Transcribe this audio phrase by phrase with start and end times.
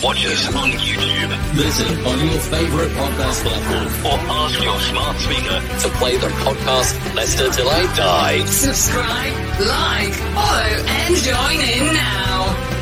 [0.00, 5.60] Watch us on YouTube Listen on your favorite podcast platform or ask your smart speaker.
[5.80, 8.44] to play the podcast Leicester Till I Die.
[8.44, 12.78] Subscribe, like, follow, and join in now.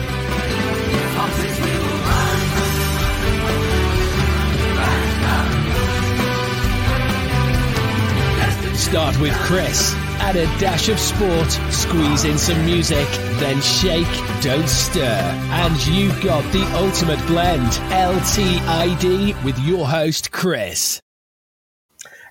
[8.76, 10.05] Start with Chris.
[10.18, 13.06] Add a dash of sport, squeeze in some music,
[13.38, 14.06] then shake,
[14.42, 15.20] don't stir.
[15.50, 21.00] And you've got the ultimate blend, LTID, with your host, Chris.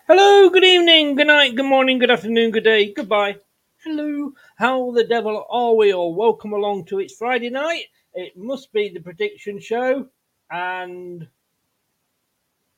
[0.08, 3.38] Hello, good evening, good night, good morning, good afternoon, good day, goodbye.
[3.84, 6.16] Hello, how the devil are we all?
[6.16, 7.86] Welcome along to It's Friday night.
[8.14, 10.08] It must be the prediction show.
[10.50, 11.28] And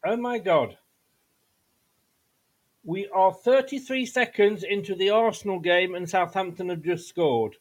[0.06, 0.78] oh my god,
[2.88, 7.58] we are 33 seconds into the Arsenal game and Southampton have just scored.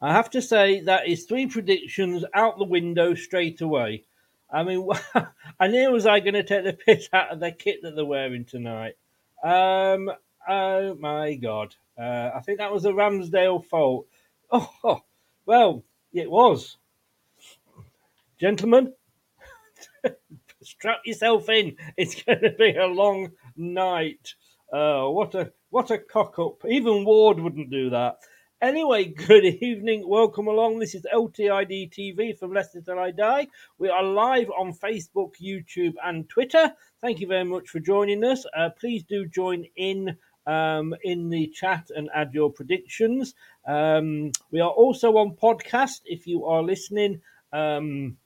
[0.00, 4.04] I have to say that is three predictions out the window straight away.
[4.50, 4.88] I mean,
[5.60, 8.04] I knew was I going to take the piss out of the kit that they're
[8.06, 8.96] wearing tonight.
[9.42, 10.10] Um,
[10.48, 11.74] oh my god!
[11.98, 14.06] Uh, I think that was a Ramsdale fault.
[14.52, 15.00] Oh, oh,
[15.46, 16.76] well, it was.
[18.38, 18.92] Gentlemen,
[20.64, 21.76] strap yourself in.
[21.96, 24.34] It's going to be a long night.
[24.72, 26.64] Uh, what a what a cock up!
[26.68, 28.16] Even Ward wouldn't do that.
[28.60, 30.08] Anyway, good evening.
[30.08, 30.78] Welcome along.
[30.78, 33.46] This is LTID TV from Leicester Till I Die.
[33.78, 36.72] We are live on Facebook, YouTube, and Twitter.
[37.00, 38.46] Thank you very much for joining us.
[38.56, 43.34] Uh, please do join in um, in the chat and add your predictions.
[43.66, 46.00] Um, we are also on podcast.
[46.06, 47.20] If you are listening,
[47.52, 48.16] um,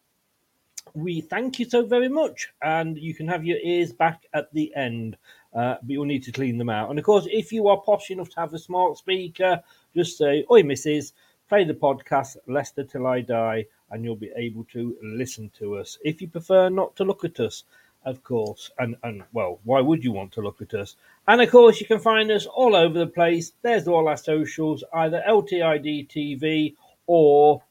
[1.02, 4.74] we thank you so very much, and you can have your ears back at the
[4.74, 5.16] end.
[5.54, 6.90] Uh, but you'll need to clean them out.
[6.90, 9.62] And of course, if you are posh enough to have a smart speaker,
[9.94, 11.14] just say, Oi, missus,
[11.48, 15.98] play the podcast Leicester Till I Die, and you'll be able to listen to us.
[16.04, 17.64] If you prefer not to look at us,
[18.04, 20.96] of course, and, and well, why would you want to look at us?
[21.26, 23.52] And of course, you can find us all over the place.
[23.62, 26.74] There's all our socials, either LTID TV
[27.06, 27.62] or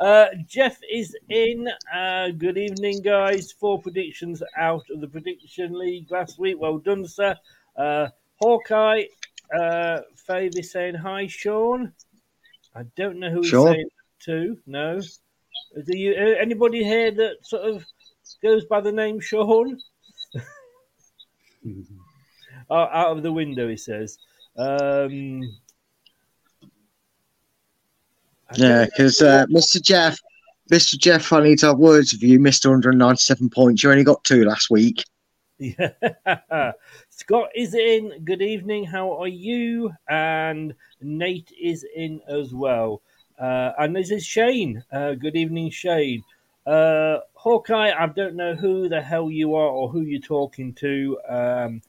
[0.00, 1.68] Uh, Jeff is in.
[1.94, 3.52] Uh, good evening, guys.
[3.52, 6.56] Four predictions out of the prediction league last week.
[6.58, 7.36] Well done, sir.
[7.76, 8.08] Uh,
[8.40, 9.04] Hawkeye,
[9.58, 11.92] uh, is saying hi, Sean.
[12.74, 13.72] I don't know who he's Sean?
[13.72, 13.88] saying
[14.24, 14.58] to.
[14.66, 15.00] No.
[15.00, 17.84] Do you uh, anybody here that sort of
[18.42, 19.78] goes by the name Sean?
[22.70, 24.18] oh, out of the window, he says.
[24.56, 25.42] Um,
[28.56, 29.80] Yeah, because uh, Mr.
[29.80, 30.18] Jeff,
[30.70, 30.98] Mr.
[30.98, 32.38] Jeff, I need to have words with you.
[32.38, 32.66] Mr.
[32.66, 33.82] 197 points.
[33.82, 35.04] You only got two last week.
[35.58, 35.92] Yeah.
[37.10, 38.24] Scott is in.
[38.24, 38.84] Good evening.
[38.84, 39.92] How are you?
[40.08, 43.02] And Nate is in as well.
[43.38, 44.82] Uh, and this is Shane.
[44.92, 46.22] Uh, good evening, Shane.
[46.66, 51.18] Uh, Hawkeye, I don't know who the hell you are or who you're talking to.
[51.28, 51.82] Um,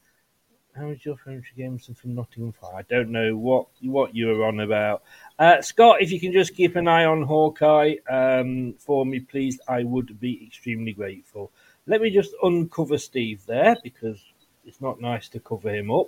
[0.75, 2.75] how is your French games from Nottingham Fire?
[2.75, 5.04] I don't know what what you were on about.
[5.39, 9.60] Uh, Scott, if you can just keep an eye on Hawkeye um, for me, please,
[9.68, 11.51] I would be extremely grateful.
[11.88, 14.22] Let me just uncover Steve there because
[14.66, 16.07] it's not nice to cover him up.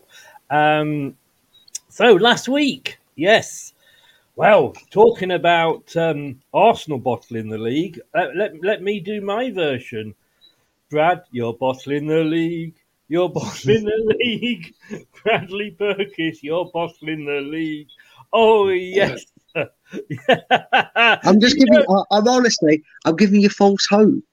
[0.49, 1.15] Um,
[1.89, 3.73] so last week, yes.
[4.35, 10.13] Well, talking about um, Arsenal bottling the league, uh, let, let me do my version.
[10.91, 12.75] Brad, you're bottling the league.
[13.09, 14.73] You're bottling the league.
[15.23, 17.87] Bradley Perkis, you're bottling the league.
[18.33, 19.23] Oh, yes.
[19.55, 21.85] I'm just giving.
[21.89, 24.23] I, I'm honestly, I'm giving you false hope.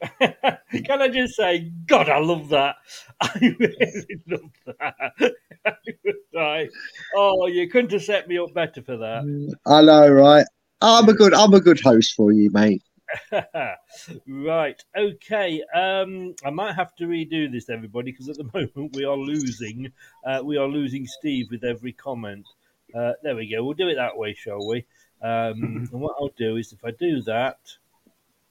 [0.20, 2.76] Can I just say, God, I love that.
[3.20, 5.34] I really love that.
[5.64, 5.72] I
[6.04, 6.70] was like,
[7.16, 9.24] oh, you couldn't have set me up better for that.
[9.24, 10.46] Mm, I know, right?
[10.80, 11.34] I'm a good.
[11.34, 12.82] I'm a good host for you, mate.
[14.26, 14.84] right.
[14.96, 15.62] Okay.
[15.74, 19.92] Um, I might have to redo this, everybody, because at the moment we are losing.
[20.24, 22.46] Uh, we are losing Steve with every comment.
[22.94, 23.64] Uh, there we go.
[23.64, 24.84] We'll do it that way, shall we?
[25.22, 27.58] Um, and what I'll do is, if I do that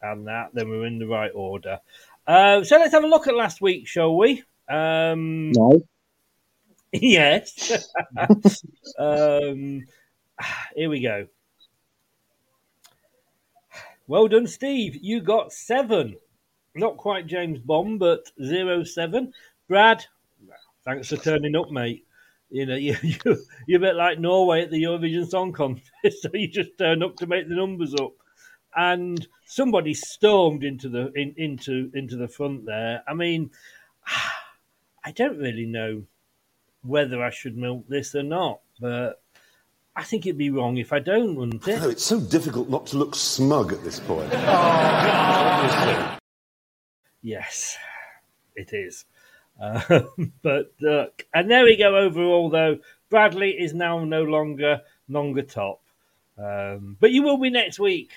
[0.01, 1.79] and that, then we're in the right order.
[2.25, 4.43] Uh, so let's have a look at last week, shall we?
[4.69, 5.81] Um, No.
[6.91, 7.87] yes.
[8.99, 9.85] um,
[10.75, 11.27] here we go.
[14.07, 14.97] Well done, Steve.
[15.01, 16.15] You got seven.
[16.75, 19.33] Not quite James Bond, but zero seven.
[19.67, 20.05] Brad,
[20.85, 22.05] thanks for turning up, mate.
[22.49, 23.17] You know, you, you,
[23.67, 27.17] you're a bit like Norway at the Eurovision Song Contest, so you just turn up
[27.17, 28.13] to make the numbers up.
[28.77, 33.03] And somebody stormed into the in, into into the front there.
[33.07, 33.51] I mean,
[35.03, 36.03] I don't really know
[36.83, 39.21] whether I should milk this or not, but
[39.97, 41.81] I think it'd be wrong if I don't, wouldn't it?
[41.81, 44.31] No, it's so difficult not to look smug at this point.
[47.23, 47.75] Yes,
[48.55, 49.05] it is.
[49.59, 50.03] Uh,
[50.43, 51.97] but uh, and there we go.
[51.97, 52.77] Overall, though,
[53.09, 55.81] Bradley is now no longer longer top.
[56.37, 58.11] Um, but you will be next week.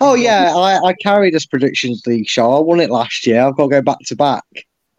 [0.00, 2.50] Oh yeah, I, I carried this predictions league show.
[2.50, 3.42] I won it last year.
[3.42, 4.44] I've got to go back to back.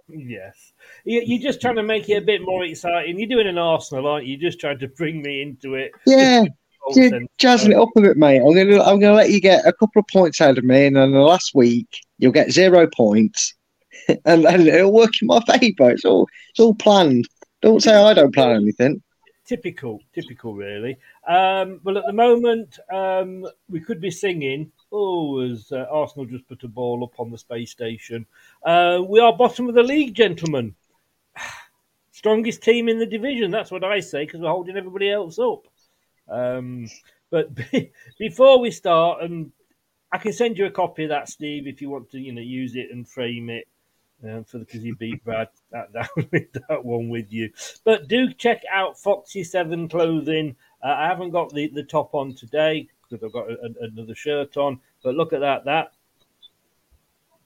[0.08, 0.73] Yes.
[1.06, 3.20] You- You're just trying to make it a bit more exciting.
[3.20, 4.38] You're doing an Arsenal, aren't you?
[4.38, 5.92] You're just trying to bring me into it.
[6.06, 6.46] Yeah,
[7.38, 8.40] jazzing it up a bit, mate.
[8.42, 10.96] I'm gonna I'm gonna let you get a couple of points out of me, and
[10.96, 11.88] then the last week
[12.20, 13.54] you'll get zero points,
[14.26, 15.92] and, and it'll work in my favour.
[15.92, 17.28] It's all it's all planned.
[17.62, 19.02] Don't say I don't plan anything.
[19.46, 20.98] typical, typical, really.
[21.28, 24.72] Um, well, at the moment, um, we could be singing.
[24.92, 28.26] Oh, as uh, Arsenal just put a ball up on the space station.
[28.66, 30.76] Uh, we are bottom of the league, gentlemen.
[32.24, 33.52] Strongest team in the division.
[33.52, 35.68] That's what I say because we're holding everybody else up.
[36.30, 36.88] Um,
[37.30, 39.52] but be, before we start, and
[40.10, 42.40] I can send you a copy of that, Steve, if you want to, you know,
[42.42, 43.68] use it and frame it
[44.24, 46.10] um, for because you beat Brad that, that
[46.70, 47.52] that one with you.
[47.84, 50.56] But do check out Foxy Seven clothing.
[50.82, 54.16] Uh, I haven't got the, the top on today because I've got a, a- another
[54.16, 54.80] shirt on.
[55.04, 55.66] But look at that.
[55.66, 55.92] That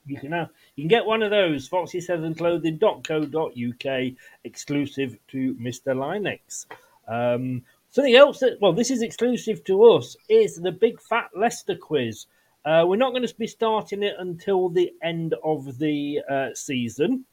[0.08, 0.32] you can
[0.76, 5.96] you can get one of those foxy7clothing.co.uk exclusive to Mr.
[5.96, 6.66] Lynex.
[7.08, 11.76] Um, Something else that, well, this is exclusive to us, is the Big Fat Leicester
[11.76, 12.26] quiz.
[12.66, 17.26] Uh, we're not going to be starting it until the end of the uh, season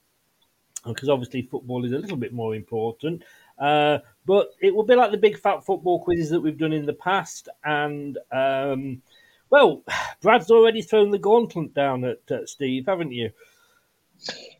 [0.87, 3.23] because obviously football is a little bit more important.
[3.59, 6.87] Uh, but it will be like the big fat football quizzes that we've done in
[6.87, 7.49] the past.
[7.65, 9.03] And, um,
[9.51, 9.83] well,
[10.23, 13.31] Brad's already thrown the gauntlet down at uh, Steve, haven't you?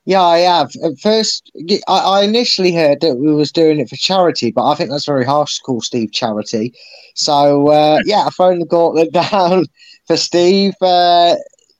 [0.05, 0.71] Yeah, I have.
[0.85, 1.51] At first,
[1.89, 5.07] I, I initially heard that we was doing it for charity, but I think that's
[5.07, 6.75] very harsh to call Steve charity.
[7.15, 9.65] So, uh, yeah, I've thrown the gauntlet down
[10.07, 10.75] for Steve.
[10.81, 11.37] Uh,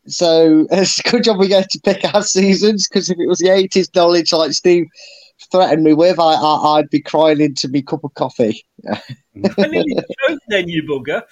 [0.07, 3.39] so it's a good job we get to pick our seasons because if it was
[3.39, 4.87] the 80s knowledge like Steve
[5.51, 8.65] threatened me with, I, I, would be crying into me cup of coffee.
[8.89, 11.23] I nearly choked then, you bugger.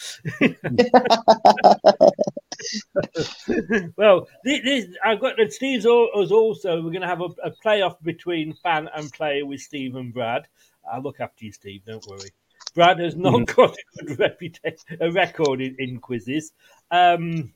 [3.96, 6.76] well, this, this, I've got that Steve's us also.
[6.76, 10.46] We're going to have a, a playoff between fan and player with Steve and Brad.
[10.90, 11.84] I'll look after you, Steve.
[11.84, 12.30] Don't worry.
[12.74, 13.44] Brad has not mm-hmm.
[13.60, 16.52] got a good reputation, a record in, in quizzes.
[16.90, 17.52] Um,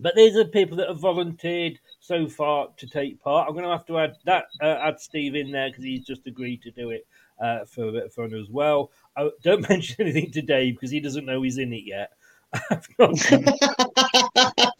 [0.00, 3.48] but these are people that have volunteered so far to take part.
[3.48, 6.26] I'm going to have to add that uh, add Steve in there because he's just
[6.26, 7.06] agreed to do it
[7.40, 8.90] uh, for a bit of fun as well.
[9.16, 12.12] I, don't mention anything to Dave because he doesn't know he's in it yet.
[12.70, 13.32] I've not,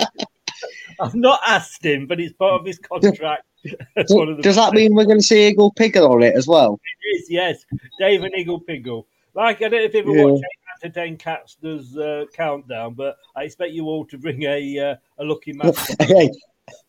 [1.00, 3.44] I've not asked him, but it's part of his contract.
[3.96, 6.80] Does that mean we're going to see Eagle Piggle on it as well?
[7.02, 7.64] It is, yes.
[7.98, 9.04] Dave and Eagle Piggle.
[9.34, 10.40] Like, I don't know if you ever yeah.
[10.80, 14.94] To ten cats does uh, countdown, but I expect you all to bring a uh,
[15.18, 15.78] a lucky match.
[16.00, 16.30] hey,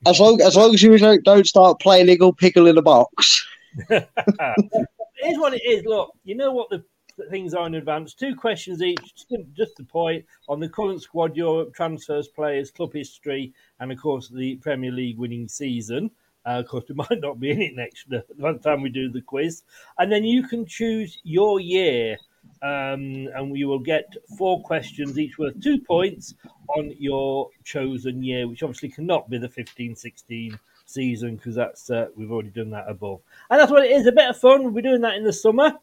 [0.06, 3.46] as long as long as you don't, don't start playing Eagle Pickle in the box.
[3.90, 5.86] Here's what it is.
[5.86, 6.84] Look, you know what the
[7.30, 8.14] things are in advance.
[8.14, 9.14] Two questions each,
[9.54, 14.30] just the point on the current squad, Europe transfers, players, club history, and of course
[14.30, 16.10] the Premier League winning season.
[16.46, 18.24] Uh, of course, we might not be in it next the
[18.64, 19.64] time we do the quiz,
[19.98, 22.18] and then you can choose your year
[22.62, 26.34] um, and you will get four questions, each worth two points
[26.78, 32.08] on your chosen year, which obviously cannot be the 15 16 season because that's uh,
[32.16, 33.22] we've already done that above.
[33.50, 34.64] And that's what it is a bit of fun.
[34.64, 35.74] We'll be doing that in the summer,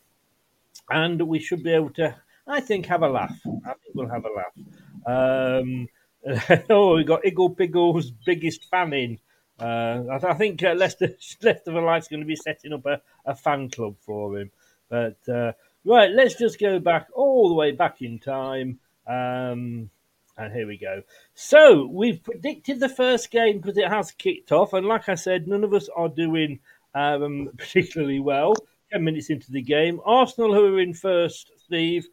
[0.90, 2.14] and we should be able to,
[2.46, 3.38] I think, have a laugh.
[3.64, 5.62] I think we'll have a laugh.
[5.62, 5.88] Um,
[6.70, 9.18] oh, we got Eagle Piggle's biggest fan in.
[9.58, 13.00] Uh, I, I, think uh, Leicester, Leicester for Life's going to be setting up a,
[13.24, 14.50] a fan club for him.
[14.88, 15.52] But uh,
[15.86, 18.80] Right, let's just go back all the way back in time.
[19.06, 19.88] Um,
[20.36, 21.02] and here we go.
[21.34, 24.72] So we've predicted the first game because it has kicked off.
[24.72, 26.58] And like I said, none of us are doing
[26.96, 28.54] um, particularly well.
[28.92, 30.00] 10 minutes into the game.
[30.04, 32.08] Arsenal, who are in first, Steve.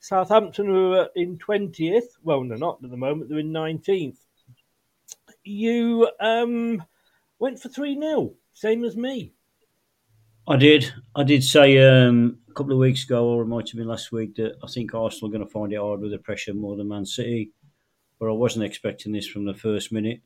[0.00, 2.16] Southampton, who are in 20th.
[2.24, 4.16] Well, they're not at the moment, they're in 19th.
[5.44, 6.82] You um,
[7.38, 9.33] went for 3 0, same as me.
[10.46, 10.92] I did.
[11.16, 14.12] I did say um, a couple of weeks ago, or it might have been last
[14.12, 16.76] week, that I think Arsenal are going to find it hard with the pressure more
[16.76, 17.50] than Man City.
[18.18, 20.20] But I wasn't expecting this from the first minute.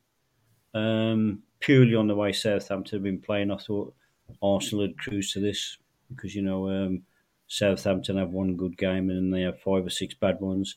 [0.73, 3.93] Um, purely on the way Southampton have been playing, I thought
[4.41, 5.77] Arsenal had cruised to this
[6.09, 7.03] because, you know, um,
[7.47, 10.75] Southampton have one good game and then they have five or six bad ones.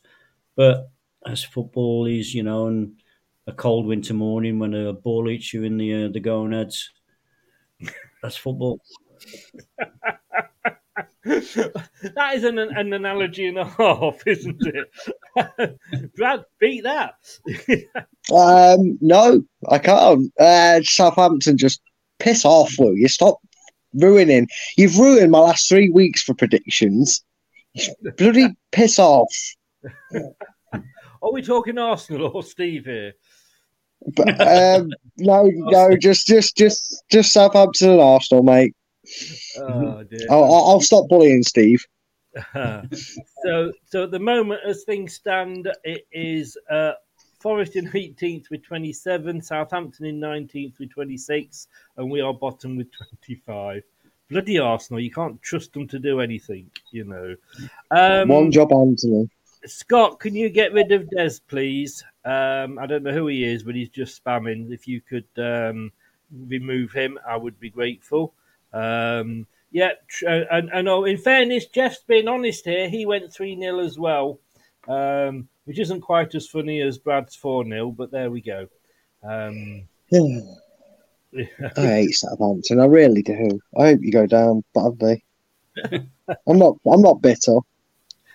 [0.54, 0.90] But
[1.26, 3.02] as football is, you know, and
[3.46, 6.90] a cold winter morning when a ball hits you in the uh, the gonads,
[8.22, 8.80] that's football.
[11.24, 15.78] That is an, an analogy and a half, isn't it?
[16.16, 17.14] Brad, beat that.
[18.32, 20.32] um, no, I can't.
[20.38, 21.80] Uh, Southampton just
[22.18, 23.08] piss off, will you?
[23.08, 23.38] Stop
[23.94, 24.48] ruining.
[24.76, 27.22] You've ruined my last three weeks for predictions.
[28.18, 29.32] Bloody piss off.
[31.22, 33.12] Are we talking Arsenal or Steve here?
[34.16, 38.74] But, um, no, no, just, just, just, just Southampton and Arsenal, mate.
[39.58, 40.26] Oh, dear.
[40.30, 41.84] I'll, I'll stop bullying Steve.
[42.54, 46.92] so, so at the moment, as things stand, it is uh,
[47.40, 52.88] Forest in 18th with 27, Southampton in 19th with 26, and we are bottom with
[53.26, 53.82] 25.
[54.30, 57.36] Bloody Arsenal, you can't trust them to do anything, you know.
[57.90, 59.28] Um, One job, Anthony.
[59.66, 62.02] Scott, can you get rid of Des, please?
[62.24, 64.72] Um, I don't know who he is, but he's just spamming.
[64.72, 65.92] If you could um,
[66.48, 68.34] remove him, I would be grateful.
[68.72, 69.92] Um, yeah,
[70.26, 72.88] uh, and, and oh, in fairness, Jeff's been honest here.
[72.88, 74.38] He went 3 0 as well,
[74.86, 78.68] um, which isn't quite as funny as Brad's 4 0, but there we go.
[79.22, 82.80] Um, I hate Southampton.
[82.80, 83.60] I really do.
[83.78, 85.24] I hope you go down badly.
[85.86, 86.76] I'm not.
[86.86, 87.58] I'm not bitter.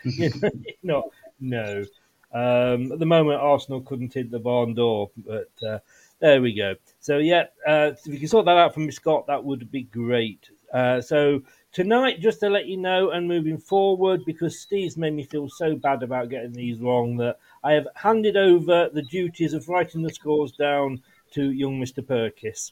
[0.83, 1.85] no, no.
[2.33, 5.79] Um, at the moment, Arsenal couldn't hit the barn door, but uh,
[6.19, 6.75] there we go.
[6.99, 9.83] So yeah, uh, if you can sort that out for me, Scott, that would be
[9.83, 10.49] great.
[10.73, 15.23] Uh, so tonight, just to let you know, and moving forward, because Steve's made me
[15.23, 19.67] feel so bad about getting these wrong, that I have handed over the duties of
[19.69, 21.01] writing the scores down
[21.33, 22.71] to young Mister Perkis.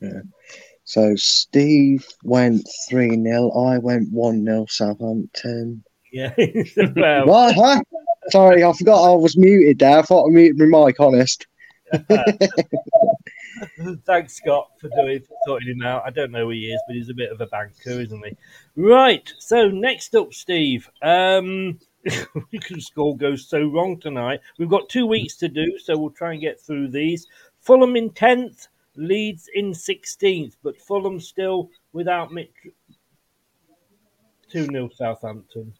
[0.00, 0.20] Yeah.
[0.84, 3.50] So Steve went 3 0.
[3.50, 5.82] I went 1 0 Southampton.
[6.12, 6.32] Yeah.
[6.96, 7.54] well, What?
[7.56, 7.82] Huh?
[8.30, 9.98] Sorry, I forgot I was muted there.
[9.98, 11.46] I thought I muted my mic, honest.
[14.04, 16.02] Thanks, Scott, for doing for sorting him out.
[16.04, 18.36] I don't know who he is, but he's a bit of a banker, isn't he?
[18.76, 19.32] Right.
[19.38, 20.88] So next up, Steve.
[21.02, 24.40] Um, the score goes so wrong tonight.
[24.58, 27.26] We've got two weeks to do, so we'll try and get through these.
[27.60, 32.52] Fulham in tenth, Leeds in sixteenth, but Fulham still without Mitch.
[34.48, 35.74] Two 0 Southampton.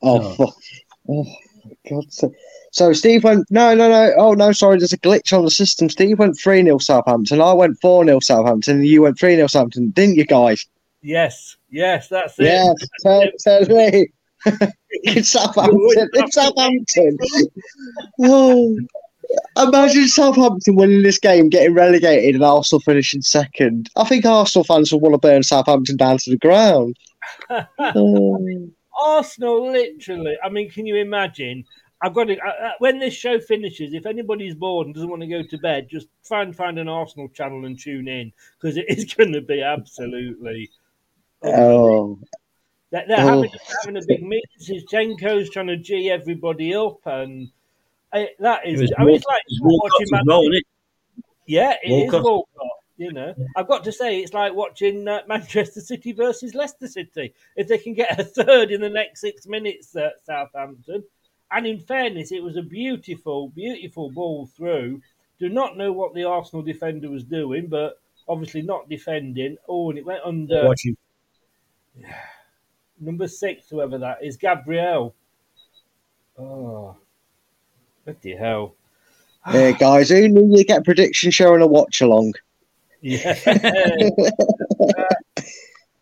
[0.00, 0.54] Oh, fuck.
[1.08, 1.24] oh
[1.68, 2.12] my God.
[2.12, 2.32] So,
[2.72, 4.12] so Steve went, no, no, no.
[4.16, 4.78] Oh, no, sorry.
[4.78, 5.88] There's a glitch on the system.
[5.88, 7.40] Steve went 3 0 Southampton.
[7.40, 8.78] I went 4 0 Southampton.
[8.78, 10.66] And you went 3 0 Southampton, didn't you, guys?
[11.02, 12.44] Yes, yes, that's it.
[12.44, 13.24] Yes, tell,
[13.66, 14.08] tell me.
[14.90, 16.08] it's Southampton.
[16.12, 17.18] It's Southampton.
[18.20, 18.78] Oh,
[19.56, 23.90] imagine Southampton winning this game, getting relegated, and Arsenal finishing second.
[23.96, 26.96] I think Arsenal fans will want to burn Southampton down to the ground.
[27.78, 28.70] Oh.
[28.98, 30.36] Arsenal, literally.
[30.42, 31.64] I mean, can you imagine?
[32.00, 32.38] I've got to.
[32.38, 35.58] Uh, uh, when this show finishes, if anybody's bored and doesn't want to go to
[35.58, 39.32] bed, just try and find an Arsenal channel and tune in because it is going
[39.32, 40.70] to be absolutely.
[41.42, 42.18] Oh.
[42.90, 43.50] They're, they're having,
[43.82, 44.42] having a big meeting.
[44.60, 47.48] Zinchenko's trying to g everybody up, and
[48.12, 48.80] uh, that is.
[48.80, 50.64] It I mean, it's like it watching Walcott's Man as it?
[51.46, 52.24] Yeah, it is Walcott.
[52.24, 52.77] Walcott.
[52.98, 57.32] You know, I've got to say, it's like watching uh, Manchester City versus Leicester City.
[57.54, 61.04] If they can get a third in the next six minutes at Southampton,
[61.52, 65.00] and in fairness, it was a beautiful, beautiful ball through.
[65.38, 69.56] Do not know what the Arsenal defender was doing, but obviously not defending.
[69.68, 70.96] Oh, and it went under Watching.
[73.00, 75.14] number six, whoever that is, Gabriel.
[76.36, 76.96] Oh,
[78.02, 78.74] what the hell?
[79.52, 82.34] Yeah, guys, who knew you get a prediction show and a watch along?
[83.00, 83.38] Yeah.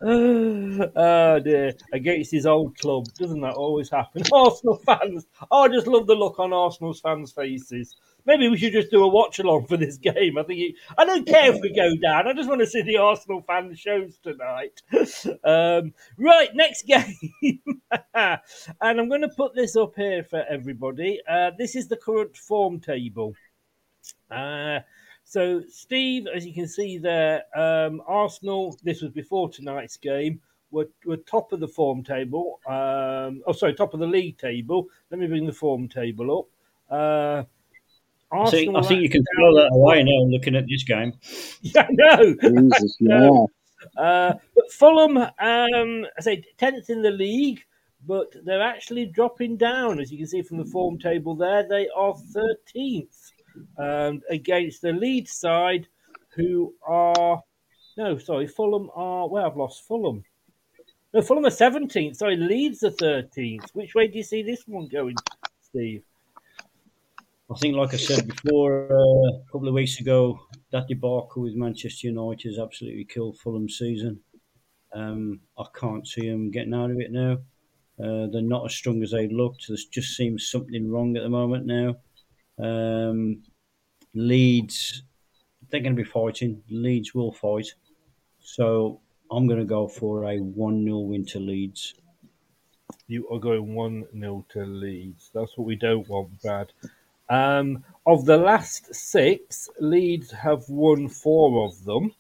[0.00, 1.74] oh dear.
[1.92, 3.06] Against his old club.
[3.18, 4.22] Doesn't that always happen?
[4.32, 5.26] Arsenal fans.
[5.50, 7.96] Oh, I just love the look on Arsenal's fans' faces.
[8.24, 10.36] Maybe we should just do a watch along for this game.
[10.36, 12.26] I think I don't care if we go down.
[12.26, 14.82] I just want to see the Arsenal fan shows tonight.
[15.44, 17.60] Um, right, next game.
[18.14, 18.40] and
[18.80, 21.20] I'm going to put this up here for everybody.
[21.28, 23.34] Uh, this is the current form table.
[24.30, 24.80] Uh,
[25.28, 30.88] so, Steve, as you can see there, um, Arsenal, this was before tonight's game, were,
[31.04, 32.60] were top of the form table.
[32.64, 34.86] Um, oh, sorry, top of the league table.
[35.10, 36.96] Let me bring the form table up.
[36.96, 37.42] Uh,
[38.32, 41.12] I think, I think you can are throw that away now looking at this game.
[41.62, 42.36] Yeah, I know.
[42.40, 43.48] Jesus, No.
[43.96, 47.64] Uh, but Fulham, um, I say tenth in the league,
[48.06, 51.68] but they're actually dropping down, as you can see from the form table there.
[51.68, 53.32] They are thirteenth
[53.78, 55.86] um, against the lead side,
[56.34, 57.42] who are
[57.96, 59.28] no, sorry, Fulham are.
[59.28, 60.22] Well, I've lost Fulham.
[61.14, 62.18] No, Fulham are seventeenth.
[62.18, 63.70] Sorry, Leeds are thirteenth.
[63.72, 65.16] Which way do you see this one going,
[65.62, 66.02] Steve?
[67.50, 70.40] I think, like I said before, uh, a couple of weeks ago,
[70.72, 74.20] that debacle with Manchester United has absolutely killed Fulham's season.
[74.92, 77.38] Um, I can't see them getting out of it now.
[77.98, 79.68] Uh, they're not as strong as they looked.
[79.68, 81.96] There just seems something wrong at the moment now.
[82.58, 83.42] Um,
[84.14, 85.02] Leeds,
[85.68, 86.62] they're going to be fighting.
[86.70, 87.74] Leeds will fight.
[88.40, 91.94] So I'm going to go for a 1 0 win to Leeds.
[93.08, 95.30] You are going 1 0 to Leeds.
[95.34, 96.72] That's what we don't want, Brad.
[97.28, 102.14] Um, of the last six, Leeds have won four of them.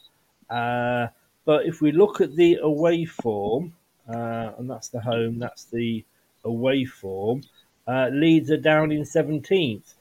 [0.50, 1.08] Uh,
[1.44, 3.74] but if we look at the away form,
[4.08, 6.04] uh, and that's the home, that's the
[6.44, 7.42] away form,
[7.86, 9.94] uh, Leeds are down in 17th.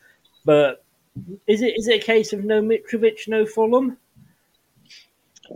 [0.45, 0.83] But
[1.47, 3.97] is it is it a case of no Mitrovic, no Fulham?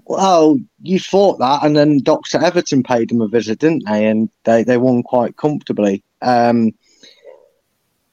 [0.05, 2.43] Well, you thought that, and then Dr.
[2.43, 4.05] Everton paid them a visit, didn't they?
[4.05, 6.03] And they, they won quite comfortably.
[6.21, 6.73] Um,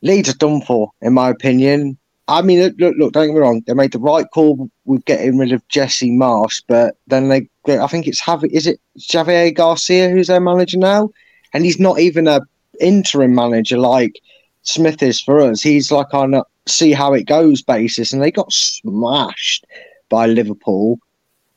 [0.03, 1.99] Leeds are done for, in my opinion.
[2.29, 3.63] I mean, look, look, don't get me wrong.
[3.67, 7.79] They made the right call with getting rid of Jesse Marsch, but then they, they
[7.79, 11.11] I think it's Javi, is it Javier Garcia who's their manager now,
[11.53, 12.41] and he's not even a
[12.81, 14.21] interim manager like
[14.67, 15.63] Smith is for us.
[15.63, 19.67] He's like on a see how it goes basis, and they got smashed
[20.09, 20.99] by Liverpool.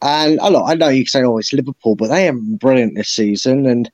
[0.02, 3.65] And look, I know you say, "Oh, it's Liverpool," but they are brilliant this season.
[3.65, 3.91] And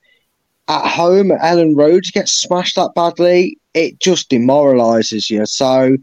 [0.68, 5.46] at home at Elland Road, you get smashed that badly, it just demoralises you.
[5.46, 5.98] So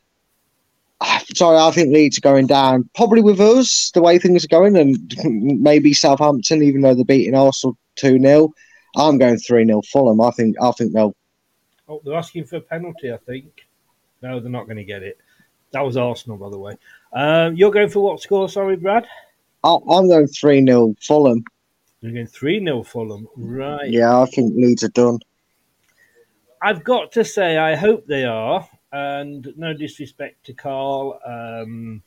[1.35, 2.89] sorry, I think Leeds are going down.
[2.95, 5.15] Probably with us, the way things are going, and
[5.63, 8.53] maybe Southampton, even though they're beating Arsenal two 0
[8.97, 10.21] I'm going three 0 Fulham.
[10.21, 11.15] I think I think they'll.
[11.93, 13.13] Oh, they're asking for a penalty.
[13.13, 13.67] I think.
[14.23, 15.19] No, they're not going to get it.
[15.73, 16.77] That was Arsenal, by the way.
[17.13, 18.49] Um, you're going for what score?
[18.49, 19.07] Sorry, Brad.
[19.63, 21.45] I, I'm going three 0 Fulham.
[22.01, 23.91] You're going three 0 Fulham, right?
[23.91, 25.19] Yeah, I think Leeds are done.
[26.63, 32.03] I've got to say, I hope they are, and no disrespect to Carl, um,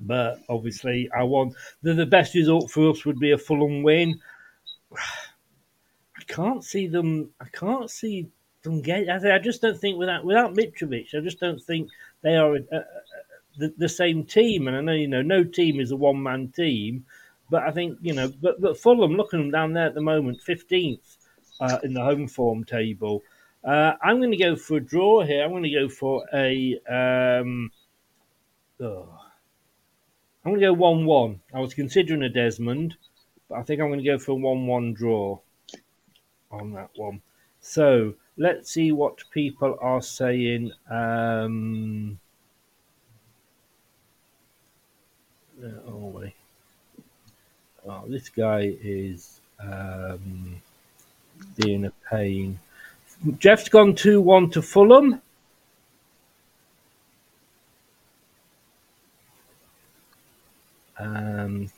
[0.00, 4.18] but obviously, I want the, the best result for us would be a Fulham win.
[4.96, 7.30] I can't see them.
[7.40, 8.28] I can't see
[8.66, 11.88] I, I just don't think without without Mitrovic, I just don't think
[12.22, 12.84] they are a, a,
[13.58, 14.68] the, the same team.
[14.68, 17.04] And I know you know no team is a one man team,
[17.50, 18.32] but I think you know.
[18.40, 21.16] But but Fulham, looking them down there at the moment, fifteenth
[21.60, 23.22] uh, in the home form table.
[23.64, 25.42] Uh, I'm going to go for a draw here.
[25.42, 26.78] I'm going to go for a.
[26.88, 27.70] Um,
[28.80, 29.08] oh,
[30.44, 31.40] I'm going to go one-one.
[31.52, 32.96] I was considering a Desmond,
[33.48, 35.40] but I think I'm going to go for a one-one draw
[36.52, 37.20] on that one.
[37.60, 40.72] So let's see what people are saying.
[40.90, 42.18] Um,
[45.88, 46.34] are?
[47.88, 50.60] Oh, this guy is um,
[51.56, 52.58] being a pain.
[53.38, 55.22] Jeff's gone 2 1 to Fulham.
[60.98, 61.70] Um,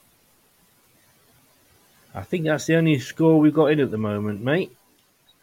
[2.15, 4.77] I think that's the only score we've got in at the moment, mate.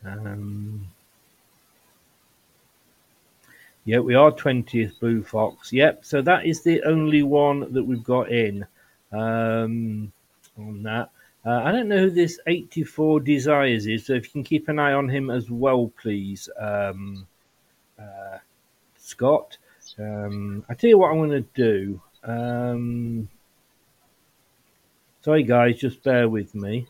[0.04, 0.88] Um,
[3.86, 5.72] yeah, we are 20th Blue Fox.
[5.72, 8.66] Yep, so that is the only one that we've got in
[9.12, 10.12] um,
[10.58, 11.12] on that.
[11.46, 14.80] Uh, I don't know who this 84 Desires is, so if you can keep an
[14.80, 17.28] eye on him as well, please, um,
[18.00, 18.40] uh,
[18.98, 19.56] Scott.
[20.00, 22.02] Um, I tell you what I'm going to do.
[22.24, 23.30] Um,
[25.22, 26.88] sorry, guys, just bear with me.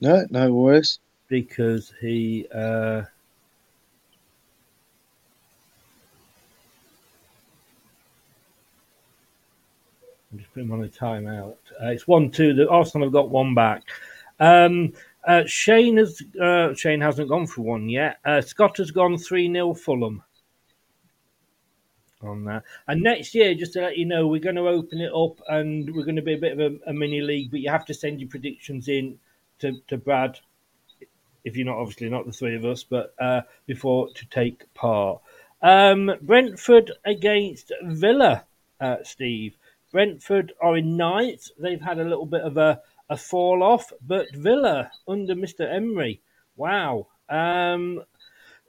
[0.00, 0.98] No, no worries.
[1.28, 2.48] Because he.
[2.52, 3.02] Uh,
[10.30, 11.56] I'm just putting him on a timeout.
[11.82, 12.54] Uh, it's one two.
[12.54, 13.82] The Arsenal have got one back.
[14.38, 14.92] Um,
[15.26, 18.18] uh, Shane has uh, Shane hasn't gone for one yet.
[18.24, 20.22] Uh, Scott has gone three 0 Fulham
[22.22, 22.62] on that.
[22.86, 25.94] And next year, just to let you know, we're going to open it up and
[25.94, 27.50] we're going to be a bit of a, a mini league.
[27.50, 29.18] But you have to send your predictions in
[29.60, 30.38] to, to Brad
[31.44, 35.20] if you're not obviously not the three of us, but uh, before to take part.
[35.62, 38.44] Um, Brentford against Villa,
[38.80, 39.56] uh, Steve.
[39.90, 41.48] Brentford are in ninth.
[41.58, 45.70] They've had a little bit of a, a fall off, but Villa under Mr.
[45.72, 46.20] Emery,
[46.56, 48.02] wow, um,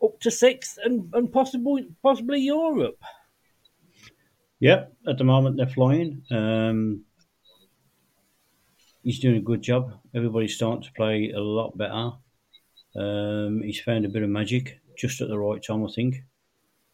[0.04, 3.00] up to sixth and, and possibly possibly Europe.
[4.60, 6.24] Yep, at the moment they're flying.
[6.32, 7.06] Um,
[9.04, 9.94] he's doing a good job.
[10.16, 12.12] Everybody's starting to play a lot better.
[12.96, 16.24] Um, he's found a bit of magic just at the right time, I think.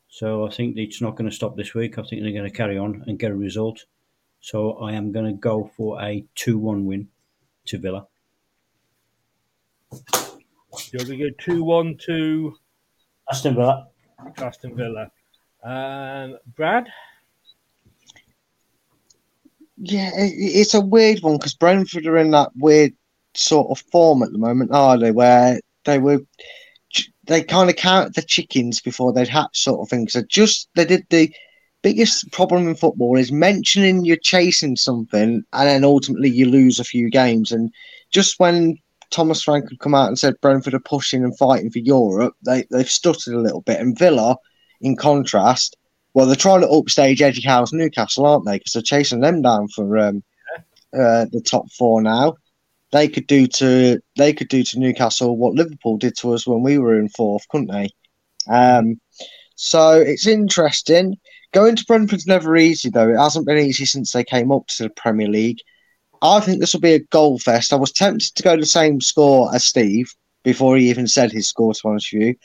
[0.09, 1.97] So I think it's not going to stop this week.
[1.97, 3.85] I think they're going to carry on and get a result.
[4.41, 7.07] So I am going to go for a 2 1 win
[7.65, 8.07] to Villa.
[10.91, 12.55] You're going to go 2 1 to
[13.29, 13.87] Aston Villa.
[14.37, 15.11] Aston Villa.
[15.63, 16.89] Um, Brad?
[19.77, 22.93] Yeah, it, it's a weird one because Brentford are in that weird
[23.35, 25.11] sort of form at the moment, are they?
[25.11, 26.19] Where they were,
[27.25, 30.07] they kind of count the chickens before they'd hatch, sort of thing.
[30.07, 31.33] So just they did the
[31.87, 36.83] biggest problem in football is mentioning you're chasing something and then ultimately you lose a
[36.83, 37.49] few games.
[37.53, 37.71] And
[38.11, 38.77] just when
[39.09, 42.65] Thomas Frank had come out and said Brentford are pushing and fighting for Europe, they,
[42.71, 43.79] they've stuttered a little bit.
[43.79, 44.35] And Villa,
[44.81, 45.77] in contrast,
[46.13, 48.57] well, they're trying to upstage Eddie Howe's Newcastle, aren't they?
[48.57, 50.21] Because they're chasing them down for um,
[50.93, 52.35] uh, the top four now.
[52.91, 56.63] They could do to they could do to Newcastle what Liverpool did to us when
[56.63, 57.89] we were in fourth, couldn't they?
[58.49, 58.99] Um,
[59.55, 61.17] so it's interesting.
[61.57, 63.09] Going to Brentford's never easy, though.
[63.09, 65.57] It hasn't been easy since they came up to the Premier League.
[66.21, 67.73] I think this will be a goal fest.
[67.73, 71.47] I was tempted to go the same score as Steve before he even said his
[71.47, 72.35] score, to be honest with you.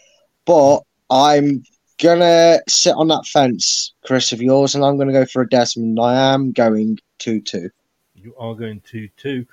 [0.46, 1.62] But I'm
[2.00, 5.42] going to sit on that fence, Chris, of yours, and I'm going to go for
[5.42, 6.00] a Desmond.
[6.00, 7.68] I am going 2 2.
[8.14, 9.46] You are going 2 2.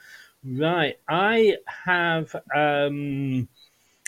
[0.58, 0.98] Right.
[1.10, 2.34] I have.
[2.56, 3.50] Um,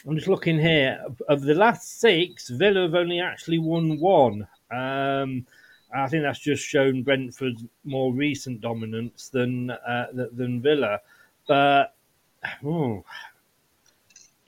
[0.07, 1.03] I'm just looking here.
[1.27, 4.47] Of the last six, Villa have only actually won one.
[4.71, 5.45] Um,
[5.93, 10.99] I think that's just shown Brentford's more recent dominance than uh, than Villa.
[11.47, 11.93] But
[12.63, 13.03] oh,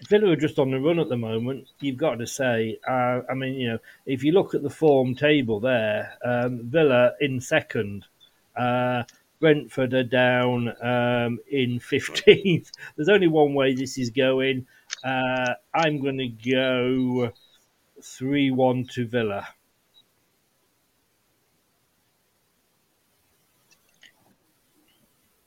[0.09, 1.67] Villa are just on the run at the moment.
[1.79, 5.15] You've got to say, uh, I mean, you know, if you look at the form
[5.15, 8.05] table there, um, Villa in second,
[8.55, 9.03] uh,
[9.39, 12.71] Brentford are down um, in 15th.
[12.95, 14.67] There's only one way this is going.
[15.03, 17.31] Uh, I'm going to go
[18.01, 19.47] 3 1 to Villa.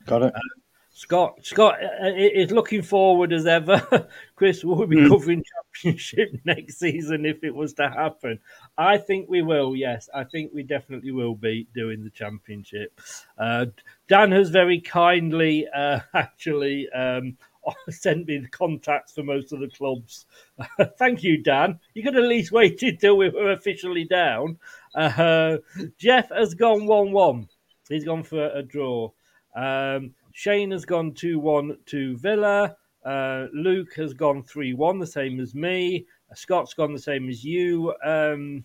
[0.06, 0.34] Got it.
[0.92, 4.08] Scott, Scott uh, is looking forward as ever.
[4.36, 5.08] Chris will be Mm.
[5.10, 8.38] covering championship next season if it was to happen.
[8.78, 9.76] I think we will.
[9.76, 12.98] Yes, I think we definitely will be doing the championship.
[13.36, 13.66] Uh,
[14.08, 17.36] Dan has very kindly, uh, actually, um,
[17.90, 20.24] sent me the contacts for most of the clubs.
[20.98, 21.78] Thank you, Dan.
[21.92, 24.58] You could at least wait until we were officially down.
[24.94, 25.58] Uh,
[25.98, 27.48] Jeff has gone one-one.
[27.88, 29.10] He's gone for a draw.
[29.56, 32.76] Um, Shane has gone 2 1 to Villa.
[33.04, 36.06] Uh, Luke has gone 3 1, the same as me.
[36.30, 38.62] Uh, Scott's gone the same as you, um,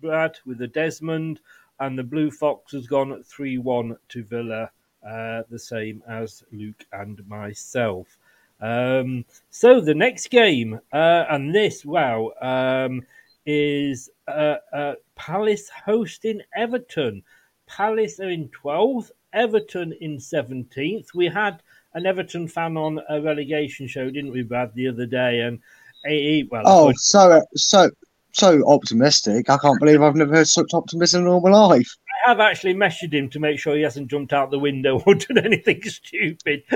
[0.00, 1.40] Brad, with the Desmond.
[1.80, 4.70] And the Blue Fox has gone 3 1 to Villa,
[5.08, 8.18] uh, the same as Luke and myself.
[8.60, 13.02] Um, so the next game, uh, and this, wow, um,
[13.46, 17.22] is uh, uh, Palace hosting Everton.
[17.66, 21.14] Palace are in 12th, Everton in 17th.
[21.14, 21.62] We had
[21.94, 25.40] an Everton fan on a relegation show, didn't we, Brad, the other day?
[25.40, 25.60] And
[26.06, 27.90] he, well, Oh, so so
[28.32, 29.50] so optimistic.
[29.50, 31.96] I can't believe I've never heard such optimism in all my life.
[32.24, 35.14] I have actually messaged him to make sure he hasn't jumped out the window or
[35.14, 36.62] done anything stupid.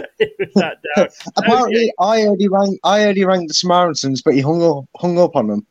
[1.37, 2.79] Apparently, I already rang.
[2.85, 5.67] I already rang the Samaritans, but he hung up hung up on them.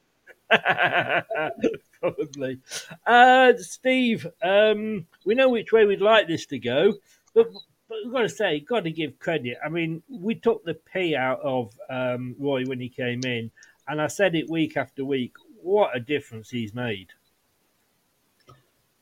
[2.00, 2.60] Probably.
[3.06, 6.94] Uh, Steve, um, we know which way we'd like this to go,
[7.34, 7.48] but,
[7.88, 9.58] but we've got to say, got to give credit.
[9.64, 13.52] I mean, we took the pay out of um, Roy when he came in,
[13.88, 15.34] and I said it week after week.
[15.62, 17.10] What a difference he's made.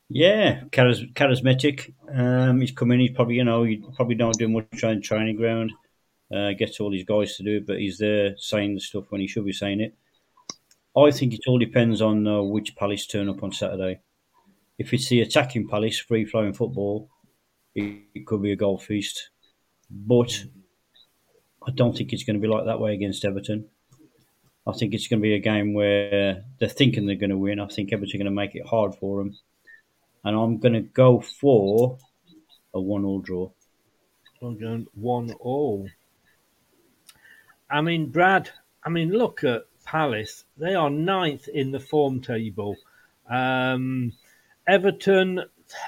[0.08, 1.92] Yeah, charis- charismatic.
[2.12, 3.00] Um, he's come in.
[3.00, 5.72] He's probably, you know, he probably don't do much on training ground.
[6.32, 9.20] Uh, gets all these guys to do it, but he's there saying the stuff when
[9.20, 9.94] he should be saying it.
[11.04, 14.00] I think it all depends on uh, which Palace turn up on Saturday.
[14.78, 17.08] If it's the attacking Palace, free flowing football,
[17.74, 19.30] it, it could be a goal feast.
[19.90, 20.44] But
[21.66, 23.66] I don't think it's going to be like that way against Everton.
[24.66, 27.60] I think it's going to be a game where they're thinking they're going to win.
[27.60, 29.36] I think Everton are going to make it hard for them.
[30.24, 31.98] And I'm going to go for
[32.74, 33.50] a one-all draw.
[34.42, 35.88] I'm going one all.
[37.70, 38.50] I mean, Brad.
[38.84, 40.44] I mean, look at Palace.
[40.56, 42.76] They are ninth in the form table.
[43.28, 44.12] Um,
[44.66, 45.42] Everton,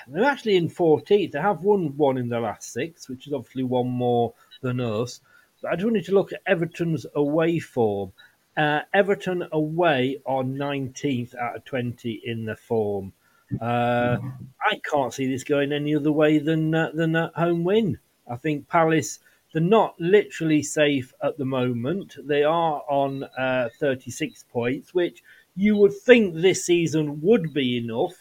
[0.08, 1.32] they're actually in 14th.
[1.32, 5.20] They have won one in their last six, which is obviously one more than us.
[5.60, 8.12] But I just need to look at Everton's away form.
[8.56, 13.12] Uh, Everton away are 19th out of 20 in the form.
[13.60, 14.18] Uh,
[14.60, 17.98] I can't see this going any other way than uh, than a home win.
[18.28, 19.18] I think Palace
[19.52, 22.16] they're not literally safe at the moment.
[22.26, 25.22] They are on uh, 36 points, which
[25.56, 28.14] you would think this season would be enough,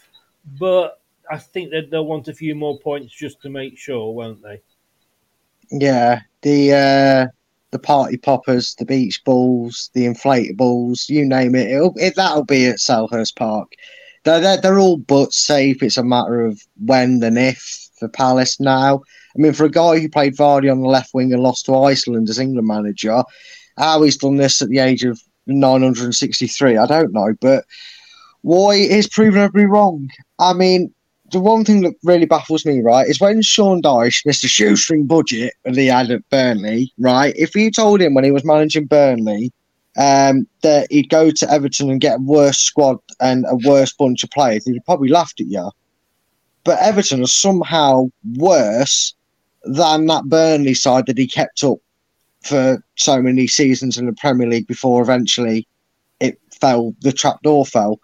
[0.58, 4.42] but I think that they'll want a few more points just to make sure, won't
[4.42, 4.60] they?
[5.70, 7.26] Yeah, the uh,
[7.70, 11.70] the party poppers, the beach balls, the inflatables, you name it.
[11.70, 13.72] It'll, it that'll be at Selhurst Park.
[14.24, 15.82] They're, they're, they're all but safe.
[15.82, 19.00] It's a matter of when than if for Palace now.
[19.34, 21.76] I mean, for a guy who played Vardy on the left wing and lost to
[21.76, 23.22] Iceland as England manager,
[23.78, 27.34] how he's done this at the age of 963, I don't know.
[27.40, 27.64] But
[28.42, 30.10] why is proven everybody wrong.
[30.38, 30.92] I mean,
[31.30, 34.48] the one thing that really baffles me, right, is when Sean Dyche Mr.
[34.48, 37.34] shoestring budget that he had at Burnley, right?
[37.36, 39.50] If you told him when he was managing Burnley
[39.96, 44.22] um, that he'd go to Everton and get a worse squad and a worse bunch
[44.22, 45.70] of players, he'd probably laughed at you.
[46.64, 49.14] But Everton are somehow worse
[49.64, 51.78] than that Burnley side that he kept up
[52.42, 55.66] for so many seasons in the Premier League before eventually
[56.20, 58.00] it fell, the trapdoor fell.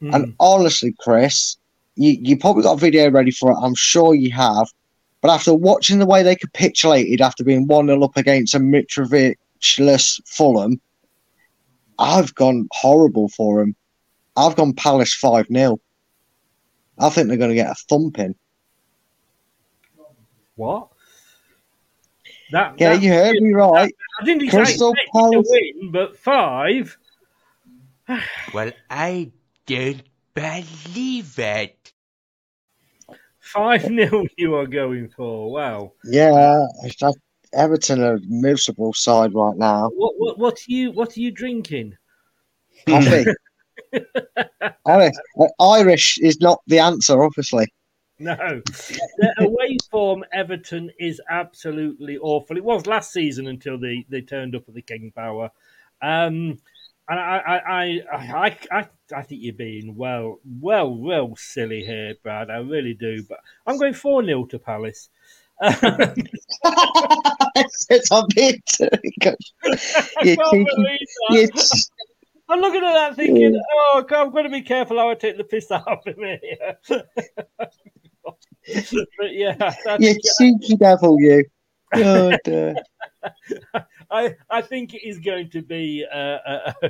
[0.00, 0.14] Hmm.
[0.14, 1.56] And honestly, Chris,
[1.96, 3.58] you, you probably got a video ready for it.
[3.60, 4.68] I'm sure you have.
[5.20, 10.20] But after watching the way they capitulated after being 1 0 up against a Mitrovic-less
[10.26, 10.80] Fulham,
[11.98, 13.74] I've gone horrible for them.
[14.36, 15.80] I've gone Palace 5 0.
[16.98, 18.34] I think they're going to get a thumping.
[20.56, 20.88] What?
[22.52, 23.92] That, Yeah, that- you heard me right.
[24.20, 25.48] I didn't Crystal expect it Palace.
[25.48, 26.96] to win, but five.
[28.52, 29.30] Well, I
[29.66, 30.02] don't
[30.34, 31.92] believe it.
[33.40, 35.50] 5 0 you are going for.
[35.52, 35.92] Wow.
[36.04, 37.18] Yeah, it's just-
[37.54, 39.88] Everton are a miserable side right now.
[39.94, 41.96] What what what are you what are you drinking?
[42.88, 43.26] Coffee.
[44.86, 47.72] Honest, uh, Irish is not the answer, obviously.
[48.20, 52.56] No, the away form Everton is absolutely awful.
[52.56, 55.50] It was last season until they, they turned up at the King Power.
[56.00, 56.58] Um,
[57.08, 62.14] and I, I, I, I, I, I think you're being well, well, well silly here,
[62.22, 62.50] Brad.
[62.50, 63.24] I really do.
[63.28, 65.08] But I'm going 4 0 to Palace.
[65.60, 66.50] it's
[68.10, 68.62] a bit.
[72.48, 75.36] I'm looking at that thinking, oh, God, I'm going to be careful how I take
[75.36, 76.78] the piss out of him here.
[79.18, 81.44] but yeah, that's, you cheeky devil, you.
[81.94, 82.76] Dear.
[84.10, 86.72] I I think it is going to be uh, uh,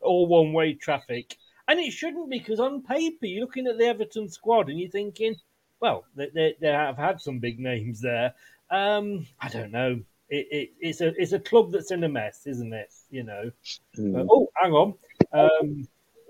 [0.00, 1.36] all one way traffic,
[1.68, 4.90] and it shouldn't be because on paper you're looking at the Everton squad and you're
[4.90, 5.34] thinking,
[5.80, 8.34] well, they they, they have had some big names there.
[8.70, 10.00] Um, I don't know.
[10.28, 12.92] It, it, it's a it's a club that's in a mess, isn't it?
[13.10, 13.50] You know.
[13.98, 14.20] Mm.
[14.20, 14.94] Uh, oh, hang on.
[15.32, 15.88] Um,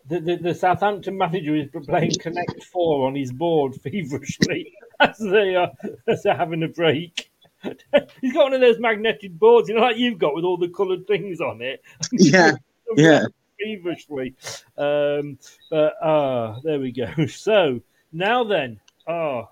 [0.08, 5.54] the, the, the Southampton manager is playing Connect Four on his board feverishly as they
[5.56, 5.70] are
[6.06, 7.30] as they're having a break.
[8.20, 10.68] He's got one of those magnetic boards, you know, like you've got with all the
[10.68, 11.82] coloured things on it.
[12.12, 12.52] Yeah,
[12.96, 13.24] yeah.
[13.58, 14.34] Feverishly.
[14.76, 15.38] Um,
[15.70, 17.26] but ah, there we go.
[17.26, 17.80] So
[18.12, 19.48] now then, oh,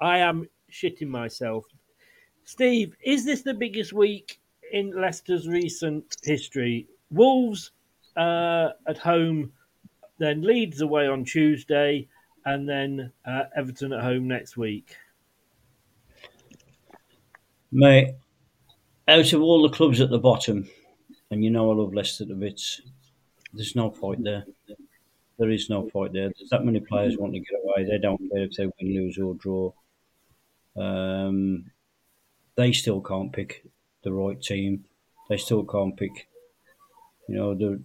[0.00, 1.66] I am shitting myself.
[2.44, 4.40] Steve, is this the biggest week
[4.72, 6.86] in Leicester's recent history?
[7.10, 7.70] Wolves
[8.16, 9.52] uh, at home,
[10.24, 12.08] then Leeds away on Tuesday,
[12.44, 14.96] and then uh, Everton at home next week.
[17.70, 18.14] Mate,
[19.08, 20.68] out of all the clubs at the bottom,
[21.30, 22.80] and you know I love Leicester to bits,
[23.52, 24.44] there's no fight there.
[25.38, 26.30] There is no fight there.
[26.36, 27.84] There's that many players want to get away.
[27.84, 29.72] They don't care if they win, lose, or draw.
[30.76, 31.70] Um,
[32.56, 33.64] they still can't pick
[34.02, 34.84] the right team.
[35.28, 36.28] They still can't pick,
[37.28, 37.82] you know, the.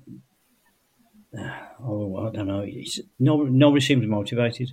[1.81, 2.63] Oh, I don't know.
[2.65, 4.71] It's, no, nobody seems motivated.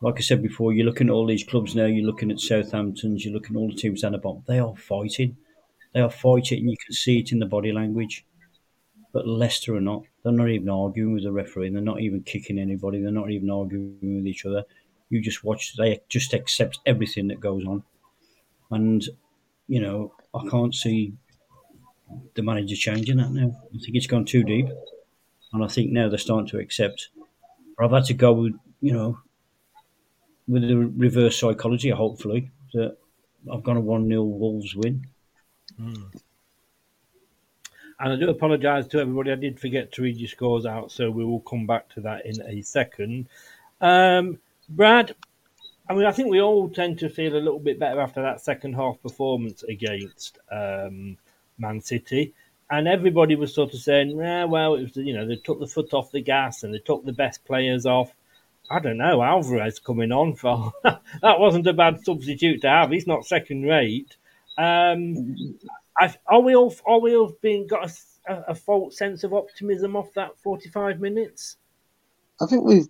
[0.00, 1.86] Like I said before, you're looking at all these clubs now.
[1.86, 3.24] You're looking at Southampton's.
[3.24, 4.42] You're looking at all the teams down the bottom.
[4.46, 5.36] They are fighting.
[5.94, 8.24] They are fighting, you can see it in the body language.
[9.12, 10.04] But Leicester are not.
[10.22, 11.70] They're not even arguing with the referee.
[11.70, 13.02] They're not even kicking anybody.
[13.02, 14.64] They're not even arguing with each other.
[15.10, 15.76] You just watch.
[15.76, 17.82] They just accept everything that goes on,
[18.70, 19.06] and
[19.68, 21.12] you know I can't see
[22.34, 23.54] the manager changing that now.
[23.74, 24.68] I think it's gone too deep,
[25.52, 27.08] and I think now they're starting to accept.
[27.76, 29.18] But I've had to go with you know
[30.48, 31.90] with the reverse psychology.
[31.90, 32.96] Hopefully that
[33.52, 35.06] I've got a one 0 Wolves win.
[35.80, 36.12] Mm.
[38.00, 39.30] And I do apologise to everybody.
[39.30, 42.26] I did forget to read your scores out, so we will come back to that
[42.26, 43.28] in a second.
[43.80, 44.38] Um,
[44.68, 45.14] Brad,
[45.88, 48.40] I mean, I think we all tend to feel a little bit better after that
[48.40, 51.16] second half performance against um,
[51.58, 52.34] Man City.
[52.72, 55.66] And everybody was sort of saying, yeah, well, it was, you know, they took the
[55.66, 58.10] foot off the gas and they took the best players off.
[58.70, 62.90] I don't know, Alvarez coming on for that wasn't a bad substitute to have.
[62.90, 64.16] He's not second rate.
[64.56, 65.36] Um,
[65.98, 67.90] I, are we all are we all being got
[68.26, 71.58] a, a, false sense of optimism off that forty five minutes?
[72.40, 72.88] I think we've.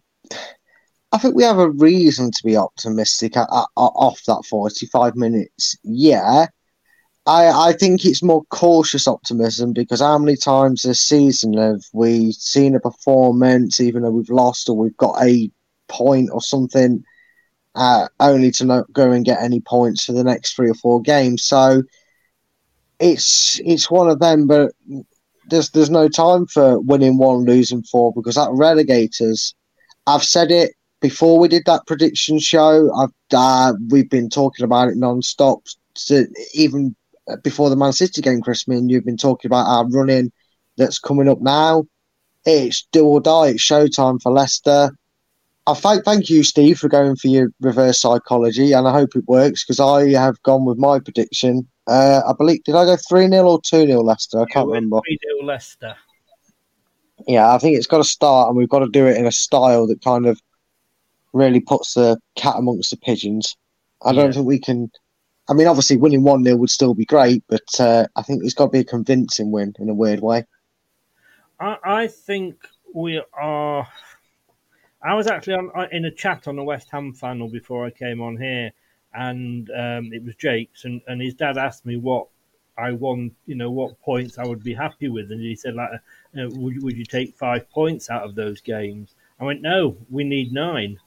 [1.11, 5.77] I think we have a reason to be optimistic at, at, off that forty-five minutes.
[5.83, 6.47] Yeah,
[7.27, 12.33] I I think it's more cautious optimism because how many times this season have we
[12.33, 15.51] seen a performance, even though we've lost or we've got a
[15.89, 17.05] point or something,
[17.75, 21.01] uh, only to not go and get any points for the next three or four
[21.01, 21.45] games.
[21.45, 21.83] So
[22.99, 24.73] it's it's one of them, but
[25.49, 29.55] there's there's no time for winning one, losing four because that relegators.
[30.07, 32.91] I've said it before we did that prediction show.
[32.95, 35.63] I've uh, we've been talking about it non-stop.
[36.55, 36.97] Even
[37.43, 40.33] before the Man City game, Chris, me and you've been talking about our running
[40.77, 41.85] that's coming up now.
[42.45, 43.49] It's do or die.
[43.49, 44.91] It's showtime for Leicester.
[45.67, 49.29] I thank thank you, Steve, for going for your reverse psychology, and I hope it
[49.29, 53.29] works because I have gone with my prediction uh, I believe did I go three
[53.29, 54.41] 0 or two 0 Leicester?
[54.41, 55.01] I can't remember.
[55.07, 55.97] Three 0 Leicester.
[57.27, 59.33] Yeah, I think it's got to start, and we've got to do it in a
[59.33, 60.41] style that kind of
[61.33, 63.57] really puts the cat amongst the pigeons.
[64.05, 64.33] I don't yeah.
[64.33, 64.91] think we can.
[65.49, 68.55] I mean, obviously, winning one 0 would still be great, but uh, I think it's
[68.55, 70.47] got to be a convincing win in a weird way.
[71.59, 72.57] I, I think
[72.95, 73.87] we are.
[75.05, 78.21] I was actually on, in a chat on the West Ham final before I came
[78.21, 78.73] on here,
[79.13, 82.29] and um, it was Jake's, and, and his dad asked me what
[82.79, 85.91] I won, you know, what points I would be happy with, and he said, like,
[85.93, 89.15] uh, would would you take five points out of those games?
[89.41, 90.99] I went, no, we need nine.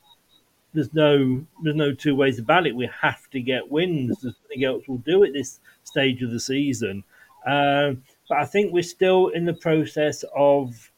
[0.75, 2.75] There's no there's no two ways about it.
[2.75, 4.21] We have to get wins.
[4.21, 7.03] There's nothing else we'll do at this stage of the season.
[7.45, 10.91] Um, but I think we're still in the process of.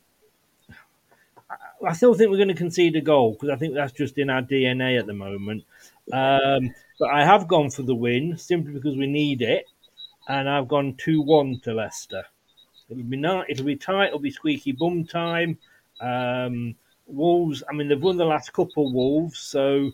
[1.88, 4.32] I still think we're going to concede a goal because I think that's just in
[4.32, 5.64] our DNA at the moment.
[6.12, 9.66] Um, but I have gone for the win simply because we need it,
[10.28, 12.26] and I've gone two one to Leicester.
[12.90, 14.08] It'll be not, it'll be tight.
[14.08, 15.60] It'll be squeaky bum time.
[16.02, 16.76] Um,
[17.08, 17.64] Wolves.
[17.70, 18.88] I mean, they've won the last couple.
[18.88, 19.92] Of wolves, so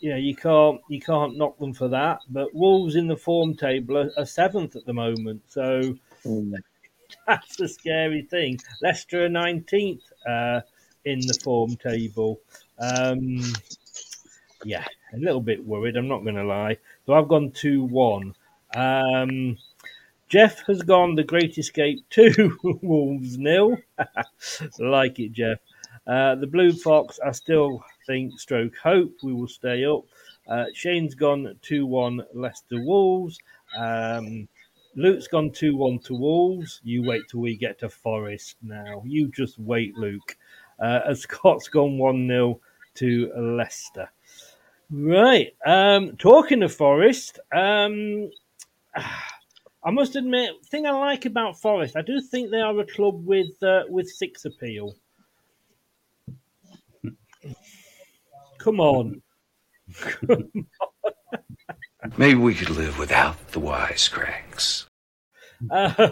[0.00, 2.20] you know you can't you can't knock them for that.
[2.28, 5.96] But Wolves in the form table are, are seventh at the moment, so
[7.26, 8.58] that's a scary thing.
[8.82, 10.60] Leicester are nineteenth uh,
[11.04, 12.40] in the form table.
[12.78, 13.40] Um,
[14.64, 15.96] yeah, a little bit worried.
[15.96, 16.76] I'm not going to lie.
[17.06, 18.34] So I've gone two one.
[18.74, 19.56] Um,
[20.28, 23.78] Jeff has gone the Great Escape two, Wolves nil.
[24.78, 25.58] like it, Jeff.
[26.08, 30.04] Uh, the Blue Fox, I still think, stroke hope, we will stay up.
[30.48, 33.38] Uh, Shane's gone 2 1 Leicester Wolves.
[33.76, 34.48] Um,
[34.96, 36.80] Luke's gone 2 1 to Wolves.
[36.82, 39.02] You wait till we get to Forest now.
[39.04, 40.36] You just wait, Luke.
[40.80, 42.58] Uh, Scott's gone 1 0
[42.94, 44.08] to Leicester.
[44.90, 45.54] Right.
[45.66, 48.30] Um, talking of Forest, um,
[49.84, 53.24] I must admit, thing I like about Forest, I do think they are a club
[53.26, 54.94] with uh, with six appeal.
[58.58, 59.22] Come on.
[62.16, 64.86] Maybe we could live without the wisecracks.
[65.70, 66.10] Uh,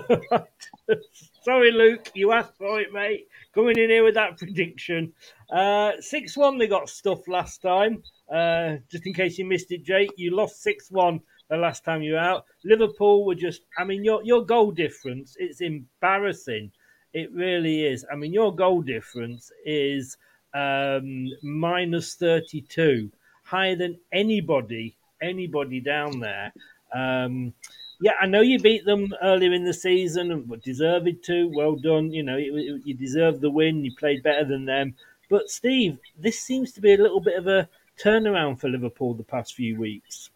[1.42, 3.28] sorry, Luke, you asked for it, mate.
[3.54, 5.12] Coming in here with that prediction.
[5.50, 8.02] Uh, 6 1, they got stuffed last time.
[8.32, 12.02] Uh, just in case you missed it, Jake, you lost 6 1 the last time
[12.02, 12.44] you were out.
[12.64, 16.72] Liverpool were just, I mean, your, your goal difference, it's embarrassing.
[17.12, 18.04] It really is.
[18.12, 20.16] I mean, your goal difference is
[20.54, 23.10] um, minus 32,
[23.44, 26.52] higher than anybody, anybody down there.
[26.94, 27.54] Um,
[28.00, 31.50] yeah, I know you beat them earlier in the season, but deserved to.
[31.54, 32.12] Well done.
[32.12, 33.84] You know, you, you deserved the win.
[33.84, 34.94] You played better than them.
[35.30, 37.68] But Steve, this seems to be a little bit of a
[37.98, 40.30] turnaround for Liverpool the past few weeks.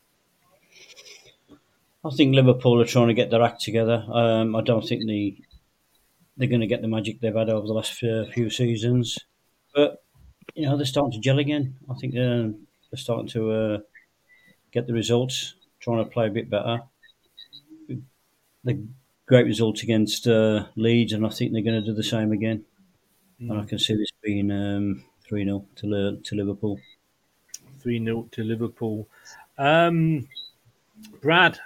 [2.03, 4.07] I think Liverpool are trying to get their act together.
[4.11, 5.43] Um, I don't think they
[6.37, 9.19] they're going to get the magic they've had over the last few, few seasons,
[9.75, 10.03] but
[10.55, 11.77] you know they're starting to gel again.
[11.91, 12.49] I think they're,
[12.91, 13.79] they're starting to uh,
[14.73, 16.81] get the results, trying to play a bit better.
[18.65, 18.83] The
[19.27, 22.65] great result against uh, Leeds, and I think they're going to do the same again.
[23.41, 23.51] Mm.
[23.51, 26.79] And I can see this being um, three 0 to to Liverpool.
[27.81, 29.09] Three 0 to Liverpool.
[29.57, 30.29] Um,
[31.23, 31.59] Brad,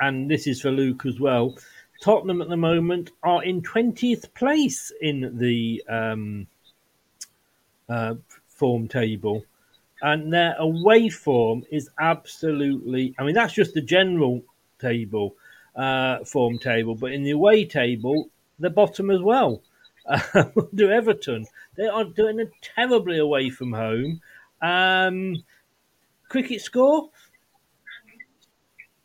[0.00, 1.56] and this is for Luke as well.
[2.02, 6.46] Tottenham at the moment are in 20th place in the um,
[7.88, 8.14] uh,
[8.48, 9.44] form table,
[10.02, 13.14] and their away form is absolutely.
[13.18, 14.42] I mean, that's just the general
[14.80, 15.36] table
[15.76, 19.62] uh, form table, but in the away table, the bottom as well.
[20.06, 21.46] Uh, do Everton?
[21.76, 24.20] They are doing it terribly away from home.
[24.60, 25.42] Um,
[26.28, 27.08] cricket score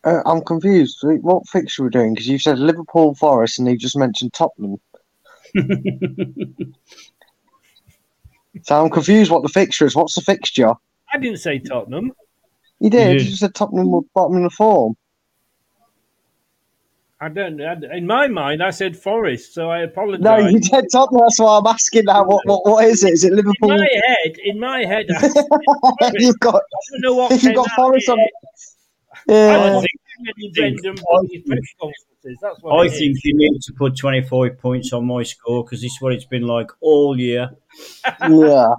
[0.03, 0.99] uh, I'm confused.
[1.01, 2.13] What fixture we're doing?
[2.13, 4.77] Because you said Liverpool, Forest, and you just mentioned Tottenham.
[8.63, 9.31] so I'm confused.
[9.31, 9.95] What the fixture is?
[9.95, 10.73] What's the fixture?
[11.13, 12.11] I didn't say Tottenham.
[12.79, 13.21] You did.
[13.21, 14.95] You, you said Tottenham were bottom in the form.
[17.21, 17.59] I don't.
[17.59, 20.23] In my mind, I said Forest, so I apologise.
[20.23, 21.21] No, you said Tottenham.
[21.25, 22.23] That's why I'm asking now.
[22.23, 23.11] What, what, what is it?
[23.11, 23.71] Is it Liverpool?
[23.71, 25.05] In my head, in my head,
[26.13, 26.55] you've got.
[26.55, 26.59] I
[26.91, 27.31] don't know what.
[27.33, 28.17] If you've got Forest on.
[29.27, 29.81] Yeah.
[30.27, 30.79] I think,
[32.71, 36.13] I think you need to put 25 points on my score because this is what
[36.13, 37.49] it's been like all year.
[38.29, 38.73] yeah.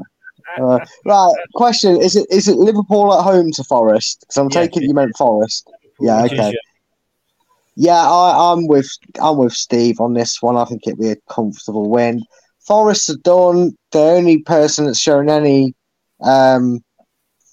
[0.58, 1.32] Uh, right.
[1.54, 4.20] Question: Is it is it Liverpool at home to Forest?
[4.20, 5.70] Because I'm yeah, taking you meant Forest.
[6.00, 6.24] Yeah.
[6.24, 6.52] Okay.
[7.76, 10.56] Yeah, I, I'm with I'm with Steve on this one.
[10.56, 12.22] I think it'd be a comfortable win.
[12.66, 13.76] Forest are done.
[13.92, 15.74] The only person that's shown any
[16.22, 16.80] um,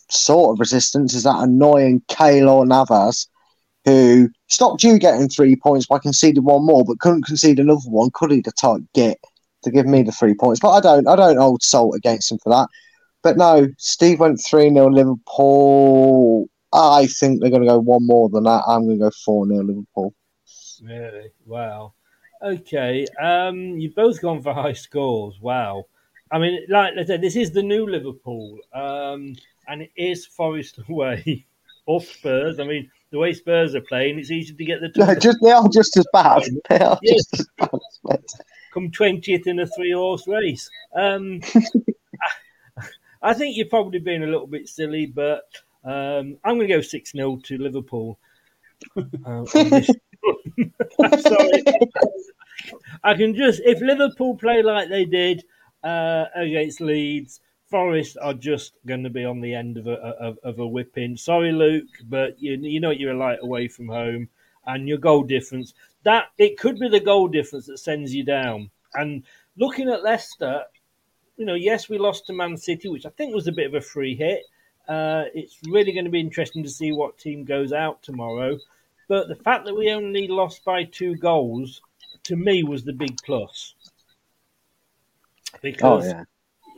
[0.10, 3.28] sort of resistance is that annoying Keylor Navas,
[3.88, 8.10] who stopped you getting three points by conceding one more, but couldn't concede another one.
[8.14, 9.18] Could he type get
[9.64, 10.60] to give me the three points?
[10.60, 11.08] But I don't.
[11.08, 12.68] I don't hold salt against him for that.
[13.24, 16.50] But no, Steve went three 0 Liverpool.
[16.74, 18.64] I think they're going to go one more than that.
[18.68, 20.14] I'm going to go four 0 Liverpool.
[20.84, 21.32] Really?
[21.46, 21.94] Wow.
[22.44, 23.08] Okay.
[23.20, 25.40] Um, you've both gone for high scores.
[25.40, 25.86] Wow.
[26.30, 29.34] I mean, like I said, this is the new Liverpool, um,
[29.70, 31.46] and it is Forest away
[31.86, 32.60] or Spurs.
[32.60, 34.92] I mean, the way Spurs are playing, it's easy to get the.
[34.96, 36.44] No, just they are just as bad.
[36.70, 37.26] They are yes.
[37.28, 38.24] just as bad.
[38.74, 40.70] Come twentieth in a three-horse race.
[40.96, 41.42] Um,
[43.22, 45.46] I think you're probably being a little bit silly, but
[45.84, 48.20] um, I'm going to go 6 0 to Liverpool.
[48.96, 49.94] Uh, sorry.
[53.04, 55.44] I can just, if Liverpool play like they did
[55.84, 57.40] uh, against Leeds,
[57.70, 61.18] Forest are just going to be on the end of a, of, of a whipping.
[61.18, 64.30] Sorry, Luke, but you, you know you're a light away from home
[64.66, 65.74] and your goal difference.
[66.04, 68.70] That it could be the goal difference that sends you down.
[68.94, 69.24] And
[69.58, 70.64] looking at Leicester,
[71.36, 73.74] you know, yes, we lost to Man City, which I think was a bit of
[73.74, 74.44] a free hit.
[74.88, 78.58] Uh, it's really going to be interesting to see what team goes out tomorrow.
[79.10, 81.82] But the fact that we only lost by two goals,
[82.24, 83.74] to me, was the big plus.
[85.62, 86.24] Because, Oh, yeah.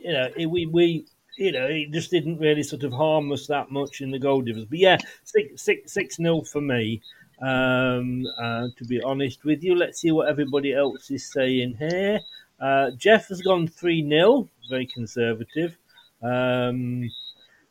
[0.02, 3.46] You know, it, we, we, you know, it just didn't really sort of harm us
[3.46, 4.68] that much in the goal difference.
[4.68, 7.02] But yeah, six, six, six nil for me.
[7.40, 12.20] Um, uh, to be honest with you, let's see what everybody else is saying here.
[12.60, 15.76] Uh, Jeff has gone 3 0, very conservative.
[16.22, 17.10] Um,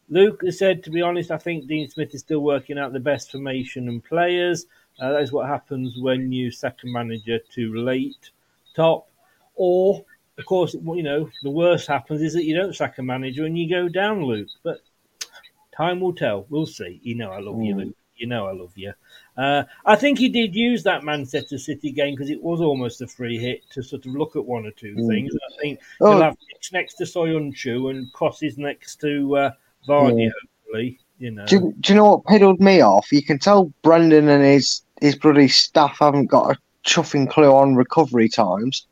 [0.10, 3.00] Luke has said, to be honest, I think Dean Smith is still working out the
[3.00, 4.66] best formation and players.
[5.00, 8.32] Uh, that is what happens when you a manager too late,
[8.76, 9.08] top.
[9.56, 10.04] Or,
[10.40, 13.58] of course, you know, the worst happens is that you don't sack a manager and
[13.58, 14.48] you go down, Luke.
[14.64, 14.80] But
[15.76, 16.46] time will tell.
[16.50, 17.00] We'll see.
[17.04, 17.86] You know, I love you, Mm.
[17.86, 17.96] Luke.
[18.16, 18.92] You know, I love you.
[19.38, 23.08] Uh, I think he did use that Manchester City game because it was almost a
[23.08, 25.08] free hit to sort of look at one or two Mm.
[25.08, 25.34] things.
[25.36, 26.12] I think Oh.
[26.12, 29.52] he'll have pitch next to Soyuncu and crosses next to uh,
[29.88, 30.30] Vardy, Yeah.
[30.66, 31.00] hopefully.
[31.18, 31.46] You know.
[31.46, 33.12] Do, you- do you know what piddled me off?
[33.12, 37.76] You can tell Brendan and his his bloody staff haven't got a chuffing clue on
[37.76, 38.86] recovery times.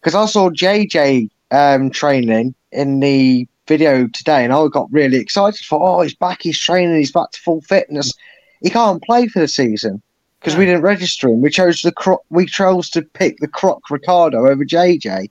[0.00, 5.64] Because I saw JJ um, training in the video today, and I got really excited
[5.64, 5.80] for.
[5.80, 6.42] Oh, he's back!
[6.42, 6.96] He's training.
[6.96, 8.12] He's back to full fitness.
[8.60, 10.02] He can't play for the season
[10.40, 11.40] because we didn't register him.
[11.40, 15.30] We chose the cro- we chose to pick the Croc Ricardo over JJ.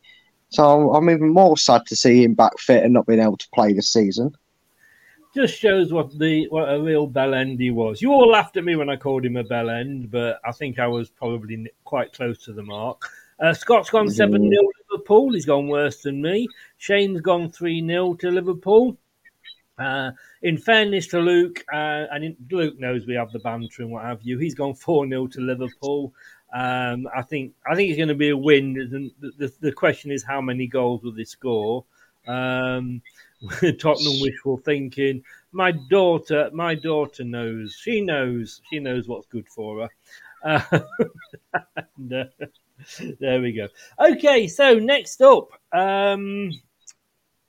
[0.49, 3.49] So I'm, even more sad to see him back fit and not being able to
[3.53, 4.33] play this season.
[5.35, 8.01] just shows what the what a real bell end he was.
[8.01, 10.79] You all laughed at me when I called him a bell end, but I think
[10.79, 13.09] I was probably quite close to the mark.
[13.39, 15.33] Uh, Scott's gone 7 0 Liverpool.
[15.33, 16.47] He's gone worse than me.
[16.77, 18.97] Shane's gone 3 0 to Liverpool.
[19.77, 20.11] Uh,
[20.41, 24.05] in fairness to Luke, uh, and in, Luke knows we have the banter and what
[24.05, 24.39] have you.
[24.39, 26.13] He's gone four 0 to Liverpool.
[26.53, 28.73] Um, I think I think it's going to be a win.
[29.19, 31.85] The, the, the question is how many goals will they score?
[32.27, 33.01] Um,
[33.79, 35.23] Tottenham wishful thinking.
[35.51, 37.77] My daughter, my daughter knows.
[37.79, 38.61] She knows.
[38.69, 39.89] She knows what's good for her.
[40.43, 40.79] Uh,
[41.97, 42.25] and, uh,
[43.19, 43.67] there we go.
[43.99, 46.51] Okay, so next up, um,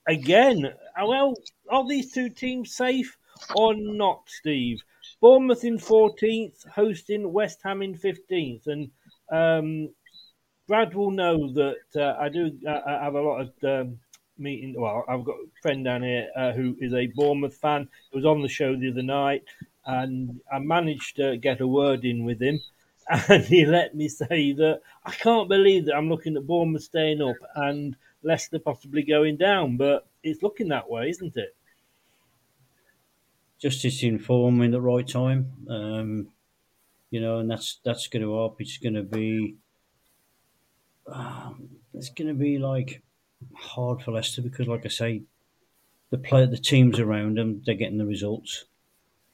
[0.09, 1.35] again, uh, well,
[1.69, 3.17] are these two teams safe
[3.55, 4.81] or not, Steve?
[5.21, 8.67] Bournemouth in 14th, hosting West Ham in 15th.
[8.67, 8.91] And
[9.33, 9.91] um,
[10.67, 13.99] Brad will know that uh, I do uh, I have a lot of um,
[14.39, 14.75] meeting.
[14.79, 17.89] Well, I've got a friend down here uh, who is a Bournemouth fan.
[18.11, 19.45] He was on the show the other night,
[19.87, 22.61] and I managed to get a word in with him.
[23.29, 27.23] And he let me say that I can't believe that I'm looking at Bournemouth staying
[27.23, 31.55] up and Leicester possibly going down, but it's looking that way, isn't it?
[33.59, 35.53] justice in form in the right time.
[35.69, 36.29] Um,
[37.11, 38.61] you know, and that's that's going to help.
[38.61, 39.57] It's going to be
[41.07, 43.03] um, it's going to be like
[43.55, 45.23] hard for Leicester because, like I say,
[46.11, 48.65] the play the teams around them they're getting the results,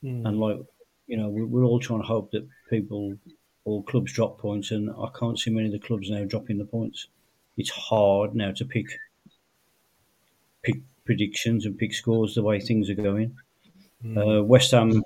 [0.02, 0.26] Hmm.
[0.26, 0.58] and like
[1.06, 3.16] you know, we're, we're all trying to hope that people
[3.64, 6.64] all clubs drop points, and I can't see many of the clubs now dropping the
[6.64, 7.08] points.
[7.56, 8.86] It's hard now to pick
[10.62, 13.36] pick predictions and pick scores the way things are going.
[14.02, 14.18] Hmm.
[14.18, 15.02] Uh, West Ham,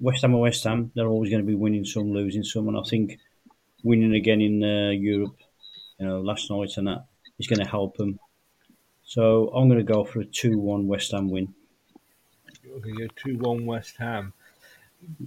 [0.00, 2.76] West Ham or West Ham, they're always going to be winning some, losing some, and
[2.76, 3.18] I think
[3.82, 5.36] winning again in uh, Europe,
[5.98, 7.06] you know, last night and that
[7.38, 8.18] is going to help them.
[9.04, 11.54] So I'm going to go for a two-one West Ham win.
[12.68, 14.32] Okay, go two one West Ham.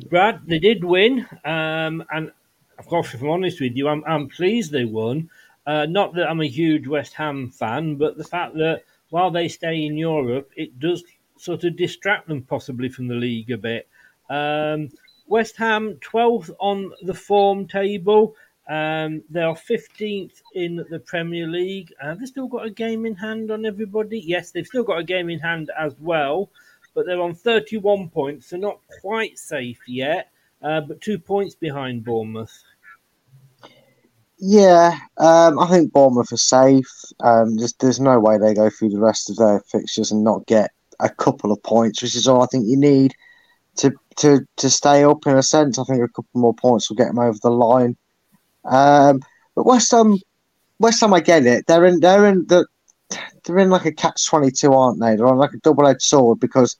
[0.09, 2.31] Brad, they did win, um, and
[2.79, 5.29] of course, if I'm honest with you, I'm, I'm pleased they won.
[5.67, 9.47] Uh, not that I'm a huge West Ham fan, but the fact that while they
[9.47, 11.03] stay in Europe, it does
[11.37, 13.87] sort of distract them possibly from the league a bit.
[14.29, 14.89] Um,
[15.27, 18.35] West Ham 12th on the form table.
[18.67, 21.93] Um, they are 15th in the Premier League.
[22.01, 24.19] Uh, they've still got a game in hand on everybody.
[24.19, 26.49] Yes, they've still got a game in hand as well,
[26.93, 32.03] but they're on 31 points, so not quite safe yet, uh, but two points behind
[32.03, 32.63] Bournemouth.
[34.39, 36.87] Yeah, um, I think Bournemouth are safe.
[37.19, 40.45] Um, there's, there's no way they go through the rest of their fixtures and not
[40.45, 43.13] get a couple of points, which is all I think you need
[43.77, 45.27] to to to stay up.
[45.27, 47.97] In a sense, I think a couple more points will get them over the line.
[48.65, 49.21] Um,
[49.55, 50.17] but West Ham,
[50.79, 51.67] West Ham, I get it.
[51.67, 52.67] They're in they're in the
[53.45, 55.15] they're in like a catch twenty two, aren't they?
[55.15, 56.75] They're on like a double edged sword because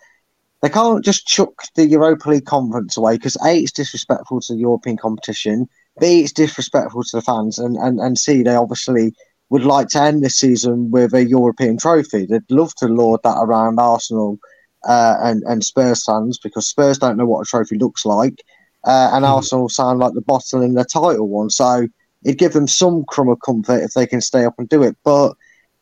[0.61, 4.59] they can't just chuck the Europa League conference away because a it's disrespectful to the
[4.59, 5.67] European competition,
[5.99, 9.13] b it's disrespectful to the fans, and and and c they obviously
[9.49, 12.25] would like to end this season with a European trophy.
[12.25, 14.39] They'd love to lord that around Arsenal
[14.87, 18.43] uh, and and Spurs fans because Spurs don't know what a trophy looks like,
[18.83, 21.49] uh, and Arsenal sound like the bottle in the title one.
[21.49, 21.87] So
[22.23, 24.95] it'd give them some crumb of comfort if they can stay up and do it.
[25.03, 25.33] But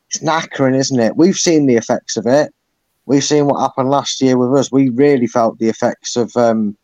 [0.08, 1.18] it's knackering, isn't it?
[1.18, 2.53] We've seen the effects of it.
[3.05, 4.72] We've seen what happened last year with us.
[4.72, 6.78] We really felt the effects of um,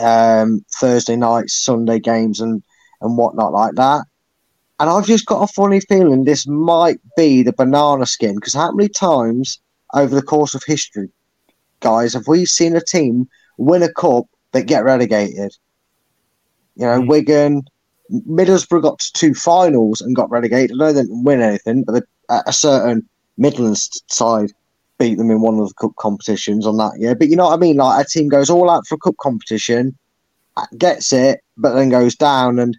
[0.00, 2.62] um, Thursday nights, Sunday games, and
[3.00, 4.06] and whatnot like that.
[4.78, 8.72] And I've just got a funny feeling this might be the banana skin because how
[8.72, 9.58] many times
[9.94, 11.08] over the course of history,
[11.80, 15.56] guys, have we seen a team win a cup that get relegated?
[16.74, 17.62] You know, Wigan,
[18.10, 20.72] Middlesbrough got to two finals and got relegated.
[20.72, 23.08] I know they didn't win anything, but the, a certain
[23.38, 24.52] Midlands side
[24.98, 27.14] beat them in one of the cup competitions on that year.
[27.14, 27.76] But you know what I mean?
[27.76, 29.96] Like a team goes all out for a cup competition,
[30.78, 32.58] gets it, but then goes down.
[32.58, 32.76] And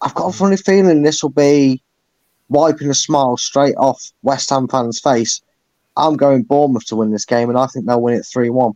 [0.00, 1.82] I've got a funny feeling this will be
[2.48, 5.40] wiping a smile straight off West Ham fans' face.
[5.96, 8.72] I'm going Bournemouth to win this game, and I think they'll win it 3 1.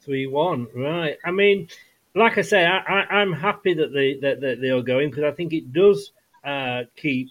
[0.00, 1.16] Three one, right?
[1.24, 1.68] I mean,
[2.16, 5.30] like I say, I, I'm happy that they that, that they are going because I
[5.30, 6.10] think it does
[6.44, 7.28] uh, keep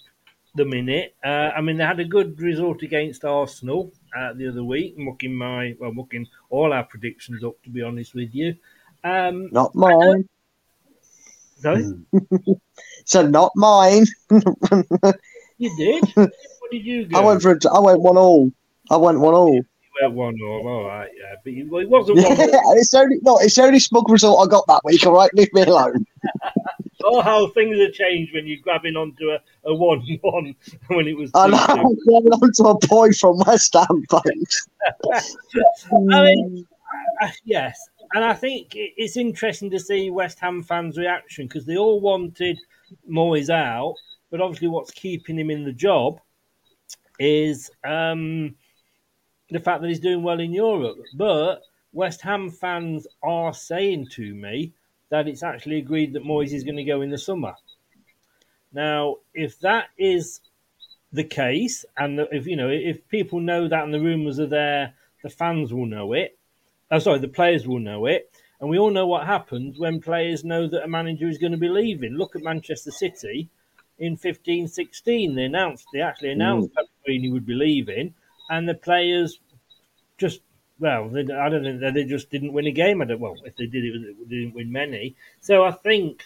[0.55, 1.13] them in it.
[1.23, 5.33] Uh, I mean, they had a good result against Arsenal uh, the other week, mucking
[5.35, 7.61] my well, mucking all our predictions up.
[7.63, 8.55] To be honest with you,
[9.03, 10.27] um, Not mine.
[11.61, 11.85] sorry,
[13.05, 14.05] So not mine.
[15.57, 16.03] you did.
[16.15, 17.19] what did you go?
[17.19, 18.51] I went for a, I went one all.
[18.89, 19.55] I went one all.
[19.55, 19.63] You
[20.01, 22.39] went one all, all right, yeah, but you, well, it wasn't Yeah, one.
[22.65, 22.77] all.
[22.77, 25.05] it's only no, it's only smug result I got that week.
[25.05, 26.05] All right, leave me alone.
[27.03, 30.55] Oh, how things have changed when you're grabbing onto a, a one-one
[30.87, 31.31] when it was.
[31.33, 31.69] I know 2-2.
[31.69, 34.05] I'm going on to a point from West Ham.
[36.11, 36.67] I mean,
[37.43, 37.79] yes,
[38.13, 42.59] and I think it's interesting to see West Ham fans' reaction because they all wanted
[43.09, 43.95] Moyes out,
[44.29, 46.19] but obviously, what's keeping him in the job
[47.19, 48.55] is um,
[49.49, 50.97] the fact that he's doing well in Europe.
[51.15, 51.61] But
[51.93, 54.73] West Ham fans are saying to me
[55.11, 57.53] that it's actually agreed that Moyes is going to go in the summer.
[58.73, 60.39] Now, if that is
[61.11, 64.93] the case, and if you know, if people know that and the rumours are there,
[65.21, 66.37] the fans will know it.
[66.89, 70.45] Oh, sorry, the players will know it, and we all know what happens when players
[70.45, 72.13] know that a manager is going to be leaving.
[72.13, 73.49] Look at Manchester City
[73.99, 75.35] in 15-16.
[75.35, 76.75] They announced, they actually announced mm.
[76.75, 78.13] Pellegrini would be leaving,
[78.49, 79.39] and the players
[80.17, 80.41] just
[80.81, 83.01] well, they, I don't think they, they just didn't win a game.
[83.01, 83.19] I don't.
[83.21, 85.15] Well, if they did, it was- they didn't win many.
[85.39, 86.25] So I think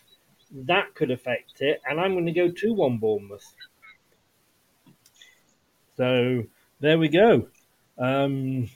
[0.52, 3.54] that could affect it, and I'm going to go two one Bournemouth.
[5.98, 6.44] So
[6.80, 7.48] there we go.
[7.98, 8.70] Um,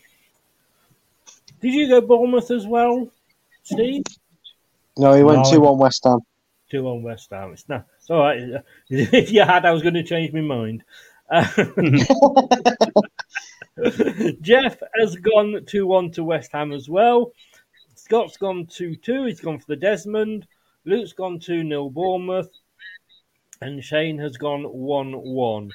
[1.62, 3.10] did you go Bournemouth as well,
[3.64, 4.04] Steve?
[4.98, 5.52] No, he went No.
[5.52, 6.20] two on West Ham.
[6.70, 7.52] Two on West Ham.
[7.54, 7.86] It's not.
[7.98, 8.42] It's all right.
[8.90, 10.84] If you had, I was going to change my mind.
[14.42, 17.32] Jeff has gone 2 1 to West Ham as well.
[17.96, 19.26] Scott's gone 2 2.
[19.26, 20.48] He's gone for the Desmond.
[20.86, 22.52] Luke's gone 2 0 Bournemouth.
[23.62, 25.72] And Shane has gone 1 1.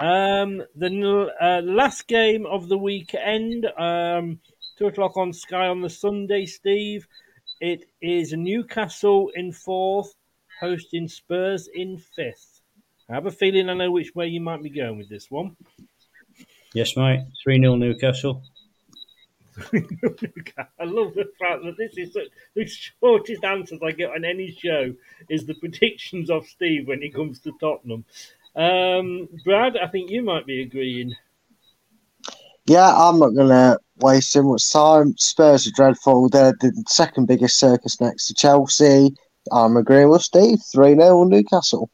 [0.00, 4.40] Um, the uh, last game of the weekend, um,
[4.78, 7.06] 2 o'clock on Sky on the Sunday, Steve.
[7.60, 10.14] It is Newcastle in fourth,
[10.60, 12.60] hosting Spurs in fifth.
[13.08, 15.56] I have a feeling I know which way you might be going with this one.
[16.74, 17.24] Yes, mate.
[17.42, 18.42] 3 0 Newcastle.
[19.72, 24.50] I love the fact that this is the, the shortest answers I get on any
[24.50, 24.92] show
[25.30, 28.04] is the predictions of Steve when it comes to Tottenham.
[28.56, 31.14] Um, Brad, I think you might be agreeing.
[32.66, 35.16] Yeah, I'm not going to waste too much time.
[35.16, 36.28] Spurs are dreadful.
[36.28, 39.14] They're the second biggest circus next to Chelsea.
[39.52, 40.58] I'm agreeing with Steve.
[40.72, 41.88] 3 0 Newcastle.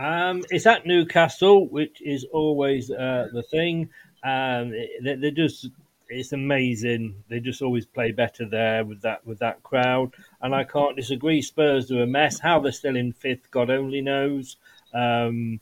[0.00, 3.90] Um, it's at Newcastle, which is always uh, the thing.
[4.24, 5.68] Um, they, they just
[6.08, 7.22] it's amazing.
[7.28, 11.42] They just always play better there with that with that crowd, and I can't disagree.
[11.42, 12.40] Spurs are a mess.
[12.40, 14.56] How they're still in fifth, God only knows.
[14.94, 15.60] Um,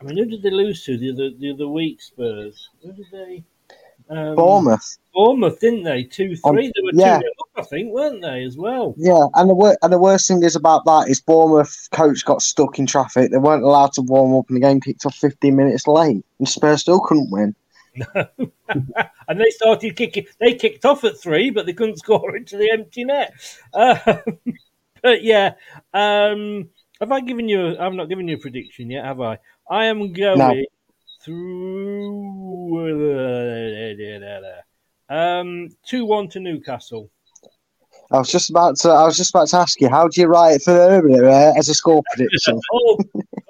[0.00, 2.00] I mean, who did they lose to the other the other week?
[2.00, 2.70] Spurs.
[2.82, 3.44] Who did they?
[4.10, 4.98] Um, Bournemouth.
[5.14, 6.04] Bournemouth, didn't they?
[6.04, 6.66] Two Um, three.
[6.66, 7.18] they were yeah.
[7.20, 8.94] two up, I think, weren't they as well?
[8.98, 12.42] Yeah, and the wor- and the worst thing is about that is Bournemouth coach got
[12.42, 13.30] stuck in traffic.
[13.30, 16.48] They weren't allowed to warm up, and the game kicked off 15 minutes late, and
[16.48, 17.54] Spurs still couldn't win.
[18.14, 20.26] and they started kicking.
[20.40, 23.32] They kicked off at three, but they couldn't score into the empty net.
[23.72, 23.96] Uh,
[25.02, 25.54] but yeah,
[25.92, 26.68] um,
[27.00, 27.66] have I given you?
[27.68, 29.38] A, I've not given you a prediction yet, have I?
[29.70, 30.62] I am going No.
[31.24, 32.04] Through.
[35.08, 37.10] Um, two one to Newcastle.
[38.10, 38.90] I was just about to.
[38.90, 41.52] I was just about to ask you, how do you write it for earlier uh,
[41.56, 42.60] as a score prediction?
[42.72, 42.98] oh,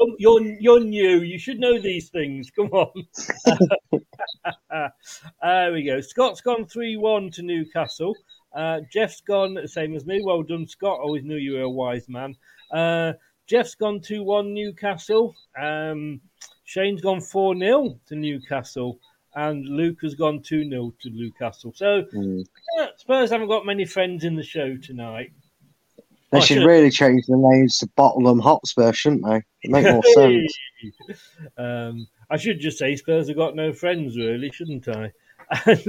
[0.01, 1.23] oh, you're you're new.
[1.23, 2.51] You should know these things.
[2.51, 3.07] Come on.
[5.43, 6.01] there we go.
[6.01, 8.15] Scott's gone three one to Newcastle.
[8.55, 10.23] Uh, Jeff's gone the same as me.
[10.23, 11.01] Well done, Scott.
[11.01, 12.37] Always knew you were a wise man.
[12.73, 13.15] Uh,
[13.49, 15.35] Jeff's gone two one Newcastle.
[15.61, 16.21] Um,
[16.65, 18.99] Shane's gone four 0 to Newcastle
[19.37, 21.73] and Luke has gone 2 0 to Newcastle.
[21.75, 22.45] So Mm.
[22.77, 25.33] yeah, Spurs haven't got many friends in the show tonight.
[26.31, 29.43] They should should- really change the names to Bottleham Hotspur, shouldn't they?
[29.63, 30.53] It make more sense.
[31.59, 35.13] um, I should just say Spurs have got no friends, really, shouldn't I?
[35.67, 35.85] And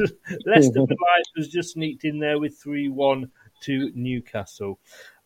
[0.46, 0.80] Leicester
[1.36, 4.80] Lions just sneaked in there with 3 1 to Newcastle.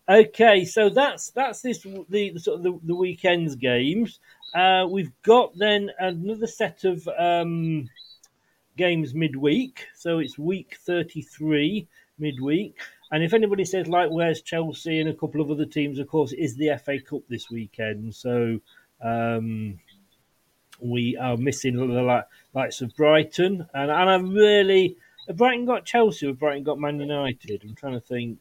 [0.09, 4.19] Okay, so that's that's this the, the sort of the, the weekend's games.
[4.55, 7.87] Uh, we've got then another set of um,
[8.75, 11.87] games midweek, so it's week thirty three
[12.17, 12.79] midweek.
[13.11, 16.31] And if anybody says like, where's Chelsea and a couple of other teams, of course,
[16.33, 18.15] is the FA Cup this weekend.
[18.15, 18.59] So
[19.03, 19.79] um,
[20.79, 24.97] we are missing the likes of Brighton, and and I really
[25.35, 27.61] Brighton got Chelsea Brighton got Man United.
[27.63, 28.39] I'm trying to think.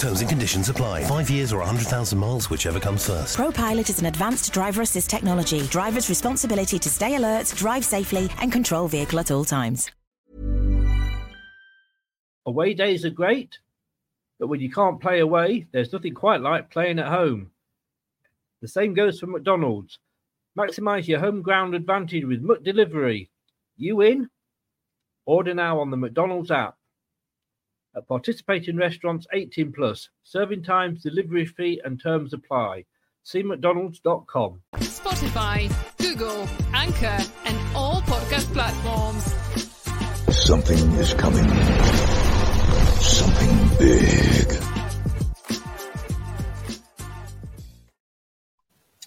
[0.00, 1.04] Terms and conditions apply.
[1.04, 3.36] Five years or 100,000 miles, whichever comes first.
[3.36, 5.60] Pro Pilot is an advanced driver assist technology.
[5.64, 9.90] Driver's responsibility to stay alert, drive safely, and control vehicle at all times.
[12.46, 13.58] Away days are great,
[14.38, 17.50] but when you can't play away, there's nothing quite like playing at home.
[18.62, 19.98] The same goes for McDonald's.
[20.58, 23.28] Maximize your home ground advantage with McDelivery.
[23.76, 24.30] You in?
[25.26, 26.78] Order now on the McDonald's app.
[27.96, 32.84] At participating restaurants 18 plus, serving times, delivery fee, and terms apply.
[33.24, 34.62] See McDonald's.com.
[34.76, 39.24] Spotify, Google, Anchor, and all podcast platforms.
[40.36, 41.48] Something is coming.
[43.00, 44.52] Something big.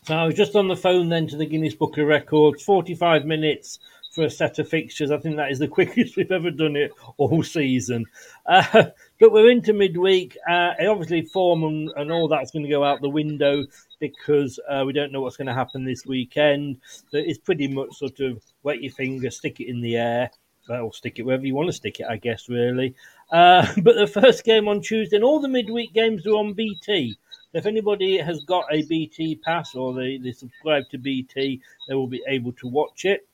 [0.04, 2.62] So I was just on the phone then to the Guinness Book of Records.
[2.62, 3.80] 45 minutes
[4.14, 5.10] for a set of fixtures.
[5.10, 8.06] I think that is the quickest we've ever done it all season.
[8.46, 8.64] Uh,
[9.20, 10.38] but we're into midweek.
[10.48, 13.66] Uh, obviously, form and, and all that's going to go out the window
[14.00, 16.80] because uh, we don't know what's going to happen this weekend.
[16.86, 20.30] So it's pretty much sort of wet your finger, stick it in the air.
[20.70, 22.96] Well, stick it wherever you want to stick it, I guess, really.
[23.32, 27.18] Uh, but the first game on Tuesday, and all the midweek games are on BT.
[27.54, 32.08] If anybody has got a BT pass or they, they subscribe to BT, they will
[32.08, 33.28] be able to watch it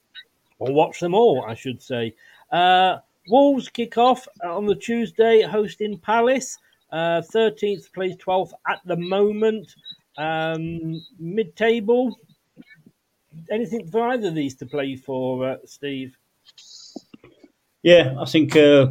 [0.60, 2.14] or watch them all, I should say.
[2.52, 2.98] Uh,
[3.28, 6.58] Wolves kick off on the Tuesday, hosting Palace.
[6.92, 9.74] Uh, 13th plays 12th at the moment.
[10.18, 12.18] Um, Mid table.
[13.52, 16.18] Anything for either of these to play for, uh, Steve?
[17.84, 18.88] Yeah, I think uh,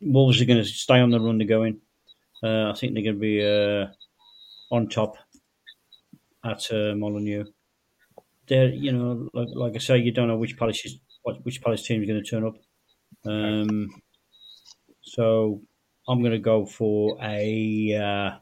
[0.00, 1.80] Wolves are going to stay on the run they're going.
[2.42, 3.86] Uh, I think they're going to be uh,
[4.70, 5.16] on top
[6.44, 7.46] at uh, Molyneux.
[8.46, 10.98] They're, you know, like, like I say, you don't know which Palace is,
[11.28, 12.56] what, which Palace team is going to turn up.
[13.26, 13.88] Um,
[15.02, 15.60] so
[16.08, 18.38] I'm going to go for a uh,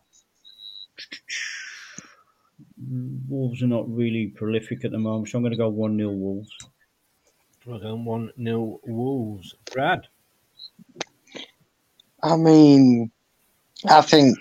[3.28, 6.10] Wolves are not really prolific at the moment, so I'm going to go 1 0
[6.10, 6.50] Wolves.
[7.64, 9.54] We're going 1 0 Wolves.
[9.72, 10.06] Brad?
[12.22, 13.10] I mean,
[13.88, 14.38] I think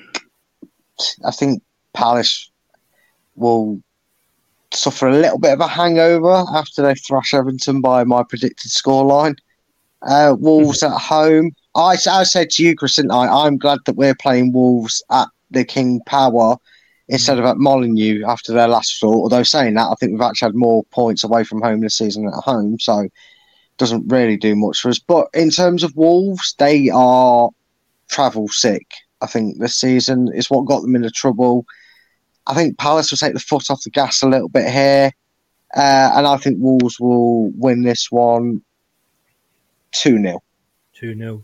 [1.26, 2.52] I think Palace
[3.36, 3.82] will
[4.76, 9.38] suffer a little bit of a hangover after they thrash Everton by my predicted scoreline.
[10.02, 11.52] Uh, Wolves at home.
[11.76, 13.28] I, I said to you, Chris, didn't I?
[13.28, 16.58] I'm glad that we're playing Wolves at the King Power
[17.08, 19.24] instead of at Molyneux after their last result.
[19.24, 22.28] Although saying that, I think we've actually had more points away from home this season
[22.28, 23.08] at home, so
[23.78, 25.00] doesn't really do much for us.
[25.00, 27.50] But in terms of Wolves, they are
[28.08, 28.94] travel sick.
[29.22, 31.66] I think this season is what got them into trouble.
[32.48, 35.12] I think Palace will take the foot off the gas a little bit here,
[35.76, 38.62] uh, and I think Wolves will win this one
[39.94, 40.44] 2 0.
[40.94, 41.44] 2 0.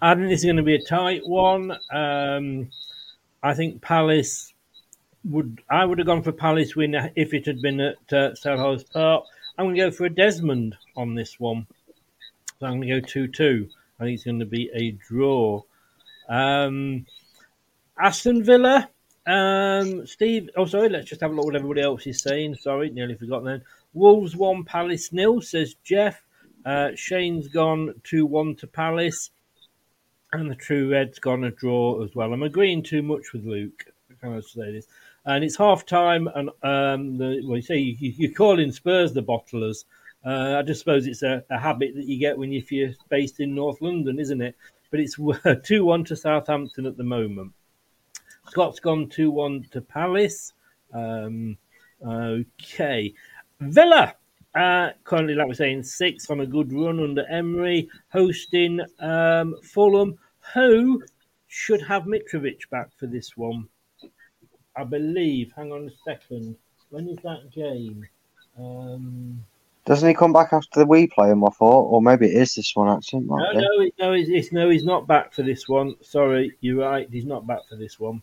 [0.00, 1.72] I think this is going to be a tight one.
[1.92, 2.70] Um,
[3.42, 4.52] I think Palace
[5.24, 5.62] would.
[5.70, 9.24] I would have gone for Palace win if it had been at uh, Selhurst Park.
[9.56, 11.66] I'm going to go for a Desmond on this one.
[12.58, 13.68] So I'm going to go 2 2.
[13.98, 15.62] I think it's going to be a draw.
[16.28, 17.06] Um,
[17.98, 18.88] Aston Villa.
[19.26, 22.56] Um, Steve, oh sorry, let's just have a look what everybody else is saying.
[22.56, 23.62] Sorry, nearly forgotten then.
[23.94, 26.22] Wolves one, Palace nil, says Jeff.
[26.64, 29.30] Uh, Shane's gone 2 1 to Palace.
[30.32, 32.32] And the True Red's gone a draw as well.
[32.32, 33.84] I'm agreeing too much with Luke.
[34.20, 34.86] Can I say this?
[35.24, 39.22] And it's half time, and um, the, well, you say you, you're calling Spurs the
[39.22, 39.84] bottlers.
[40.24, 42.94] Uh, I just suppose it's a, a, habit that you get when you, if you're
[43.08, 44.56] based in North London, isn't it?
[44.90, 45.16] But it's
[45.64, 47.52] 2 1 to Southampton at the moment.
[48.52, 50.52] Scott's gone 2 1 to Palace.
[50.92, 51.56] Um,
[52.06, 53.14] okay.
[53.60, 54.14] Villa,
[54.54, 60.18] uh, currently, like we're saying, six on a good run under Emery, hosting um, Fulham,
[60.52, 61.02] who
[61.48, 63.66] should have Mitrovic back for this one.
[64.76, 65.50] I believe.
[65.56, 66.54] Hang on a second.
[66.90, 68.06] When is that game?
[68.58, 69.42] Um,
[69.86, 71.42] Doesn't he come back after the we play him?
[71.42, 73.20] I thought, or maybe it is this one actually.
[73.20, 75.94] No, no, no, it's, it's, no, he's not back for this one.
[76.02, 77.08] Sorry, you're right.
[77.10, 78.22] He's not back for this one.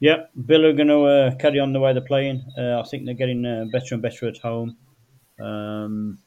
[0.00, 2.42] Yeah, Villa are going to uh, carry on the way they're playing.
[2.56, 4.78] Uh, I think they're getting uh, better and better at home.
[5.38, 6.18] Um,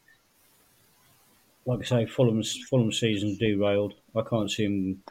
[1.65, 3.95] like I say, Fulham's Fulham season's derailed.
[4.15, 5.03] I can't see them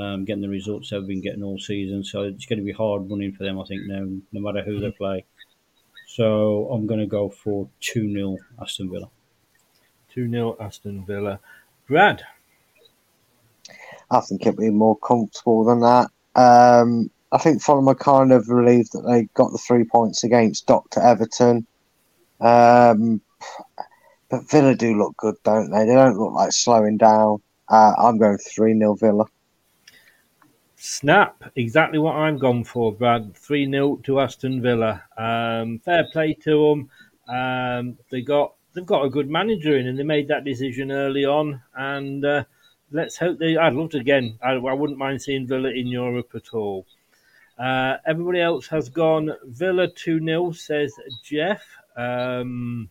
[0.00, 2.02] um, getting the results they've been getting all season.
[2.02, 4.80] So it's going to be hard running for them, I think, now, no matter who
[4.80, 5.24] they play.
[6.08, 9.10] So I'm going to go for 2 0 Aston Villa.
[10.12, 11.38] 2 0 Aston Villa.
[11.86, 12.24] Brad?
[14.10, 16.10] I think it'll be more comfortable than that.
[16.34, 20.66] Um, I think Fulham are kind of relieved that they got the three points against
[20.66, 21.00] Dr.
[21.00, 21.66] Everton.
[22.40, 23.22] Um,
[24.28, 25.86] but Villa do look good, don't they?
[25.86, 27.40] They don't look like slowing down.
[27.68, 29.24] Uh, I'm going 3 0 Villa.
[30.76, 33.34] Snap, exactly what I'm gone for, Brad.
[33.34, 35.02] 3 0 to Aston Villa.
[35.16, 37.34] Um, fair play to them.
[37.34, 41.24] Um, they got, they've got a good manager in, and they made that decision early
[41.24, 41.62] on.
[41.74, 42.44] And uh,
[42.90, 43.56] let's hope they.
[43.56, 44.38] I'd love to again.
[44.42, 46.84] I, I wouldn't mind seeing Villa in Europe at all.
[47.62, 50.92] Uh, everybody else has gone Villa 2 0, says
[51.22, 51.62] Jeff.
[51.96, 52.90] Um,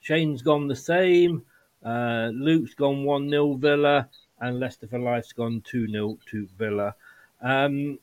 [0.00, 1.42] Shane's gone the same.
[1.84, 4.08] Uh, Luke's gone 1 0 Villa.
[4.40, 6.94] And Leicester for Life's gone 2 0 to Villa.
[7.42, 7.98] Um,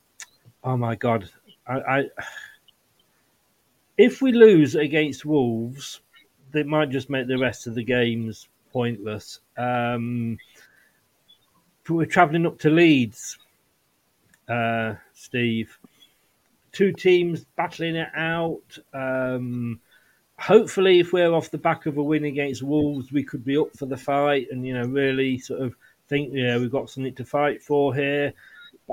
[0.63, 1.27] oh my God.
[1.65, 2.03] I, I,
[3.97, 6.01] if we lose against Wolves,
[6.51, 9.39] they might just make the rest of the games pointless.
[9.57, 10.37] Um,
[11.89, 13.39] we're travelling up to Leeds
[14.47, 15.77] uh, Steve.
[16.71, 18.77] Two teams battling it out.
[18.93, 19.79] Um,
[20.39, 23.75] hopefully, if we're off the back of a win against Wolves, we could be up
[23.77, 25.75] for the fight and you know really sort of
[26.09, 28.33] think know we've got something to fight for here.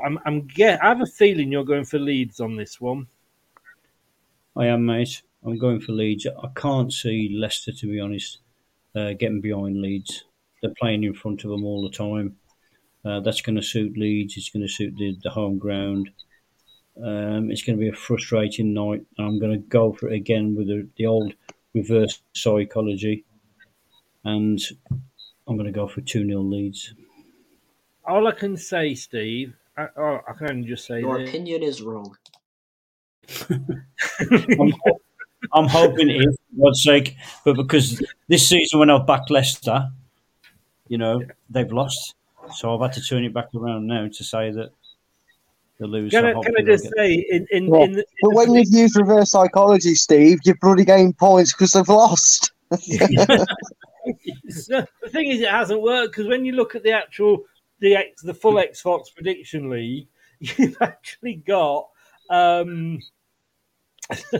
[0.04, 0.82] I'm, I'm get.
[0.82, 3.06] I have a feeling you're going for Leeds on this one.
[4.56, 5.22] I am, mate.
[5.44, 6.26] I'm going for Leeds.
[6.26, 8.38] I can't see Leicester, to be honest,
[8.94, 10.24] uh, getting behind Leeds.
[10.62, 12.36] They're playing in front of them all the time.
[13.04, 14.36] Uh, that's going to suit Leeds.
[14.36, 16.10] It's going to suit the, the home ground.
[17.02, 19.02] Um, it's going to be a frustrating night.
[19.18, 21.32] I'm going to go for it again with the, the old
[21.74, 23.24] reverse psychology.
[24.24, 24.60] And
[25.46, 26.94] I'm going to go for 2 0 Leeds.
[28.04, 31.30] All I can say, Steve, I, oh, I can just say Your this.
[31.30, 32.16] opinion is wrong.
[33.50, 34.72] I'm,
[35.52, 37.16] I'm hoping it is, for God's sake.
[37.44, 39.88] But because this season, when I've backed Leicester,
[40.88, 42.14] you know, they've lost.
[42.54, 44.70] So I've had to turn it back around now to say that
[45.78, 46.10] they lose.
[46.10, 47.80] Can, I, can I just say, in, in, Yeah.
[47.80, 51.88] in, the, But when you've used reverse psychology, Steve, you've bloody gained points because they've
[51.88, 52.52] lost.
[54.48, 57.44] So, the thing is, it hasn't worked because when you look at the actual
[57.80, 60.08] the X, the full Xbox prediction league,
[60.40, 61.88] you've actually got
[62.30, 62.98] um,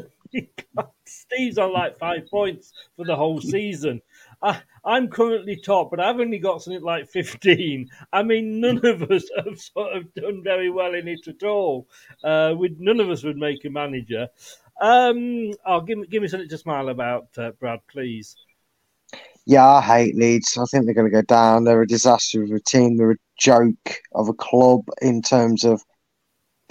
[1.05, 4.01] Steve's on like five points for the whole season.
[4.43, 7.89] I, I'm currently top, but I've only got something like 15.
[8.13, 11.89] I mean, none of us have sort of done very well in it at all.
[12.25, 14.29] Uh, we, none of us would make a manager.
[14.81, 18.37] Um, oh, give me, give me something to smile about, uh, Brad, please.
[19.47, 20.57] Yeah, I hate Leeds.
[20.57, 21.65] I think they're going to go down.
[21.65, 22.97] They're a disaster of a team.
[22.97, 25.83] They're a joke of a club in terms of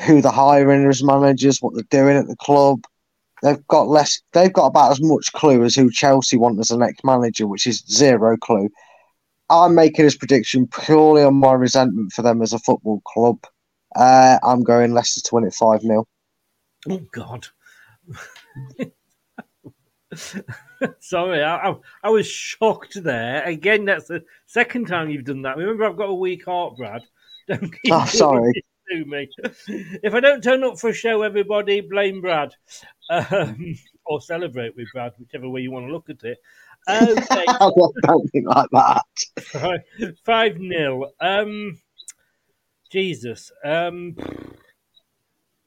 [0.01, 2.83] who they're hiring as managers, what they're doing at the club.
[3.41, 4.21] They've got less.
[4.33, 7.67] They've got about as much clue as who Chelsea want as the next manager, which
[7.67, 8.69] is zero clue.
[9.49, 13.39] I'm making this prediction purely on my resentment for them as a football club.
[13.95, 16.05] Uh, I'm going Leicester to win it five 0
[16.89, 17.47] Oh God.
[20.99, 23.43] Sorry, I, I, I, was shocked there.
[23.43, 25.57] Again, that's the second time you've done that.
[25.57, 27.01] Remember, I've got a weak heart, Brad.
[27.47, 28.63] Don't keep oh, sorry.
[28.91, 29.29] To me.
[29.67, 32.55] If I don't turn up for a show, everybody blame Brad,
[33.09, 33.75] um,
[34.05, 36.39] or celebrate with Brad, whichever way you want to look at it.
[36.89, 37.45] Okay,
[38.05, 40.15] something like that.
[40.25, 41.79] Five 0 Um,
[42.89, 43.51] Jesus.
[43.63, 44.15] Um,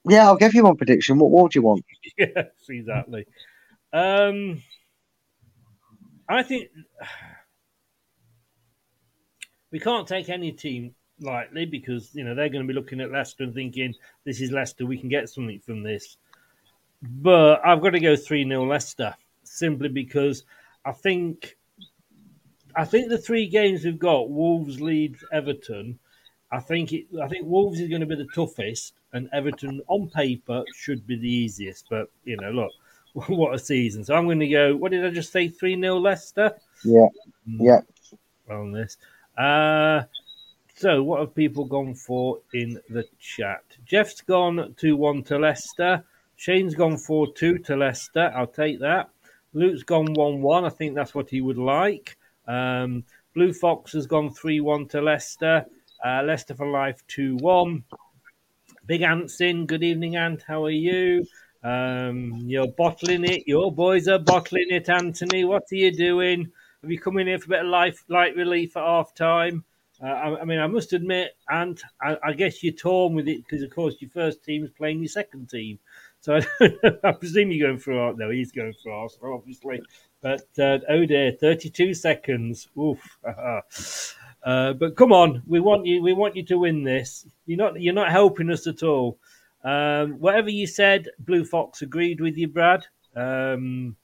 [0.09, 1.18] yeah, I'll give you one prediction.
[1.18, 1.85] What, what do you want?
[2.18, 3.27] yes, exactly.
[3.93, 4.62] Um,
[6.29, 6.70] I think
[9.70, 13.11] we can't take any team lightly because you know they're going to be looking at
[13.11, 13.95] Leicester and thinking
[14.25, 16.16] this is Leicester, we can get something from this.
[17.03, 19.14] But I've got to go three 0 Leicester
[19.45, 20.45] simply because
[20.85, 21.57] I think
[22.75, 25.99] I think the three games we've got Wolves, Leeds, Everton.
[26.51, 30.11] I think it, I think Wolves is going to be the toughest, and Everton on
[30.11, 31.89] paper should be the easiest.
[31.89, 32.73] But you know, look,
[33.29, 34.05] what a season.
[34.05, 35.49] So I'm going to go, what did I just say?
[35.49, 36.53] 3 0 Leicester?
[36.85, 37.09] Yeah.
[37.47, 37.81] Yeah.
[38.51, 38.97] On this.
[39.37, 40.03] Uh,
[40.83, 43.62] so, what have people gone for in the chat?
[43.87, 46.03] Jeff's gone 2 1 to Leicester.
[46.35, 48.33] Shane's gone 4 2 to Leicester.
[48.35, 49.11] I'll take that.
[49.53, 50.64] Luke's gone 1 1.
[50.64, 52.18] I think that's what he would like.
[52.49, 55.64] Um, Blue Fox has gone 3 1 to Leicester.
[56.05, 57.85] Uh, Leicester for life 2 1.
[58.87, 59.66] Big Ant's in.
[59.66, 60.43] Good evening, Ant.
[60.49, 61.24] How are you?
[61.62, 63.47] Um, you're bottling it.
[63.47, 65.45] Your boys are bottling it, Anthony.
[65.45, 66.51] What are you doing?
[66.83, 69.64] Have you come in here for a bit of life, light relief at half time?
[70.03, 73.44] Uh, I, I, mean, I must admit, and I, I guess you're torn with it
[73.44, 75.78] because, of course, your first team is playing your second team.
[76.20, 76.40] So
[77.05, 79.82] I, presume you're going for no, he's going for Arsenal, obviously.
[80.20, 82.68] But uh, oh dear, 32 seconds.
[82.78, 83.00] Oof.
[83.24, 86.00] uh, but come on, we want you.
[86.00, 87.26] We want you to win this.
[87.46, 87.80] You're not.
[87.80, 89.18] You're not helping us at all.
[89.64, 92.86] Um, whatever you said, Blue Fox agreed with you, Brad.
[93.16, 93.96] Um,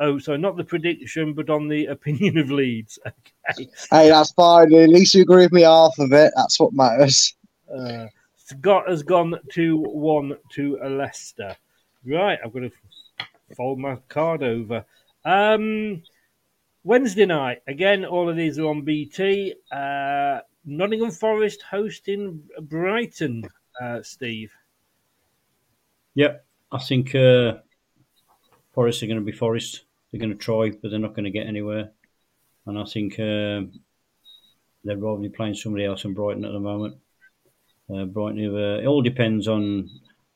[0.00, 2.98] oh, so not the prediction, but on the opinion of Leeds.
[3.06, 3.68] Okay.
[3.90, 4.74] Hey, that's fine.
[4.74, 6.32] At least you agree with me half of it.
[6.36, 7.34] That's what matters.
[7.72, 11.56] Uh, Scott has gone 2 1 to Leicester.
[12.04, 12.72] Right, I've got to
[13.56, 14.84] fold my card over.
[15.24, 16.02] Um,
[16.82, 19.54] Wednesday night, again, all of these are on BT.
[19.70, 23.44] Uh, Nottingham Forest hosting Brighton,
[23.80, 24.52] uh, Steve.
[26.14, 27.58] Yep, I think uh,
[28.72, 29.84] Forest are going to be Forest.
[30.10, 31.90] They're going to try, but they're not going to get anywhere.
[32.66, 33.62] And I think uh,
[34.84, 36.96] they're probably playing somebody else in Brighton at the moment.
[37.92, 39.88] Uh, Brighton, uh, it all depends on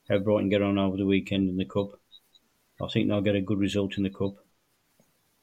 [0.09, 1.93] how Brighton get on over the weekend in the cup.
[2.83, 4.35] I think they'll get a good result in the cup,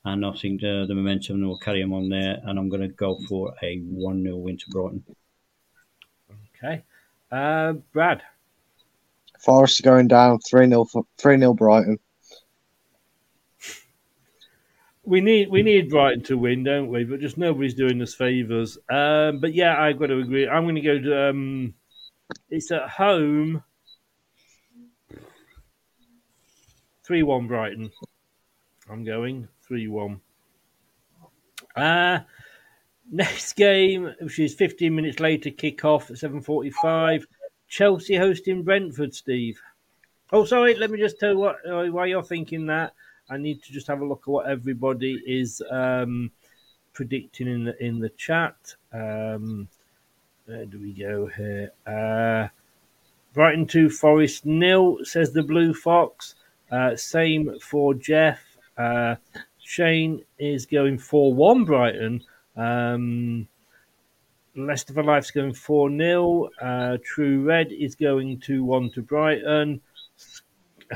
[0.04, 2.40] and I think the, the momentum will carry them on there.
[2.44, 5.04] And I'm going to go for a one 0 win to Brighton.
[6.58, 6.84] Okay,
[7.32, 8.22] uh, Brad.
[9.40, 10.86] Forest going down 3 0
[11.18, 11.98] 3 0 Brighton.
[15.12, 17.03] We need we need Brighton to win, don't we?
[17.03, 18.78] But just nobody's doing us favours.
[18.89, 20.47] Um, but yeah, I've got to agree.
[20.47, 21.30] I'm going to go to.
[21.30, 21.74] Um,
[22.49, 23.62] it's at home.
[27.03, 27.91] Three one Brighton.
[28.89, 30.22] I'm going three one.
[31.76, 32.20] Uh
[33.12, 37.26] next game, which is 15 minutes later, kick off at 7:45.
[37.68, 39.59] Chelsea hosting Brentford, Steve.
[40.32, 40.76] Oh, sorry.
[40.76, 42.93] Let me just tell what uh, why you're thinking that.
[43.32, 46.32] I need to just have a look at what everybody is um,
[46.94, 48.56] predicting in the in the chat.
[48.92, 49.70] Um,
[50.46, 51.72] where do we go here?
[51.88, 52.50] Uh,
[53.34, 56.36] Brighton two, Forest nil, says the Blue Fox.
[56.70, 58.42] Uh, same for Jeff.
[58.78, 59.16] Uh,
[59.60, 62.22] Shane is going four one Brighton.
[62.58, 63.48] Um,
[64.56, 66.50] Leicester for Life's going 4 0.
[66.62, 69.80] Uh, True Red is going 2 1 to Brighton.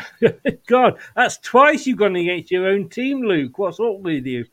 [0.67, 3.57] God, that's twice you've gone against your own team, Luke.
[3.57, 4.45] What's up with you?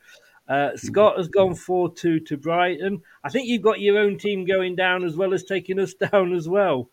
[0.48, 3.02] Uh, Scott has gone 4 2 to Brighton.
[3.24, 6.34] I think you've got your own team going down as well as taking us down
[6.34, 6.90] as well.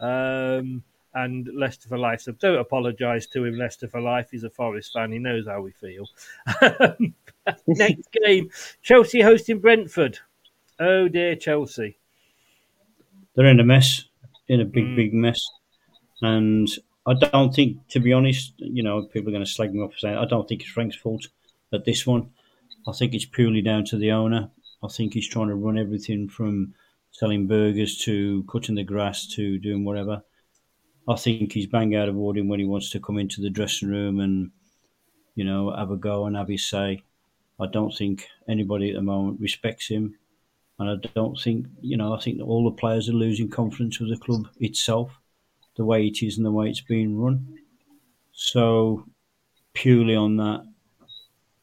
[0.00, 0.82] Um,
[1.14, 2.22] and Leicester for life.
[2.22, 4.28] So don't apologise to him, Leicester for life.
[4.30, 5.12] He's a Forest fan.
[5.12, 6.08] He knows how we feel.
[7.66, 8.50] Next game,
[8.82, 10.18] Chelsea hosting Brentford.
[10.80, 11.98] Oh dear, Chelsea.
[13.34, 14.04] They're in a mess,
[14.48, 15.40] in a big, big mess.
[16.20, 16.68] And
[17.06, 19.92] I don't think, to be honest, you know, people are going to slag me off
[19.92, 21.26] for saying I don't think it's Frank's fault
[21.72, 22.30] at this one.
[22.86, 24.50] I think it's purely down to the owner.
[24.82, 26.74] I think he's trying to run everything from
[27.10, 30.22] selling burgers to cutting the grass to doing whatever.
[31.06, 33.88] I think he's bang out of order when he wants to come into the dressing
[33.88, 34.50] room and,
[35.34, 37.02] you know, have a go and have his say.
[37.60, 40.16] I don't think anybody at the moment respects him.
[40.78, 44.10] And I don't think, you know, I think all the players are losing confidence with
[44.10, 45.12] the club itself,
[45.76, 47.58] the way it is and the way it's being run.
[48.32, 49.06] So,
[49.72, 50.66] purely on that,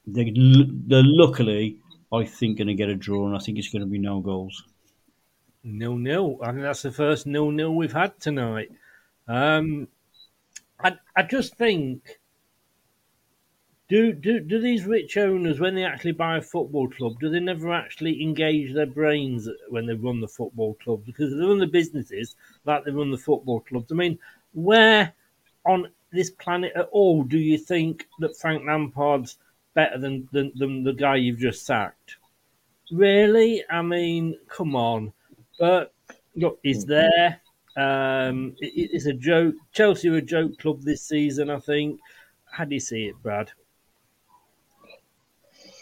[0.07, 1.77] they, they're luckily,
[2.11, 4.19] I think, going to get a draw, and I think it's going to be no
[4.19, 4.63] goals.
[5.63, 6.39] Nil nil.
[6.41, 8.71] I think that's the first nil nil we've had tonight.
[9.27, 9.87] Um,
[10.83, 12.19] I I just think
[13.91, 17.41] do do do these rich owners when they actually buy a football club do they
[17.41, 21.67] never actually engage their brains when they run the football club because they run the
[21.67, 23.91] businesses like they run the football clubs.
[23.91, 24.17] I mean,
[24.53, 25.13] where
[25.65, 29.37] on this planet at all do you think that Frank Lampard's
[29.73, 32.15] better than than, than the guy you've just sacked?
[32.93, 33.61] Really?
[33.69, 35.11] I mean, come on.
[35.59, 35.93] But
[36.37, 37.41] look, he's there.
[37.75, 39.55] Um, it, it's a joke.
[39.73, 41.99] Chelsea are a joke club this season, I think.
[42.45, 43.51] How do you see it, Brad?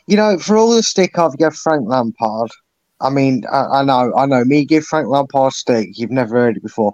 [0.10, 2.50] You know, for all the stick I've given Frank Lampard,
[3.00, 5.90] I mean, I, I know, I know, me give Frank Lampard stick.
[5.94, 6.94] You've never heard it before.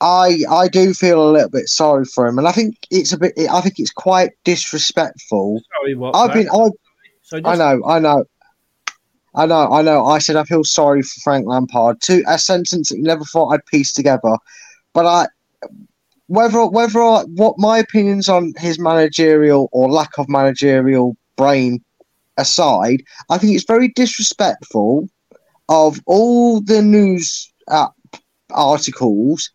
[0.00, 3.18] I I do feel a little bit sorry for him, and I think it's a
[3.18, 3.34] bit.
[3.38, 5.60] I think it's quite disrespectful.
[5.78, 6.16] Sorry, what?
[6.16, 6.48] I've been.
[6.48, 6.70] I,
[7.22, 7.82] So I know.
[7.86, 8.24] I know.
[9.36, 9.70] I know.
[9.70, 10.06] I know.
[10.06, 12.00] I said I feel sorry for Frank Lampard.
[12.00, 14.36] Two a sentence that you never thought I'd piece together,
[14.92, 15.28] but I
[16.26, 21.84] whether whether I, what my opinions on his managerial or lack of managerial brain
[22.36, 25.08] aside, I think it's very disrespectful
[25.68, 27.52] of all the news
[28.50, 29.50] articles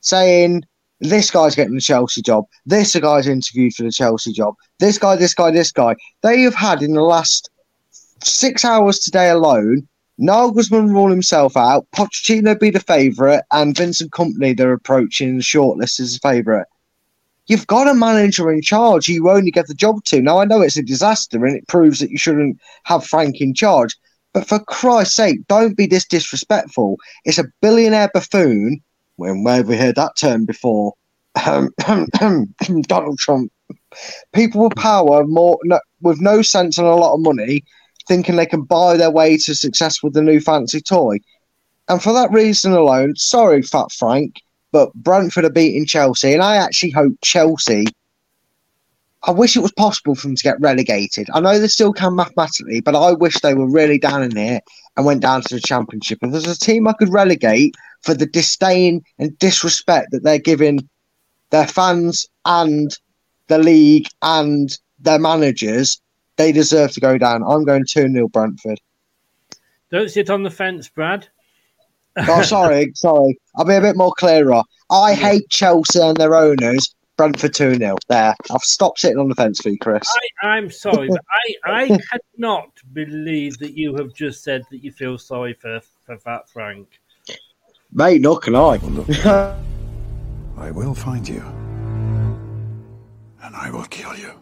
[0.00, 0.64] saying
[1.00, 5.16] this guy's getting the Chelsea job, this guy's interviewed for the Chelsea job, this guy,
[5.16, 5.96] this guy, this guy.
[6.22, 7.50] They have had in the last
[8.22, 9.86] six hours today alone.
[10.20, 16.16] Nagelsmann rule himself out, Pochettino be the favourite, and Vincent Kompany they're approaching shortlist as
[16.16, 16.66] a favourite.
[17.50, 20.22] You've got a manager in charge you only get the job to.
[20.22, 23.54] Now I know it's a disaster and it proves that you shouldn't have Frank in
[23.54, 23.96] charge.
[24.32, 26.96] But for Christ's sake, don't be this disrespectful.
[27.24, 28.80] It's a billionaire buffoon.
[29.16, 30.94] When have we heard that term before?
[31.44, 31.70] Um,
[32.82, 33.50] Donald Trump.
[34.32, 37.64] People with power, more no, with no sense and a lot of money,
[38.06, 41.18] thinking they can buy their way to success with the new fancy toy.
[41.88, 44.36] And for that reason alone, sorry, Fat Frank,
[44.72, 47.86] but Brentford are beating Chelsea, and I actually hope Chelsea.
[49.24, 51.28] I wish it was possible for them to get relegated.
[51.34, 54.60] I know they still can mathematically, but I wish they were really down in here
[54.96, 56.18] and went down to the championship.
[56.22, 60.88] If there's a team I could relegate for the disdain and disrespect that they're giving
[61.50, 62.96] their fans and
[63.48, 66.00] the league and their managers,
[66.36, 67.42] they deserve to go down.
[67.42, 68.80] I'm going 2 0 Brentford.
[69.90, 71.28] Don't sit on the fence, Brad.
[72.28, 73.38] Oh, sorry, sorry.
[73.56, 74.62] I'll be a bit more clearer.
[74.90, 76.94] I hate Chelsea and their owners.
[77.16, 77.96] Brentford 2 0.
[78.08, 78.34] There.
[78.50, 80.02] I've stopped sitting on the fence for you, Chris.
[80.42, 81.20] I, I'm sorry, but
[81.66, 81.98] I, I
[82.36, 86.88] cannot believe that you have just said that you feel sorry for, for Fat Frank.
[87.92, 88.78] Mate, nor can I.
[90.56, 91.42] I will find you.
[93.42, 94.32] And I will kill you.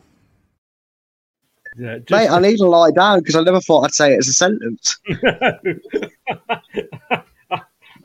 [1.77, 4.19] Yeah, just- Mate, I need to lie down because I never thought I'd say it
[4.19, 4.99] as a sentence.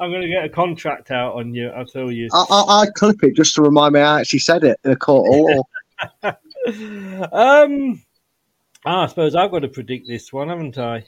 [0.03, 2.27] I'm going to get a contract out on you, I'll tell you.
[2.33, 4.97] I, I, I'd clip it just to remind me I actually said it in a
[4.97, 5.39] court of
[6.21, 6.33] law.
[7.31, 8.01] um,
[8.85, 11.05] ah, I suppose I've got to predict this one, haven't I?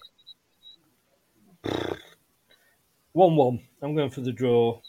[3.12, 3.60] 1 1.
[3.82, 4.80] I'm going for the draw.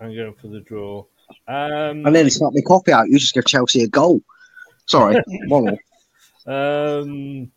[0.00, 1.04] I'm going for the draw.
[1.48, 3.08] Um, I nearly snapped my copy out.
[3.08, 4.22] You just give Chelsea a goal.
[4.86, 5.20] Sorry.
[5.48, 5.76] One.
[6.46, 7.50] Um,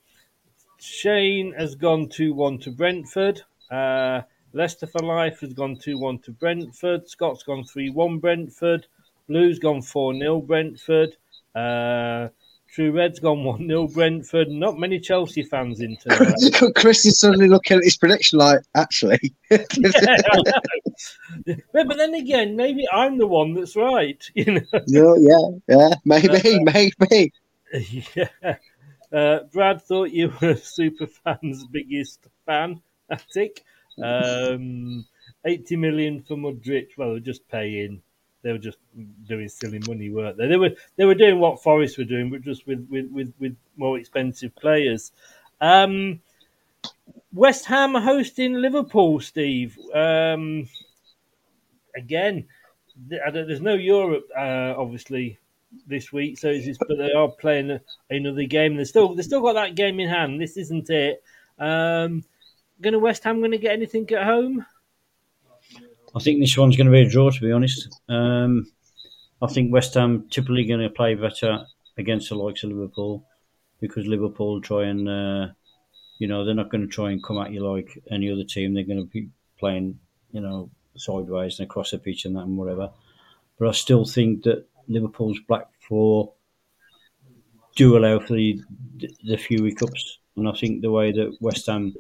[0.80, 3.44] Shane has gone 2 1 to Brentford.
[3.72, 4.22] Uh,
[4.54, 7.08] Leicester for Life has gone 2 1 to Brentford.
[7.08, 8.88] Scott's gone 3 1 Brentford.
[9.28, 11.16] Blues gone 4 0 Brentford.
[11.56, 12.30] Uh,
[12.72, 14.50] True Red's gone 1 0 Brentford.
[14.50, 16.36] Not many Chelsea fans in tonight.
[16.76, 19.34] Chris is suddenly looking at his prediction like, actually.
[19.50, 19.58] yeah,
[21.74, 24.24] but then again, maybe I'm the one that's right.
[24.36, 24.62] You know?
[24.88, 25.90] yeah, yeah, yeah.
[26.06, 26.62] Maybe,
[27.00, 27.34] maybe.
[28.16, 28.56] yeah.
[29.12, 32.82] Uh, Brad thought you were super fans' biggest fan,
[33.12, 33.50] I.
[34.02, 35.06] Um,
[35.46, 36.90] 80 million for Mudryk.
[36.98, 38.02] Well, they're just paying.
[38.42, 38.78] They were just
[39.28, 40.48] doing silly money, weren't they?
[40.48, 43.56] They were they were doing what Forest were doing, but just with with, with, with
[43.76, 45.12] more expensive players.
[45.60, 46.22] Um,
[47.34, 49.78] West Ham hosting Liverpool, Steve.
[49.94, 50.68] Um,
[51.96, 52.48] again,
[53.10, 55.38] th- there's no Europe, uh, obviously,
[55.86, 56.38] this week.
[56.38, 57.80] So, just, but they are playing
[58.10, 58.76] another game.
[58.78, 60.42] They still they still got that game in hand.
[60.42, 61.22] This isn't it.
[61.60, 62.24] Um,
[62.82, 64.66] going to West Ham going to get anything at home?
[66.16, 67.88] I think this one's going to be a draw, to be honest.
[68.08, 68.72] Um,
[69.42, 71.66] I think West Ham typically going to play better
[71.98, 73.26] against the likes of Liverpool
[73.80, 75.48] because Liverpool try and, uh,
[76.18, 78.74] you know, they're not going to try and come at you like any other team.
[78.74, 79.30] They're going to be
[79.60, 80.00] playing,
[80.32, 82.90] you know, sideways and across the pitch and that and whatever.
[83.58, 86.34] But I still think that Liverpool's black four
[87.76, 88.62] do allow for the,
[89.24, 90.20] the few hiccups.
[90.36, 91.94] And I think the way that West Ham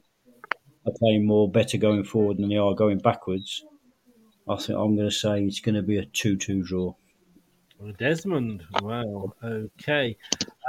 [0.85, 3.64] are playing more better going forward than they are going backwards,
[4.47, 6.95] I think I'm going to say it's going to be a 2 2 draw.
[7.80, 8.64] Well, Desmond.
[8.81, 9.34] Wow.
[9.43, 10.18] Okay.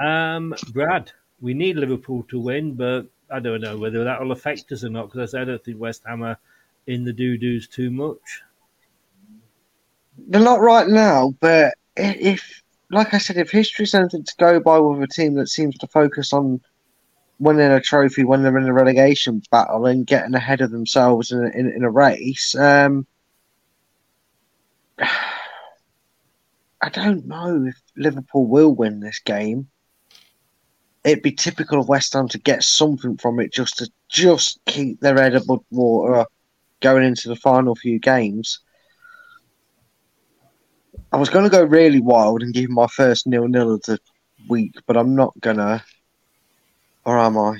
[0.03, 1.11] Um, Brad,
[1.41, 4.91] we need Liverpool to win, but I don't know whether that will affect us or
[4.91, 6.39] not because I don't think West Ham are
[6.87, 8.43] in the doo doos too much.
[10.19, 14.78] They're not right now, but if, like I said, if history's anything to go by
[14.78, 16.61] with a team that seems to focus on
[17.41, 21.45] winning a trophy when they're in a relegation battle and getting ahead of themselves in
[21.45, 23.07] a, in, in a race, um,
[26.83, 29.69] I don't know if Liverpool will win this game.
[31.03, 35.01] It'd be typical of West Ham to get something from it just to just keep
[35.01, 36.27] their head above water
[36.81, 38.61] going into the final few games.
[41.12, 43.99] I was going to go really wild and give my first nil nil of the
[44.49, 45.83] week, but I'm not gonna.
[47.05, 47.59] Or am I?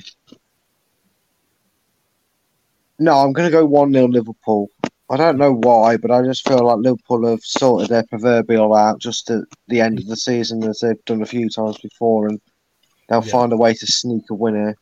[2.99, 4.69] No, I'm going to go 1 0 Liverpool.
[5.09, 8.99] I don't know why, but I just feel like Liverpool have sorted their proverbial out
[8.99, 12.39] just at the end of the season, as they've done a few times before, and
[13.09, 13.31] they'll Yeah.
[13.31, 14.77] find a way to sneak a winner.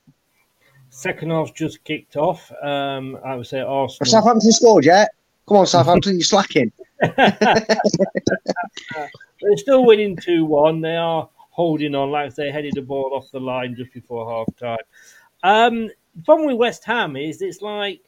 [0.92, 2.52] Second half just kicked off.
[2.62, 3.98] Um, I would say Arsenal.
[4.02, 5.10] Have Southampton scored yet?
[5.48, 6.72] Come on, Southampton, you're slacking.
[7.02, 7.48] They're
[9.56, 10.82] still winning 2 1.
[10.82, 14.56] They are holding on, like they headed the ball off the line just before half
[14.56, 14.78] time.
[15.44, 18.02] Um, the problem with West Ham is it's like,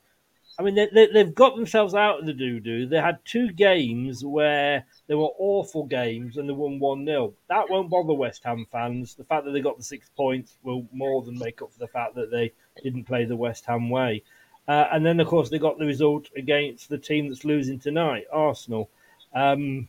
[0.60, 2.86] I mean, they, they, they've got themselves out of the doo doo.
[2.86, 7.34] They had two games where they were awful games and they won 1 0.
[7.50, 9.16] That won't bother West Ham fans.
[9.16, 11.88] The fact that they got the six points will more than make up for the
[11.88, 12.52] fact that they
[12.84, 14.24] didn't play the West Ham way.
[14.68, 18.26] Uh, and then, of course, they got the result against the team that's losing tonight,
[18.32, 18.90] Arsenal.
[19.34, 19.88] Um,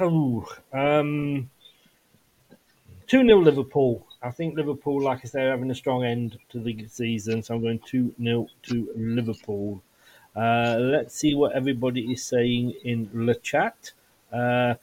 [0.00, 1.50] oh, um,
[3.06, 4.06] 2 0 Liverpool.
[4.22, 7.54] I think Liverpool, like I say, are having a strong end to the season, so
[7.54, 9.82] I'm going 2 0 to Liverpool.
[10.34, 13.92] Uh, let's see what everybody is saying in the chat.
[14.32, 14.74] Uh,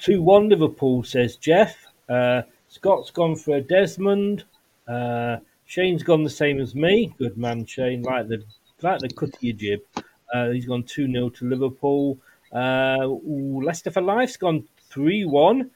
[0.00, 1.86] 2 1 Liverpool, says Jeff.
[2.08, 4.44] Uh, Scott's gone for a Desmond.
[4.88, 7.14] Uh, Shane's gone the same as me.
[7.18, 8.02] Good man, Shane.
[8.02, 8.44] Like the
[8.82, 9.80] like the cut of your jib.
[10.32, 12.18] Uh, he's gone 2 0 to Liverpool.
[12.52, 15.70] Uh, ooh, Leicester for Life's gone 3 1.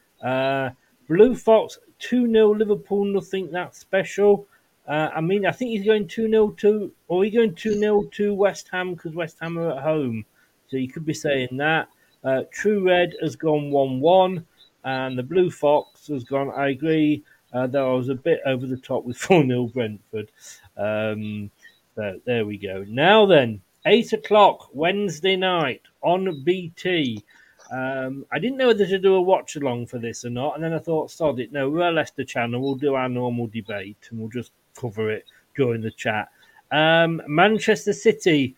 [1.11, 4.47] Blue Fox 2 0 Liverpool, nothing that special.
[4.87, 8.05] Uh, I mean, I think he's going 2 0 to, or he's going 2 0
[8.13, 10.25] to West Ham because West Ham are at home.
[10.69, 11.89] So you could be saying that.
[12.23, 14.47] Uh, True Red has gone 1 1,
[14.85, 18.69] and the Blue Fox has gone, I agree, uh, that I was a bit over
[18.69, 20.31] the top with 4 0 Brentford.
[20.77, 21.51] Um,
[21.97, 22.85] there we go.
[22.87, 27.25] Now then, 8 o'clock Wednesday night on BT.
[27.71, 30.65] Um, I didn't know whether to do a watch along for this or not, and
[30.65, 34.09] then I thought, sod it, no, we're a Leicester channel, we'll do our normal debate
[34.11, 35.25] and we'll just cover it
[35.57, 36.29] during the chat.
[36.73, 38.57] Um, Manchester City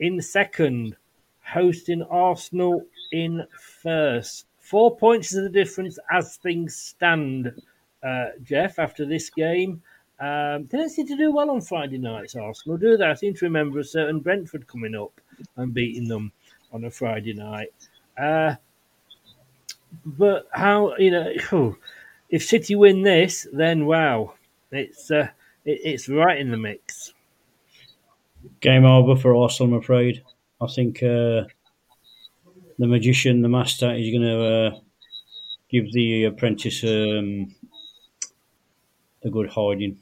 [0.00, 0.96] in second,
[1.44, 4.46] hosting Arsenal in first.
[4.58, 7.52] Four points is the difference as things stand,
[8.02, 9.82] uh, Jeff, after this game.
[10.20, 13.04] Um, they don't seem to do well on Friday nights, Arsenal, do they?
[13.04, 15.20] I seem to remember a certain Brentford coming up
[15.56, 16.32] and beating them
[16.72, 17.72] on a Friday night.
[18.18, 18.54] Uh,
[20.04, 21.76] but how you know
[22.30, 24.34] if City win this, then wow,
[24.70, 25.28] it's uh,
[25.64, 27.12] it, it's right in the mix.
[28.60, 30.22] Game over for Arsenal, I'm afraid.
[30.60, 31.44] I think uh,
[32.78, 34.80] the magician, the master, is going to uh,
[35.68, 37.54] give the apprentice um,
[39.24, 39.98] a good hiding.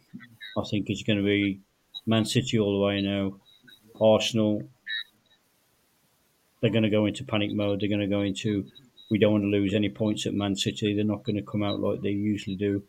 [0.56, 1.60] I think it's going to be
[2.06, 3.36] Man City all the way now.
[4.00, 4.62] Arsenal,
[6.60, 7.80] they're going to go into panic mode.
[7.80, 8.66] They're going to go into
[9.10, 10.94] we don't want to lose any points at Man City.
[10.94, 12.82] They're not going to come out like they usually do.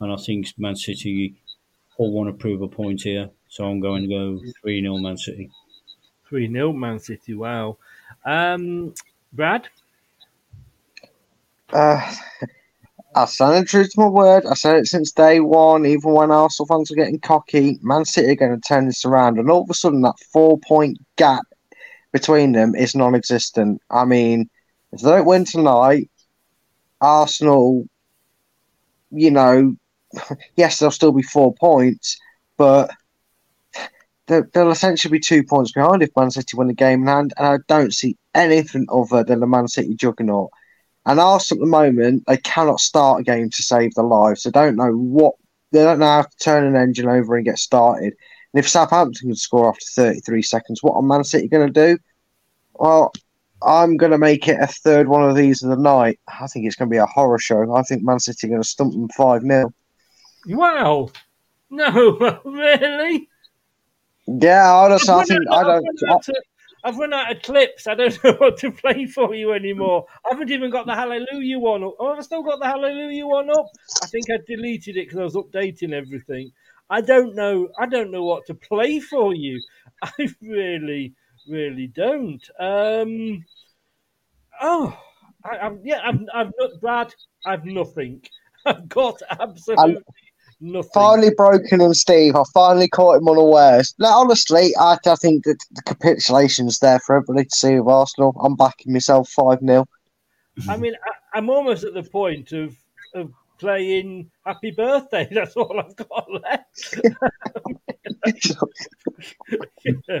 [0.00, 1.34] And I think Man City
[1.96, 3.30] all want to prove a point here.
[3.48, 5.50] So I'm going to go 3 0 Man City.
[6.28, 7.34] 3 0 Man City.
[7.34, 7.78] Wow.
[8.24, 8.94] Um,
[9.32, 9.68] Brad?
[11.72, 12.14] Uh,
[13.14, 14.46] I stand true to my word.
[14.46, 15.84] I said it since day one.
[15.86, 19.38] Even when Arsenal fans are getting cocky, Man City are going to turn this around,
[19.38, 21.42] and all of a sudden, that four-point gap
[22.18, 23.80] between them is non-existent.
[23.90, 24.50] I mean,
[24.92, 26.10] if they don't win tonight,
[27.00, 27.86] Arsenal,
[29.10, 29.76] you know,
[30.56, 32.18] yes, they'll still be four points,
[32.56, 32.90] but
[34.26, 37.46] they'll essentially be two points behind if Man City win the game in hand, and
[37.46, 40.50] I don't see anything other than the Man City juggernaut.
[41.06, 44.42] And Arsenal at the moment, they cannot start a game to save their lives.
[44.42, 45.34] They don't know what
[45.72, 48.14] they don't know how to turn an engine over and get started.
[48.52, 51.98] And if Southampton can score after 33 seconds, what are Man City going to do?
[52.74, 53.12] Well,
[53.62, 56.18] I'm going to make it a third one of these of the night.
[56.28, 57.74] I think it's going to be a horror show.
[57.74, 59.72] I think Man City are going to stump them 5 0.
[60.46, 61.10] Wow.
[61.70, 63.28] No, really?
[64.26, 65.86] Yeah, honestly, I think I don't.
[66.84, 67.86] I've run out of clips.
[67.86, 70.06] I don't know what to play for you anymore.
[70.24, 71.96] I haven't even got the Hallelujah one up.
[71.98, 73.66] Oh, I've still got the Hallelujah one up.
[74.02, 76.52] I think I deleted it because I was updating everything.
[76.90, 77.68] I don't know.
[77.78, 79.60] I don't know what to play for you.
[80.02, 81.14] I really,
[81.48, 82.42] really don't.
[82.58, 83.44] Um.
[84.60, 84.98] Oh,
[85.44, 86.00] I, I've yeah.
[86.04, 87.14] I've, I've not, Brad.
[87.46, 88.22] I've nothing.
[88.66, 89.98] I've got absolutely
[90.60, 90.90] nothing.
[90.92, 92.34] Finally broken him, Steve.
[92.34, 93.94] I finally caught him unawares.
[93.98, 98.36] No, honestly, I, I think that the capitulation's there for everybody to see with Arsenal.
[98.42, 99.86] I'm backing myself 5 0.
[100.68, 102.76] I mean, I, I'm almost at the point of
[103.14, 105.28] of playing Happy Birthday.
[105.32, 107.00] That's all I've got left.
[109.84, 110.20] Yeah.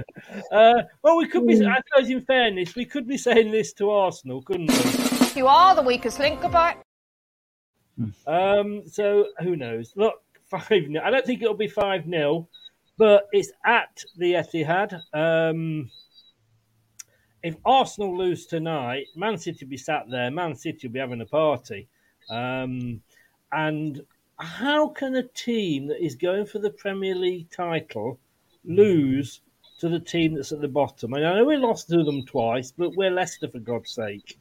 [0.52, 1.64] uh, well, we could be.
[1.64, 5.40] I suppose, in fairness, we could be saying this to Arsenal, couldn't we?
[5.40, 6.40] You are the weakest link.
[6.40, 6.76] Goodbye.
[8.26, 9.92] Um, so who knows?
[9.96, 12.48] Look, five 0 I don't think it'll be five 0
[12.98, 15.00] but it's at the Etihad.
[15.14, 15.88] Um,
[17.42, 20.30] if Arsenal lose tonight, Man City will be sat there.
[20.30, 21.88] Man City will be having a party.
[22.28, 23.00] Um,
[23.52, 24.02] and
[24.38, 28.18] how can a team that is going for the Premier League title
[28.64, 29.40] lose
[29.80, 31.14] to the team that's at the bottom?
[31.14, 34.38] I know we lost to them twice, but we're Leicester for God's sake.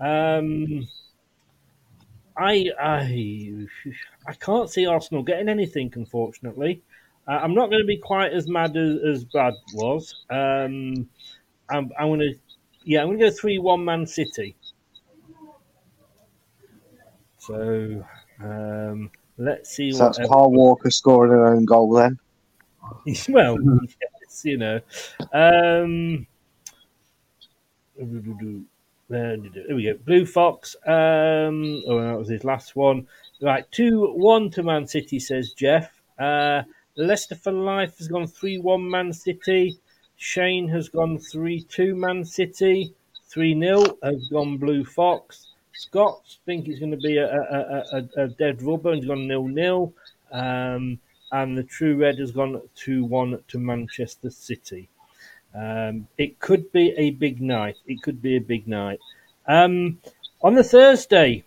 [0.00, 0.86] Um,
[2.36, 3.66] I I
[4.26, 6.82] I can't see Arsenal getting anything, unfortunately.
[7.28, 10.24] Uh, I'm not going to be quite as mad as, as Brad was.
[10.30, 11.08] Um,
[11.68, 12.34] I'm, I'm going to,
[12.84, 14.56] yeah, I'm going to go three one Man City.
[17.38, 18.04] So
[18.42, 19.92] um, let's see.
[19.92, 22.18] So what that's Carl Walker scoring her own goal then.
[23.28, 24.80] well, yes, you know.
[25.32, 26.26] Um,
[29.08, 29.36] there
[29.74, 29.98] we go.
[30.04, 30.76] Blue Fox.
[30.86, 33.06] Um, oh, that was his last one.
[33.42, 35.90] Right, two one to Man City, says Jeff.
[36.18, 36.62] Uh,
[36.96, 39.78] Leicester for life has gone three one Man City.
[40.16, 42.94] Shane has gone three two Man City.
[43.30, 45.49] Three 0 has gone Blue Fox.
[45.80, 49.48] Scott think it's going to be a, a, a, a dead rubber and gone nil
[49.48, 49.94] nil.
[50.30, 50.98] Um,
[51.32, 54.90] and the True Red has gone two one to Manchester City.
[55.54, 57.76] Um, it could be a big night.
[57.86, 59.00] It could be a big night.
[59.46, 59.98] Um,
[60.42, 61.44] on the Thursday,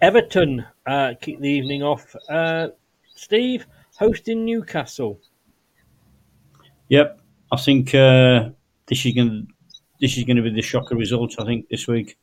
[0.00, 2.14] Everton uh, kick the evening off.
[2.28, 2.68] Uh,
[3.16, 3.66] Steve
[3.96, 5.18] hosting Newcastle.
[6.90, 8.50] Yep, I think uh,
[8.86, 9.48] this is going
[10.00, 11.34] this is going to be the shocker result.
[11.40, 12.16] I think this week.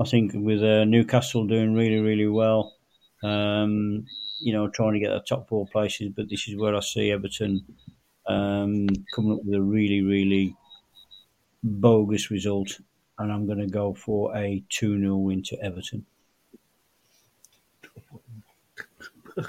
[0.00, 2.74] I think with uh, Newcastle doing really really well,
[3.22, 4.06] um,
[4.40, 7.10] you know, trying to get the top four places, but this is where I see
[7.10, 7.64] Everton
[8.26, 10.56] um, coming up with a really really
[11.62, 12.80] bogus result,
[13.18, 16.06] and I'm going to go for a two 0 win to Everton.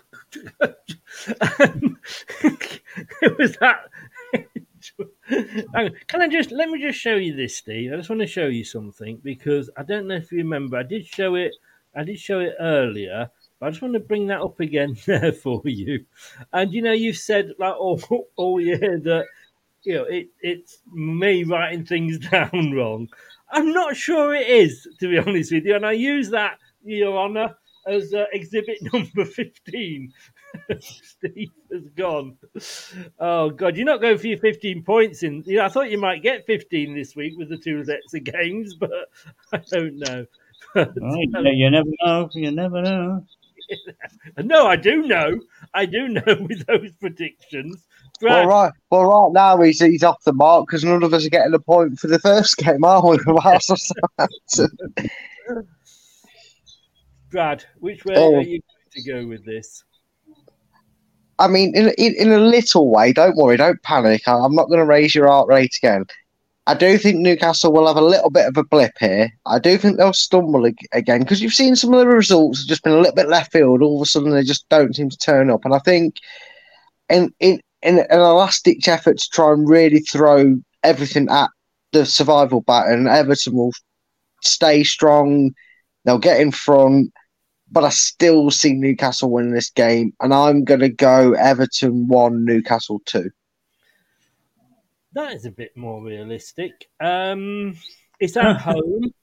[3.21, 3.89] it was that.
[6.07, 7.93] Can I just let me just show you this, Steve?
[7.93, 10.77] I just want to show you something because I don't know if you remember.
[10.77, 11.53] I did show it.
[11.95, 13.29] I did show it earlier,
[13.59, 16.05] but I just want to bring that up again there for you.
[16.53, 18.01] And you know, you've said like all
[18.35, 19.25] all year that
[19.83, 23.07] you know it it's me writing things down wrong.
[23.51, 27.17] I'm not sure it is, to be honest with you, and I use that, Your
[27.17, 27.55] Honour,
[27.87, 30.13] as uh, exhibit number 15.
[30.79, 32.37] Steve has gone.
[33.19, 33.77] Oh, God.
[33.77, 35.43] You're not going for your 15 points in.
[35.45, 38.23] You know, I thought you might get 15 this week with the two sets of
[38.23, 38.91] games, but
[39.53, 40.25] I don't know.
[40.75, 42.29] Right, yeah, you never know.
[42.33, 43.25] You never know.
[44.37, 45.39] no, I do know.
[45.73, 47.83] I do know with those predictions.
[48.21, 48.71] Well, right.
[48.91, 51.59] Well, right now he's, he's off the mark because none of us are getting a
[51.59, 53.17] point for the first game, are we?
[53.17, 54.77] with Arsenal Southampton?
[57.31, 58.35] Brad, which way Oh.
[58.35, 59.83] are you going to go with this?
[61.41, 63.13] I mean, in, in in a little way.
[63.13, 64.27] Don't worry, don't panic.
[64.27, 66.05] I, I'm not going to raise your heart rate again.
[66.67, 69.31] I do think Newcastle will have a little bit of a blip here.
[69.47, 72.67] I do think they'll stumble ag- again because you've seen some of the results have
[72.67, 73.81] just been a little bit left field.
[73.81, 75.65] All of a sudden, they just don't seem to turn up.
[75.65, 76.17] And I think
[77.09, 81.49] in in in an last ditch effort to try and really throw everything at
[81.91, 83.73] the survival baton, Everton will
[84.43, 85.51] stay strong.
[86.05, 87.11] They'll get in front,
[87.71, 92.43] but I still see Newcastle winning this game, and I'm going to go Everton one,
[92.45, 93.31] Newcastle two.
[95.13, 96.89] That is a bit more realistic.
[96.99, 97.77] Um,
[98.19, 99.13] it's at home,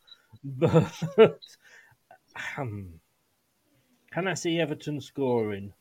[0.45, 1.39] but
[2.57, 3.01] um,
[4.13, 5.73] can I see Everton scoring?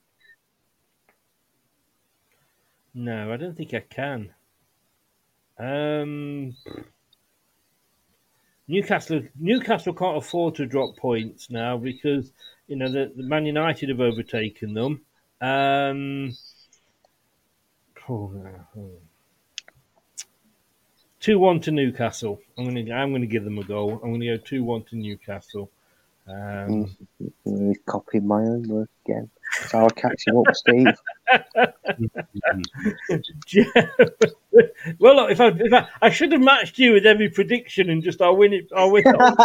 [2.93, 4.33] No, I don't think I can.
[5.59, 6.55] Um,
[8.67, 12.31] Newcastle Newcastle can't afford to drop points now because
[12.67, 15.01] you know the, the Man United have overtaken them.
[15.39, 16.35] Um,
[18.09, 18.31] oh.
[21.19, 22.39] Two one to Newcastle.
[22.57, 23.99] I'm gonna I'm gonna give them a goal.
[24.03, 25.69] I'm gonna go two one to Newcastle.
[26.27, 26.95] Um,
[27.47, 29.29] Mm, Copy my own work again.
[29.67, 30.87] So I'll catch you up, Steve.
[34.99, 38.03] well, look, if I, if I I should have matched you with every prediction and
[38.03, 38.67] just I'll win it.
[38.75, 39.35] I'll win, I'll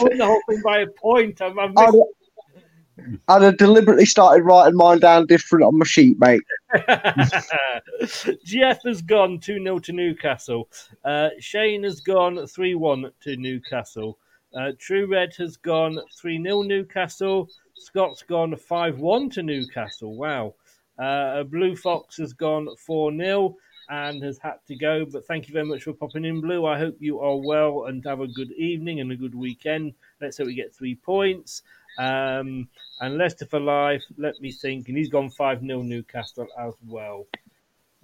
[0.00, 1.40] win the whole thing by a point.
[1.42, 1.94] I'm, I'm I'd,
[3.28, 6.42] I'd have deliberately started writing mine down different on my sheet, mate.
[8.44, 10.68] Jeff has gone 2 0 to Newcastle.
[11.04, 14.18] Uh, Shane has gone 3 1 to Newcastle.
[14.54, 17.48] Uh, True Red has gone 3 0 Newcastle.
[17.82, 20.16] Scott's gone 5 1 to Newcastle.
[20.16, 20.54] Wow.
[20.98, 23.56] Uh, Blue Fox has gone 4 0
[23.88, 25.04] and has had to go.
[25.04, 26.66] But thank you very much for popping in, Blue.
[26.66, 29.94] I hope you are well and have a good evening and a good weekend.
[30.20, 31.62] Let's hope we get three points.
[31.98, 32.68] Um,
[33.00, 34.88] and Leicester for life, let me think.
[34.88, 37.26] And he's gone 5 0 Newcastle as well.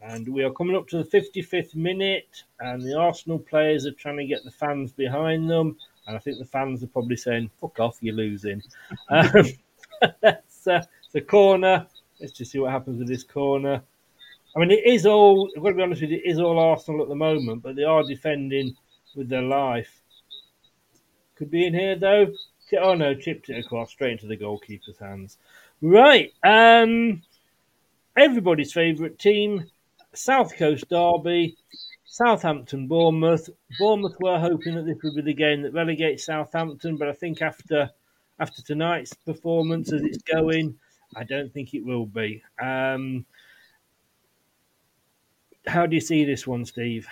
[0.03, 4.19] And we are coming up to the 55th minute, and the Arsenal players are trying
[4.19, 5.77] to get the fans behind them.
[6.07, 8.63] And I think the fans are probably saying, fuck off, you're losing.
[9.11, 9.45] Um,
[10.21, 11.87] that's uh, the corner.
[12.21, 13.83] Let's just see what happens with this corner.
[14.57, 16.59] I mean, it is all, I've got to be honest with you, it is all
[16.59, 18.75] Arsenal at the moment, but they are defending
[19.15, 20.01] with their life.
[21.37, 22.33] Could be in here, though.
[22.81, 25.39] Oh, no, chipped it across straight into the goalkeeper's hands.
[25.81, 26.33] Right.
[26.43, 27.23] Um,
[28.17, 29.71] everybody's favourite team,
[30.15, 31.57] South Coast Derby,
[32.05, 33.49] Southampton Bournemouth.
[33.79, 37.41] Bournemouth were hoping that this would be the game that relegates Southampton, but I think
[37.43, 37.91] after
[38.41, 40.79] after tonight's performance as it's going,
[41.17, 42.43] I don't think it will be.
[42.61, 43.27] Um,
[45.67, 47.07] how do you see this one, Steve?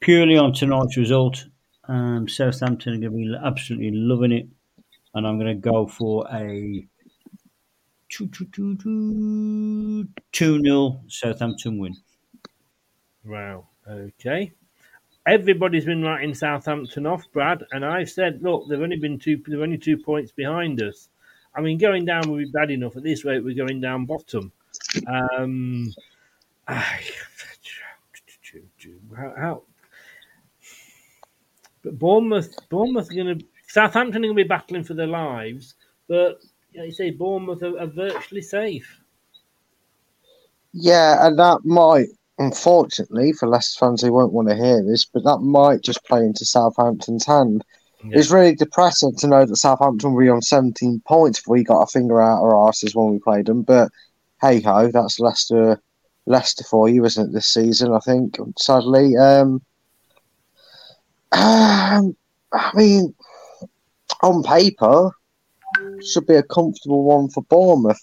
[0.00, 1.46] Purely on tonight's result,
[1.88, 4.46] um, Southampton are going to be absolutely loving it,
[5.14, 6.86] and I'm going to go for a
[8.10, 8.30] 2
[10.36, 11.96] 0 Southampton win.
[13.24, 13.68] Wow.
[13.88, 14.52] Okay.
[15.26, 19.40] Everybody's been writing Southampton off, Brad, and I've said, look, they've only been two.
[19.46, 21.08] They're only two points behind us.
[21.54, 22.96] I mean, going down would be bad enough.
[22.96, 24.50] At this rate, we're going down bottom.
[25.06, 25.92] Um,
[26.66, 27.00] I-
[29.16, 29.62] how, how?
[31.82, 33.44] But Bournemouth, Bournemouth are going to.
[33.66, 35.74] Southampton are going to be battling for their lives,
[36.08, 36.40] but
[36.76, 39.00] like you say Bournemouth are, are virtually safe.
[40.72, 42.08] Yeah, and that might,
[42.44, 46.20] unfortunately, for Leicester fans who won't want to hear this, but that might just play
[46.20, 47.64] into Southampton's hand.
[48.04, 51.86] It's really depressing to know that Southampton were on 17 points before we got our
[51.86, 53.62] finger out our arses when we played them.
[53.62, 53.90] But
[54.40, 55.80] hey ho, that's Leicester,
[56.26, 57.32] Leicester for you, isn't it?
[57.32, 58.38] This season, I think.
[58.58, 59.62] Sadly, um,
[61.30, 62.16] um,
[62.52, 63.14] I mean,
[64.22, 65.12] on paper,
[66.04, 68.02] should be a comfortable one for Bournemouth.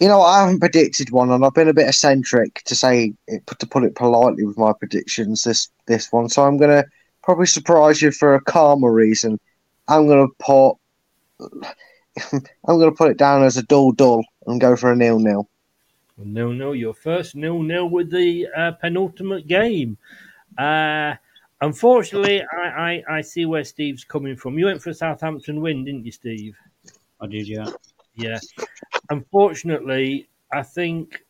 [0.00, 3.44] You know, I haven't predicted one, and I've been a bit eccentric to say it,
[3.58, 5.42] to put it politely with my predictions.
[5.42, 6.84] This this one, so I'm gonna
[7.22, 9.40] probably surprise you for a calmer reason.
[9.88, 10.74] I'm gonna put
[12.32, 15.48] I'm gonna put it down as a dull dull and go for a nil nil.
[16.16, 19.98] No, no, your first nil nil with the uh, penultimate game.
[20.56, 21.14] Uh,
[21.60, 24.58] unfortunately, I, I, I see where Steve's coming from.
[24.58, 26.56] You went for a Southampton win, didn't you, Steve?
[27.20, 27.70] I did, yeah.
[28.18, 28.38] Yeah.
[29.10, 31.24] Unfortunately, I think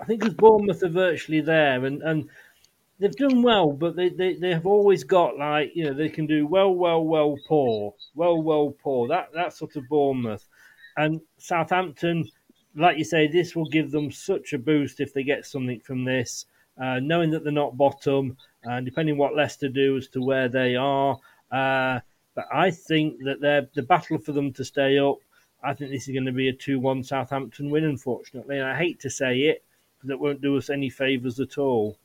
[0.00, 2.28] I think because Bournemouth are virtually there, and, and
[2.98, 6.26] they've done well, but they, they, they have always got like you know they can
[6.26, 9.08] do well, well, well, poor, well, well, poor.
[9.08, 10.48] That that sort of Bournemouth,
[10.96, 12.24] and Southampton,
[12.76, 16.04] like you say, this will give them such a boost if they get something from
[16.04, 16.46] this,
[16.80, 20.76] uh, knowing that they're not bottom, and depending what Leicester do as to where they
[20.76, 21.18] are.
[21.50, 22.00] Uh,
[22.34, 25.18] But I think that they're the battle for them to stay up.
[25.62, 27.84] I think this is going to be a two-one Southampton win.
[27.84, 29.64] Unfortunately, and I hate to say it,
[29.96, 31.96] because it won't do us any favours at all.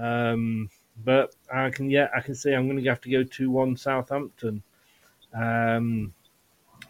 [0.00, 0.70] Um,
[1.04, 4.62] but I can, yeah, I can say I'm going to have to go two-one Southampton.
[5.34, 6.14] Um,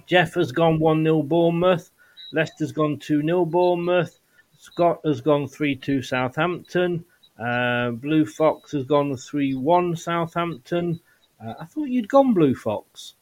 [0.06, 1.90] Jeff has gone one 0 Bournemouth.
[2.32, 4.18] Leicester's gone two 0 Bournemouth.
[4.58, 7.04] Scott has gone three two Southampton.
[7.38, 11.00] Uh, Blue Fox has gone three one Southampton.
[11.44, 13.14] Uh, I thought you'd gone Blue Fox.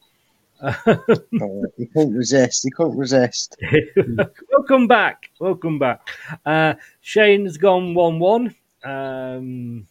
[0.62, 2.62] oh, he couldn't resist.
[2.62, 3.56] He couldn't resist.
[4.50, 5.30] Welcome back.
[5.40, 6.08] Welcome back.
[6.46, 8.54] Uh, Shane's gone 1 1.
[8.84, 9.86] Um,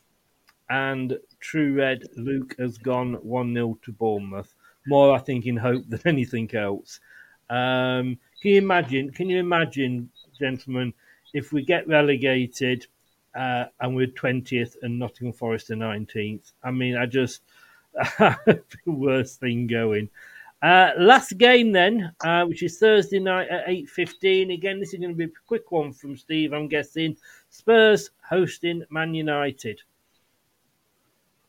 [0.70, 4.54] and True Red Luke has gone 1 0 to Bournemouth.
[4.88, 7.00] More, I think, in hope than anything else.
[7.50, 9.12] Um, can you imagine?
[9.12, 10.10] Can you imagine,
[10.40, 10.94] gentlemen,
[11.34, 12.88] if we get relegated
[13.36, 16.54] uh, and we're 20th and Nottingham Forest are 19th?
[16.64, 17.42] I mean, I just.
[17.94, 20.10] The worst thing going.
[20.62, 24.52] Uh, last game then, uh, which is Thursday night at eight fifteen.
[24.52, 26.54] Again, this is going to be a quick one from Steve.
[26.54, 27.18] I'm guessing
[27.50, 29.82] Spurs hosting Man United.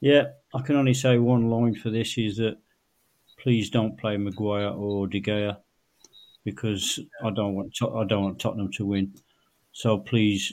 [0.00, 2.58] Yeah, I can only say one line for this is that
[3.38, 5.56] please don't play Maguire or De Gea
[6.44, 9.14] because I don't want I don't want Tottenham to win.
[9.72, 10.52] So please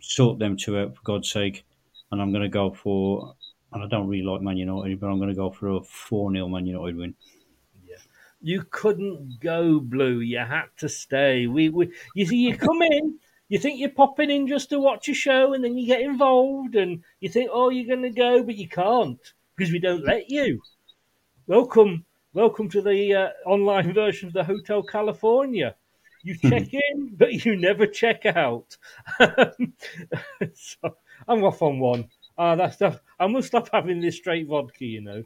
[0.00, 1.64] sort them two out for God's sake.
[2.10, 3.34] And I'm going to go for,
[3.72, 6.32] and I don't really like Man United, but I'm going to go for a four
[6.32, 7.14] 0 Man United win
[8.40, 10.20] you couldn't go blue.
[10.20, 11.46] You had to stay.
[11.46, 13.18] We, we you see, you come in,
[13.48, 16.76] you think you're popping in just to watch a show, and then you get involved,
[16.76, 19.18] and you think, oh, you're going to go, but you can't
[19.56, 20.60] because we don't let you.
[21.46, 25.74] Welcome, welcome to the uh, online version of the Hotel California.
[26.22, 28.76] You check in, but you never check out.
[29.18, 30.96] so
[31.26, 32.08] I'm off on one.
[32.38, 33.00] Ah, that's stuff.
[33.18, 35.24] I must stop having this straight vodka, you know.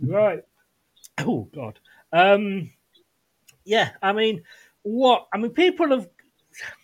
[0.00, 0.42] Right.
[1.18, 1.80] Oh God.
[2.12, 2.70] Um,
[3.64, 4.42] yeah, I mean,
[4.82, 5.26] what?
[5.32, 6.08] I mean, people have,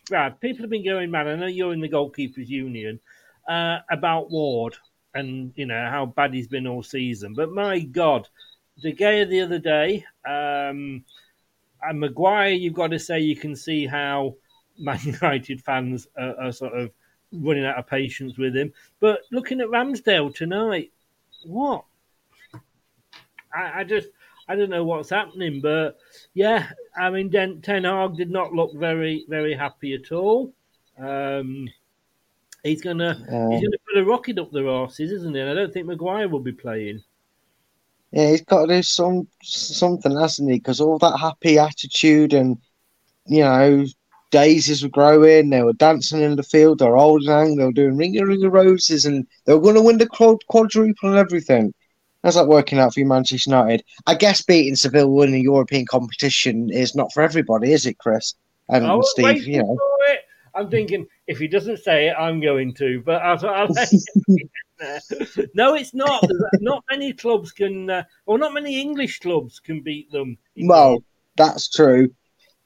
[0.08, 1.28] Brad, people have been going mad.
[1.28, 3.00] I know you're in the goalkeepers union
[3.48, 4.76] uh, about Ward
[5.14, 7.34] and you know how bad he's been all season.
[7.34, 8.28] But my God,
[8.82, 11.04] De Gea the other day, um,
[11.82, 14.34] and Maguire, you've got to say you can see how
[14.78, 16.90] Man United fans are, are sort of
[17.34, 18.72] running out of patience with him.
[19.00, 20.92] But looking at Ramsdale tonight,
[21.44, 21.84] what?
[23.54, 24.08] I, I just
[24.48, 25.98] I don't know what's happening, but
[26.34, 30.52] yeah, I mean, Den- Ten Hag did not look very, very happy at all.
[30.98, 31.68] Um,
[32.62, 35.40] he's gonna uh, he's gonna put a rocket up their arses, isn't he?
[35.40, 37.02] And I don't think Maguire will be playing.
[38.10, 40.58] Yeah, he's got to do some something, hasn't he?
[40.58, 42.58] Because all that happy attitude and
[43.26, 43.84] you know
[44.34, 47.96] daisies were growing, they were dancing in the field, they were holding they were doing
[47.96, 50.08] ring a ring of roses, and they were going to win the
[50.48, 51.72] quadruple and everything.
[52.24, 53.84] How's that working out for you, Manchester United?
[54.06, 58.34] I guess beating Seville in a European competition is not for everybody, is it, Chris?
[58.68, 59.78] And oh, Steve, you know.
[60.56, 63.02] I'm thinking if he doesn't say it, I'm going to.
[63.04, 63.68] But I'll, I'll
[65.54, 66.24] no, it's not.
[66.60, 70.38] not many clubs can, uh, or not many English clubs can beat them.
[70.56, 71.04] Well,
[71.36, 72.10] that's true.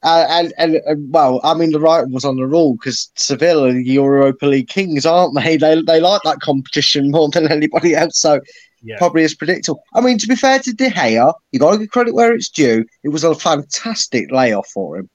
[0.05, 3.67] Uh, and, and, and well, I mean, the right was on the rule because Seville
[3.67, 5.57] are the Europa League kings, aren't they?
[5.57, 8.19] They they like that competition more than anybody else.
[8.19, 8.41] So
[8.83, 8.99] yeah.
[8.99, 9.83] probably as predictable.
[9.95, 12.49] I mean, to be fair to De Gea, you got to give credit where it's
[12.49, 12.85] due.
[13.03, 15.11] It was a fantastic layoff for him.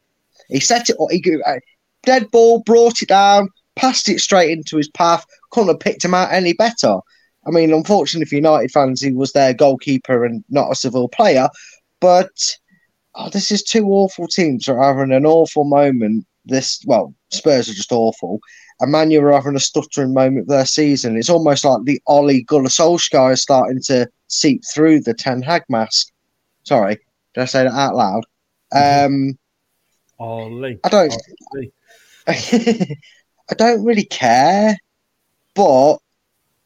[0.49, 1.59] He set it, he uh,
[2.03, 5.25] dead ball, brought it down, passed it straight into his path.
[5.51, 6.97] Couldn't have picked him out any better.
[7.45, 11.49] I mean, unfortunately for United fans, he was their goalkeeper and not a Seville player.
[11.99, 12.57] But
[13.15, 16.25] oh, this is two awful teams that are having an awful moment.
[16.45, 18.39] This well, Spurs are just awful,
[18.79, 21.15] and Man U are having a stuttering moment of their season.
[21.15, 25.63] It's almost like the Ole Gunnar Solskjaer is starting to seep through the Ten Hag
[25.69, 26.11] mask.
[26.63, 26.97] Sorry,
[27.33, 28.25] did I say that out loud?
[28.73, 29.37] Um,
[30.19, 30.77] Ole.
[30.83, 31.13] I don't.
[33.49, 34.77] I don't really care,
[35.53, 35.97] but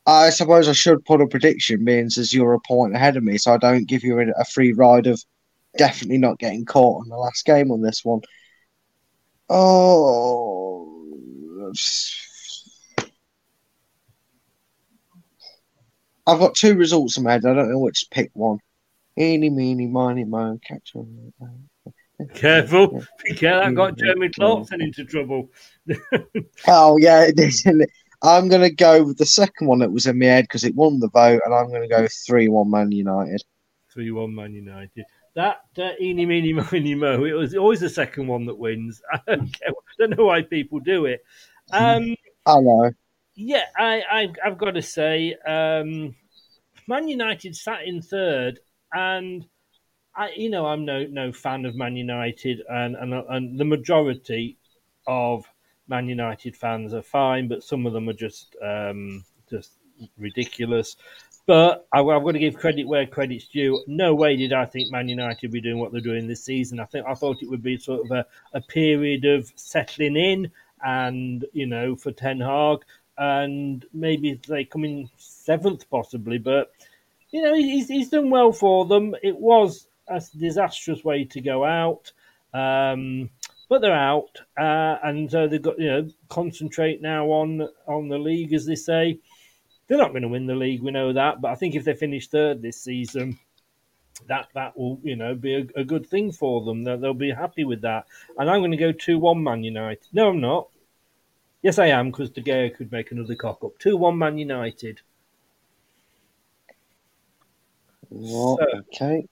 [0.06, 3.38] I suppose I should put a prediction, means as you're a point ahead of me,
[3.38, 5.22] so I don't give you a free ride of
[5.78, 8.22] definitely not getting caught on the last game on this one.
[9.50, 11.08] Oh,
[16.26, 17.46] I've got two results in my head.
[17.46, 18.60] I don't know which to pick one.
[19.18, 21.34] Eeny, meeny, miny, mo, catch on.
[22.34, 23.68] Careful, be careful.
[23.68, 25.50] I got Jeremy Clarkson into trouble.
[26.68, 27.66] oh yeah, it is.
[28.24, 30.76] I'm going to go with the second one that was in my head because it
[30.76, 33.44] won the vote, and I'm going to go three-one Man United.
[33.94, 35.06] Three-one Man United.
[35.38, 37.24] That uh, eeny, meeny, miny, mo.
[37.24, 39.04] It was always the second one that wins.
[39.14, 39.70] I don't, care,
[40.00, 41.24] don't know why people do it.
[41.72, 42.16] Um,
[42.48, 42.90] I know.
[43.36, 46.16] Yeah, I, I, have got to say, um,
[46.88, 48.60] Man United sat in third
[48.92, 49.46] and
[50.16, 54.58] I, you know, I'm no no fan of Man United, and and and the majority
[55.06, 55.46] of
[55.88, 59.74] Man United fans are fine, but some of them are just um, just
[60.18, 60.96] ridiculous.
[61.48, 63.82] But I, I've got to give credit where credit's due.
[63.88, 66.80] No way did I think Man United would be doing what they're doing this season.
[66.80, 70.52] I think I thought it would be sort of a, a period of settling in,
[70.86, 72.80] and you know, for Ten Hag,
[73.18, 76.38] and maybe they come in seventh possibly.
[76.38, 76.72] But
[77.32, 79.16] you know, he's he's done well for them.
[79.24, 82.12] It was a disastrous way to go out.
[82.54, 83.30] Um,
[83.70, 88.18] but they're out, uh, and uh, they've got you know concentrate now on on the
[88.18, 89.20] league, as they say.
[89.88, 91.42] They're not going to win the league, we know that.
[91.42, 93.40] But I think if they finish third this season,
[94.28, 96.84] that that will you know be a, a good thing for them.
[96.84, 98.08] They'll, they'll, be happy with that.
[98.38, 100.08] And I'm going to go two one Man United.
[100.12, 100.70] No, I'm not.
[101.62, 103.78] Yes, I am because De Gea could make another cock up.
[103.80, 105.02] Two one Man United.
[108.10, 109.26] so, okay.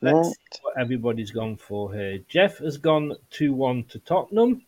[0.00, 2.18] Let's see what everybody's gone for here.
[2.28, 4.62] Jeff has gone 2 1 to Tottenham.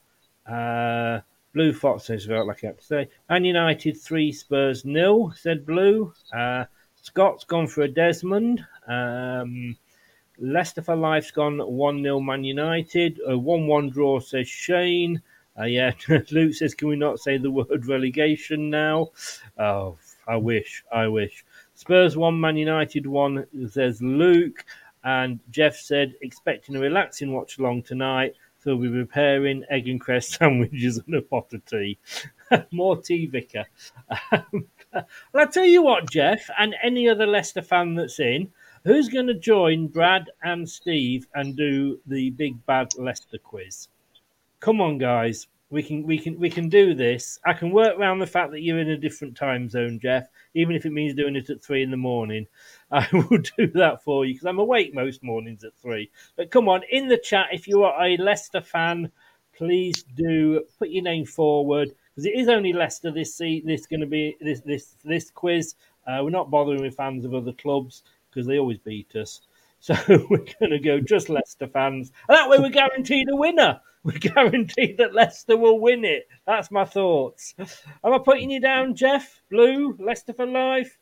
[0.47, 1.21] Uh,
[1.59, 3.09] Blue Fox says, felt like I have to say.
[3.29, 6.13] Man United 3, Spurs nil, said Blue.
[6.33, 6.67] Uh,
[7.03, 8.65] Scott's gone for a Desmond.
[8.87, 9.77] Um,
[10.39, 13.19] Leicester for Life's gone 1 0 Man United.
[13.27, 15.21] A 1 1 draw, says Shane.
[15.59, 15.91] Uh, yeah,
[16.31, 19.09] Luke says, can we not say the word relegation now?
[19.59, 19.99] Oh,
[20.29, 21.45] I wish, I wish.
[21.75, 24.65] Spurs one, Man United one, says Luke.
[25.03, 28.37] And Jeff said, expecting a relaxing watch along tonight.
[28.69, 31.99] We'll be preparing egg and cress sandwiches and a pot of tea.
[32.71, 33.65] More tea, Vicar.
[34.31, 38.51] Um, well, I tell you what, Jeff, and any other Leicester fan that's in,
[38.85, 43.89] who's going to join Brad and Steve and do the big bad Leicester quiz?
[44.61, 45.47] Come on, guys.
[45.71, 47.39] We can we can we can do this.
[47.45, 50.75] I can work around the fact that you're in a different time zone, Jeff even
[50.75, 52.47] if it means doing it at three in the morning.
[52.91, 56.11] I will do that for you because I'm awake most mornings at three.
[56.37, 59.13] But come on, in the chat, if you are a Leicester fan,
[59.57, 63.67] please do put your name forward because it is only Leicester this seat.
[63.67, 65.75] This going to be this this this quiz.
[66.07, 69.43] Uh, we're not bothering with fans of other clubs because they always beat us.
[69.81, 72.13] So we're going to go just Leicester fans.
[72.29, 73.81] And that way we're guaranteed a winner.
[74.05, 76.29] We're guaranteed that Leicester will win it.
[76.47, 77.55] That's my thoughts.
[77.59, 79.43] Am I putting you down, Jeff?
[79.51, 80.97] Blue, Leicester for life?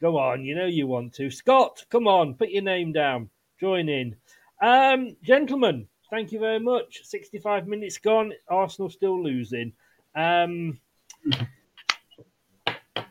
[0.00, 1.30] Go on, you know you want to.
[1.30, 3.28] Scott, come on, put your name down.
[3.60, 4.16] Join in.
[4.62, 7.02] Um, gentlemen, thank you very much.
[7.04, 8.32] 65 minutes gone.
[8.48, 9.74] Arsenal still losing.
[10.14, 10.80] Um,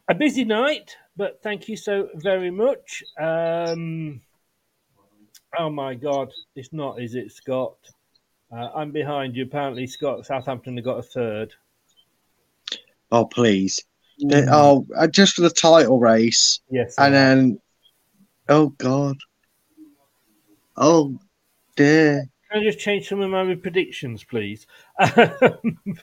[0.10, 3.04] a busy night, but thank you so very much.
[3.20, 4.22] Um,
[5.58, 7.78] oh my God, it's not, is it, Scott?
[8.52, 9.44] Uh, I'm behind you.
[9.44, 11.54] Apparently, Scott Southampton have got a third.
[13.12, 13.84] Oh please!
[14.22, 14.48] Mm.
[14.52, 16.60] Oh, uh, just for the title race.
[16.70, 16.96] Yes.
[16.98, 17.62] And then,
[18.48, 19.18] oh god.
[20.76, 21.20] Oh
[21.76, 22.26] dear.
[22.52, 24.66] Can I just change some of my predictions, please?
[25.16, 25.62] but...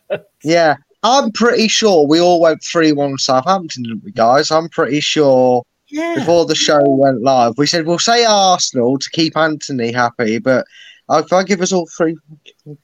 [0.45, 4.51] Yeah, I'm pretty sure we all went three one Southampton, didn't we, guys?
[4.51, 5.65] I'm pretty sure.
[5.89, 6.17] Yeah.
[6.17, 10.67] Before the show went live, we said we'll say Arsenal to keep Anthony happy, but
[11.11, 12.17] if I give us all three,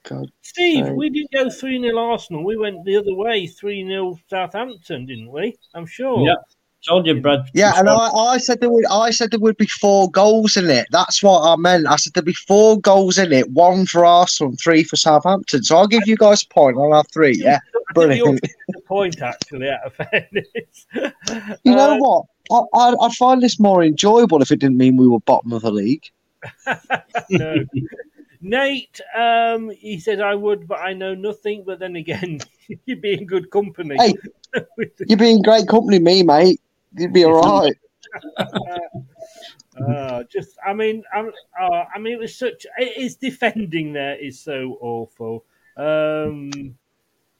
[0.04, 0.96] God, Steve, sorry.
[0.96, 2.44] we didn't go three 0 Arsenal.
[2.44, 5.56] We went the other way, three 0 Southampton, didn't we?
[5.74, 6.24] I'm sure.
[6.24, 6.36] Yeah,
[6.88, 7.48] told you, Brad.
[7.52, 10.70] Yeah, and I, I said there would, I said there would be four goals in
[10.70, 10.86] it.
[10.90, 11.88] That's what I meant.
[11.88, 15.64] I said there'd be four goals in it, one for Arsenal, and three for Southampton.
[15.64, 16.76] So I'll give you guys a point.
[16.78, 17.34] I'll have three.
[17.36, 17.58] Yeah,
[17.94, 18.40] brilliant.
[18.86, 20.86] Point actually, out of fairness.
[21.64, 22.26] You know uh, what?
[22.50, 25.70] I, I'd find this more enjoyable if it didn't mean we were bottom of the
[25.70, 26.04] league.
[27.30, 27.64] no.
[28.40, 31.62] Nate, um, he said I would, but I know nothing.
[31.64, 32.40] But then again,
[32.86, 33.96] you'd be in good company.
[33.98, 34.14] Hey,
[35.06, 36.60] you'd be in great company, me, mate.
[36.96, 37.74] You'd be all right.
[39.86, 42.66] uh, just, I mean, I'm, uh, I mean, it was such.
[42.78, 45.44] It is defending there is so awful.
[45.76, 46.74] Um,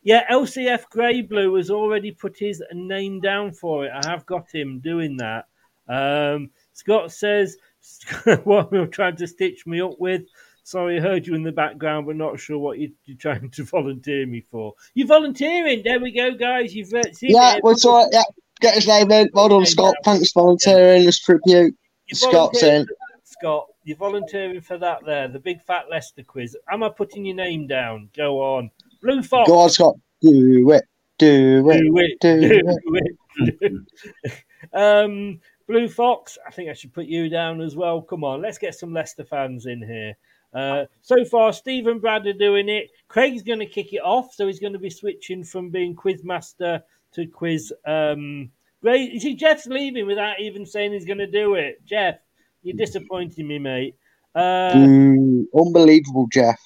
[0.02, 3.92] yeah, LCF Grey Blue has already put his name down for it.
[3.92, 5.46] I have got him doing that.
[5.88, 7.56] Um, Scott says
[8.44, 10.22] what are trying to stitch me up with.
[10.64, 13.64] Sorry, I heard you in the background, but not sure what you, are trying to
[13.64, 14.74] volunteer me for.
[14.94, 15.82] You're volunteering.
[15.84, 16.74] There we go, guys.
[16.74, 18.08] You've uh, seen yeah, well, all right.
[18.12, 18.22] Yeah,
[18.60, 19.28] get his name in.
[19.32, 19.94] Well done, Scott.
[20.04, 21.04] Thanks for volunteering.
[21.04, 21.74] This tribute.
[22.12, 22.86] Scott's in.
[23.24, 26.56] Scott, you're volunteering for that there, the big fat Leicester quiz.
[26.70, 28.08] Am I putting your name down?
[28.16, 28.70] Go on.
[29.02, 29.48] Blue Fox.
[29.48, 29.94] Go on, Scott.
[30.20, 30.84] Do it.
[31.18, 31.80] Do it.
[31.80, 32.20] Do it.
[32.20, 32.62] Do, do
[32.94, 33.86] it.
[34.22, 34.32] it.
[34.72, 38.02] um, Blue Fox, I think I should put you down as well.
[38.02, 40.14] Come on, let's get some Leicester fans in here.
[40.52, 42.90] Uh, so far, Steve and Brad are doing it.
[43.08, 46.82] Craig's going to kick it off, so he's going to be switching from being quizmaster
[47.12, 47.72] to quiz.
[47.86, 48.50] Um,
[48.82, 51.84] Ray, you see, Jeff's leaving without even saying he's going to do it.
[51.86, 52.16] Jeff,
[52.62, 53.96] you're disappointing me, mate.
[54.34, 56.60] Uh, Mm, unbelievable, Jeff.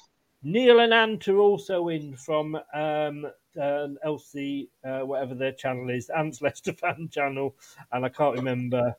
[0.47, 3.25] Neil and Ant are also in from um,
[3.61, 7.53] um, LC, uh, whatever their channel is, Ant's Leicester fan channel,
[7.91, 8.95] and I can't remember.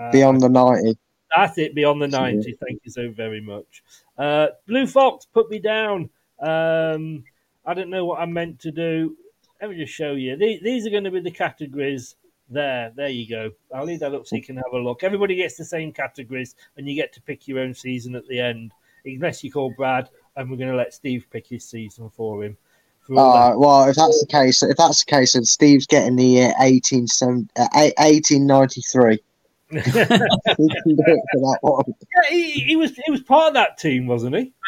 [0.00, 0.96] Uh, Beyond the 90.
[1.36, 2.52] That's it, beyond the 90.
[2.54, 3.82] Thank you so very much.
[4.16, 6.08] Uh, Blue Fox put me down.
[6.40, 7.22] Um,
[7.66, 9.14] I don't know what I meant to do.
[9.60, 10.36] Let me just show you.
[10.38, 12.16] These, these are going to be the categories.
[12.48, 13.50] There, there you go.
[13.74, 15.04] I'll leave that up so you can have a look.
[15.04, 18.40] Everybody gets the same categories, and you get to pick your own season at the
[18.40, 18.72] end,
[19.04, 20.08] unless you call Brad,
[20.38, 22.56] and we're going to let Steve pick his season for him.
[23.06, 26.16] For Uh, that- well, if that's the case, if that's the case, then Steve's getting
[26.16, 27.06] the year 18,
[27.56, 29.18] uh, 1893.
[29.70, 31.84] he can do it for that one.
[31.88, 34.52] Yeah, he, he was he was part of that team, wasn't he?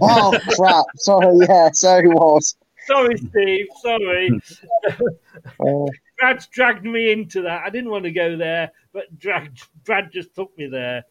[0.00, 0.84] Oh, crap.
[0.96, 2.56] Sorry, yeah, so he was.
[2.86, 3.66] Sorry, Steve.
[3.80, 4.30] Sorry.
[5.60, 5.86] Uh,
[6.18, 7.62] Brad's dragged me into that.
[7.64, 11.04] I didn't want to go there, but dragged, Brad just took me there.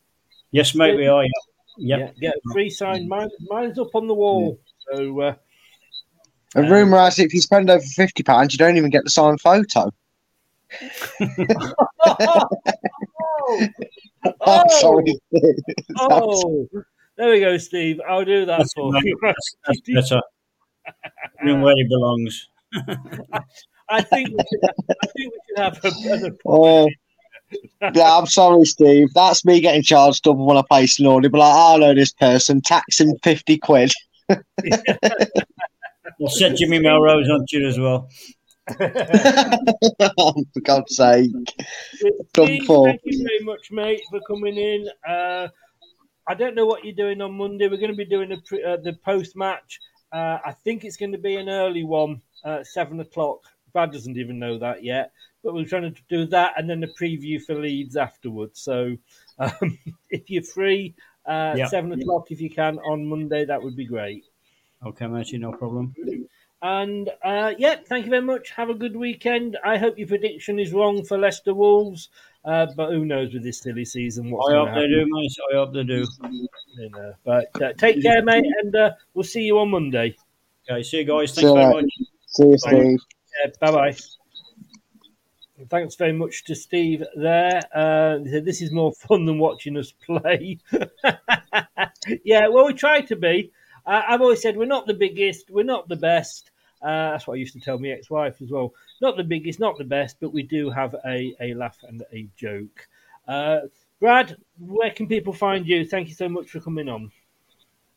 [0.52, 1.24] Yes, mate, we are.
[1.24, 1.30] Yeah.
[1.78, 2.16] Yeah, Yep.
[2.20, 3.08] get a free sign.
[3.08, 4.58] Mine, mine's up on the wall.
[4.92, 5.34] So uh,
[6.54, 9.40] a rumour has it if you spend over £50, you don't even get the signed
[9.40, 9.90] photo.
[14.40, 15.18] I'm sorry.
[15.98, 16.68] oh,
[17.16, 18.00] there we go, Steve.
[18.08, 19.18] I'll do that That's, for you.
[19.22, 20.22] that's, that's better.
[21.40, 22.48] Put him where he belongs.
[23.88, 24.70] I think we should,
[25.02, 25.88] I think we should have a,
[26.26, 26.86] an Uh,
[27.94, 29.08] yeah, I'm sorry, Steve.
[29.14, 31.06] That's me getting charged double when I place an.
[31.06, 33.92] But like, I know this person, tax him 50 quid.
[36.18, 38.08] We'll set Jimmy Melrose on to you as well.
[40.18, 41.32] oh, for God's sake.
[42.32, 42.86] Done Steve, for.
[42.86, 44.88] thank you very much, mate, for coming in.
[45.04, 45.48] Uh,
[46.28, 47.66] I don't know what you're doing on Monday.
[47.66, 49.80] We're going to be doing a pre- uh, the post match.
[50.12, 53.40] Uh, I think it's going to be an early one, uh, seven o'clock.
[53.72, 55.12] Brad doesn't even know that yet,
[55.42, 58.60] but we're trying to do that and then the preview for Leeds afterwards.
[58.60, 58.96] So
[59.38, 59.78] um,
[60.10, 60.94] if you're free,
[61.26, 61.66] uh, Yeah.
[61.66, 64.24] seven o'clock if you can on Monday, that would be great.
[64.84, 65.94] Okay, matey, no problem.
[66.60, 68.50] And uh, yeah, thank you very much.
[68.50, 69.58] Have a good weekend.
[69.64, 72.08] I hope your prediction is wrong for Leicester Wolves,
[72.44, 75.36] uh, but who knows with this silly season what's I hope to they do, mate.
[75.52, 76.06] I hope they do.
[76.78, 77.14] You know.
[77.24, 80.16] But uh, take care, mate, and uh, we'll see you on Monday.
[80.70, 81.34] Okay, see you guys.
[81.34, 81.82] Thanks you very later.
[81.82, 81.90] much.
[82.26, 83.00] See you, Steve.
[83.60, 83.96] Bye bye.
[85.68, 87.60] Thanks very much to Steve there.
[87.74, 90.58] Uh, this is more fun than watching us play.
[92.24, 93.52] yeah, well, we try to be.
[93.86, 96.50] Uh, I've always said we're not the biggest, we're not the best.
[96.80, 98.74] Uh, that's what I used to tell my ex-wife as well.
[99.00, 102.26] Not the biggest, not the best, but we do have a, a laugh and a
[102.36, 102.88] joke.
[103.28, 103.60] Uh,
[104.00, 105.86] Brad, where can people find you?
[105.86, 107.12] Thank you so much for coming on.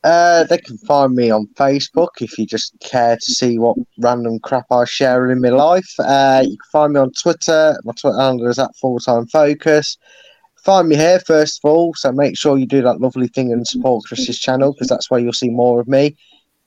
[0.05, 4.37] Uh, they can find me on Facebook if you just care to see what random
[4.37, 5.91] crap I share in my life.
[5.97, 7.75] Uh, you can find me on Twitter.
[7.83, 9.97] My Twitter handle is at Full Time Focus.
[10.63, 13.67] Find me here first of all, so make sure you do that lovely thing and
[13.67, 16.15] support Chris's channel because that's where you'll see more of me.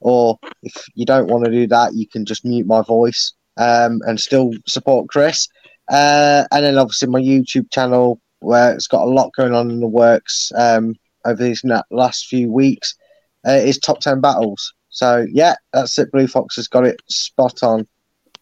[0.00, 4.00] Or if you don't want to do that, you can just mute my voice um,
[4.04, 5.46] and still support Chris.
[5.88, 9.78] Uh, and then obviously my YouTube channel where it's got a lot going on in
[9.78, 11.62] the works um, over these
[11.92, 12.96] last few weeks
[13.46, 14.74] uh, is top 10 battles.
[14.90, 16.10] So, yeah, that's it.
[16.12, 17.86] Blue Fox has got it spot on.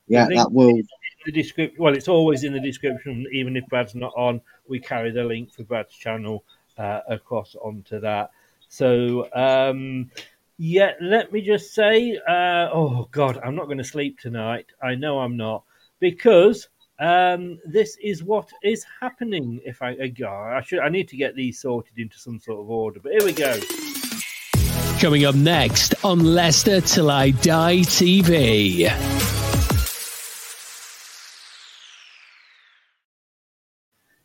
[0.08, 0.80] Yeah, that will.
[1.24, 1.82] The description.
[1.82, 4.40] Well, it's always in the description, even if Brad's not on.
[4.68, 6.44] We carry the link for Brad's channel
[6.78, 8.30] uh, across onto that.
[8.68, 10.10] So, um,
[10.58, 14.66] yeah, let me just say, uh, oh God, I'm not going to sleep tonight.
[14.82, 15.64] I know I'm not
[16.00, 16.68] because
[16.98, 19.60] um, this is what is happening.
[19.64, 22.70] If I, uh, I should, I need to get these sorted into some sort of
[22.70, 23.00] order.
[23.00, 23.60] But here we go.
[25.00, 28.90] Coming up next on Leicester Till I Die TV.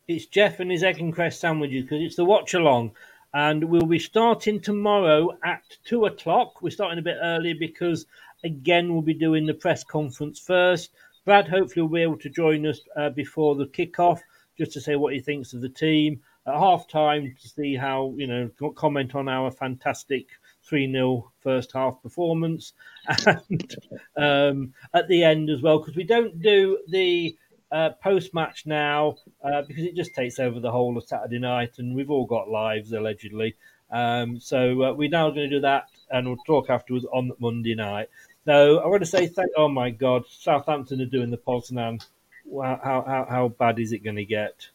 [0.08, 2.92] It's Jeff and his egg and cress sandwiches because it's the watch along.
[3.34, 6.62] And we'll be starting tomorrow at two o'clock.
[6.62, 8.06] We're starting a bit early because,
[8.42, 10.90] again, we'll be doing the press conference first.
[11.26, 14.20] Brad hopefully will be able to join us uh, before the kickoff
[14.56, 16.22] just to say what he thinks of the team.
[16.46, 20.28] At half time, to see how, you know, comment on our fantastic
[20.64, 22.72] 3 0 first half performance.
[23.26, 23.76] And
[24.16, 27.36] um, at the end as well, because we don't do the
[27.72, 31.78] uh, post match now uh, because it just takes over the whole of Saturday night,
[31.78, 33.56] and we've all got lives allegedly.
[33.90, 37.74] Um, so uh, we're now going to do that, and we'll talk afterwards on Monday
[37.74, 38.08] night.
[38.44, 39.50] So I want to say thank.
[39.56, 42.04] Oh my God, Southampton are doing the Poznan.
[42.44, 44.68] Wow, how how how bad is it going to get?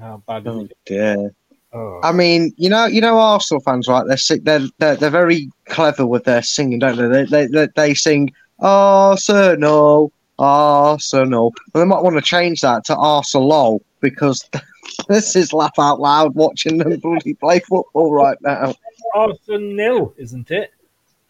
[0.00, 0.78] How bad is Oh it?
[0.84, 1.34] dear.
[1.76, 2.00] Oh.
[2.02, 4.06] I mean, you know, you know, Arsenal fans, right?
[4.06, 7.06] They're si- they're they're, they're very clever with their singing, don't they?
[7.06, 11.52] They they they, they sing Arsenal, Arsenal.
[11.74, 14.48] And they might want to change that to Arsenal because
[15.08, 18.74] this is laugh out loud watching them bloody play football right now.
[19.14, 20.72] Arsenal nil, isn't it?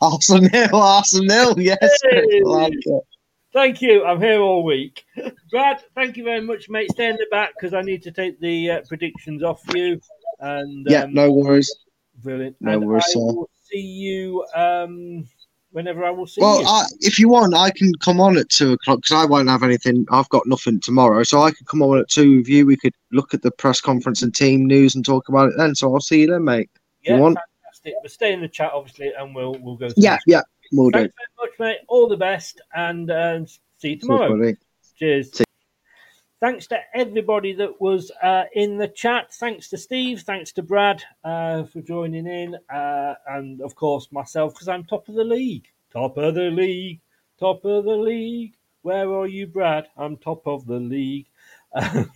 [0.00, 2.00] Arsenal, Arsenal, yes.
[2.08, 2.22] Hey!
[2.22, 2.74] I like.
[3.52, 4.04] Thank you.
[4.04, 5.06] I'm here all week.
[5.50, 6.90] Brad, thank you very much, mate.
[6.92, 9.98] Stay in the back because I need to take the uh, predictions off you.
[10.40, 11.74] And Yeah, um, no worries.
[12.22, 12.56] brilliant.
[12.60, 13.18] no and worries, I sir.
[13.18, 15.26] will see you um,
[15.72, 16.66] whenever I will see Well, you.
[16.66, 19.62] I, if you want, I can come on at two o'clock because I won't have
[19.62, 20.06] anything.
[20.10, 22.66] I've got nothing tomorrow, so I could come on at two with you.
[22.66, 25.74] We could look at the press conference and team news and talk about it then.
[25.74, 26.70] So I'll see you then, mate.
[27.02, 27.38] Yeah, you want?
[27.38, 27.94] fantastic.
[28.02, 29.88] But stay in the chat, obviously, and we'll we'll go.
[29.88, 30.42] through Yeah, yeah,
[30.72, 31.00] we'll do.
[31.00, 31.78] Thanks very much, mate.
[31.88, 33.46] All the best, and um,
[33.78, 34.54] see you tomorrow.
[34.98, 35.42] Cheers.
[36.38, 39.32] Thanks to everybody that was uh, in the chat.
[39.32, 40.20] Thanks to Steve.
[40.20, 42.56] Thanks to Brad uh, for joining in.
[42.68, 45.66] Uh, and of course, myself, because I'm top of the league.
[45.90, 47.00] Top of the league.
[47.40, 48.54] Top of the league.
[48.82, 49.88] Where are you, Brad?
[49.96, 51.26] I'm top of the league.
[51.74, 52.08] I'm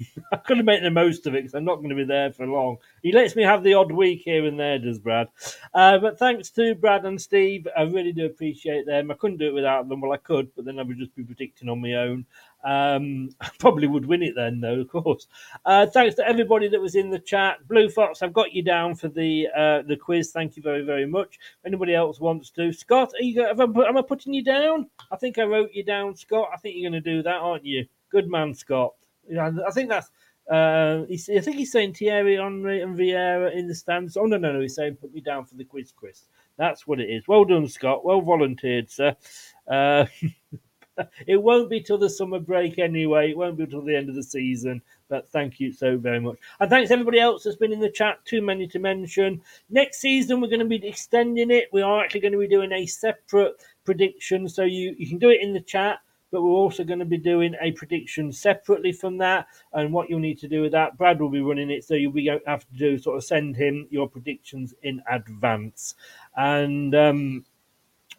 [0.47, 2.47] going to make the most of it because I'm not going to be there for
[2.47, 2.76] long.
[3.02, 5.28] He lets me have the odd week here and there, does Brad?
[5.74, 9.10] Uh, but thanks to Brad and Steve, I really do appreciate them.
[9.10, 10.01] I couldn't do it without them.
[10.01, 12.24] Well, I could, but then I would just be predicting on my own.
[12.64, 15.26] Um, I probably would win it then, though, of course.
[15.64, 17.66] Uh, thanks to everybody that was in the chat.
[17.68, 20.30] Blue Fox, I've got you down for the uh, the quiz.
[20.30, 21.38] Thank you very, very much.
[21.40, 24.88] If anybody else wants to, Scott, are you, I, put- am I putting you down?
[25.10, 26.50] I think I wrote you down, Scott.
[26.52, 27.86] I think you're going to do that, aren't you?
[28.10, 28.94] Good man, Scott.
[29.28, 30.10] Yeah, I think that's.
[30.50, 34.16] Uh, he's, I think he's saying Thierry Henry and Vieira in the stands.
[34.16, 34.60] Oh no, no, no!
[34.60, 36.24] He's saying put me down for the quiz, Chris.
[36.56, 37.28] That's what it is.
[37.28, 38.04] Well done, Scott.
[38.04, 39.16] Well volunteered, sir.
[41.27, 43.31] It won't be till the summer break anyway.
[43.31, 44.82] It won't be till the end of the season.
[45.09, 46.39] But thank you so very much.
[46.60, 48.24] And thanks everybody else that's been in the chat.
[48.24, 49.43] Too many to mention.
[49.68, 51.68] Next season, we're going to be extending it.
[51.72, 53.55] We are actually going to be doing a separate
[53.85, 54.48] prediction.
[54.48, 55.98] So you, you can do it in the chat,
[56.31, 59.47] but we're also going to be doing a prediction separately from that.
[59.72, 61.85] And what you'll need to do with that, Brad will be running it.
[61.85, 65.97] So you'll be have to do sort of send him your predictions in advance.
[66.36, 67.44] And, um,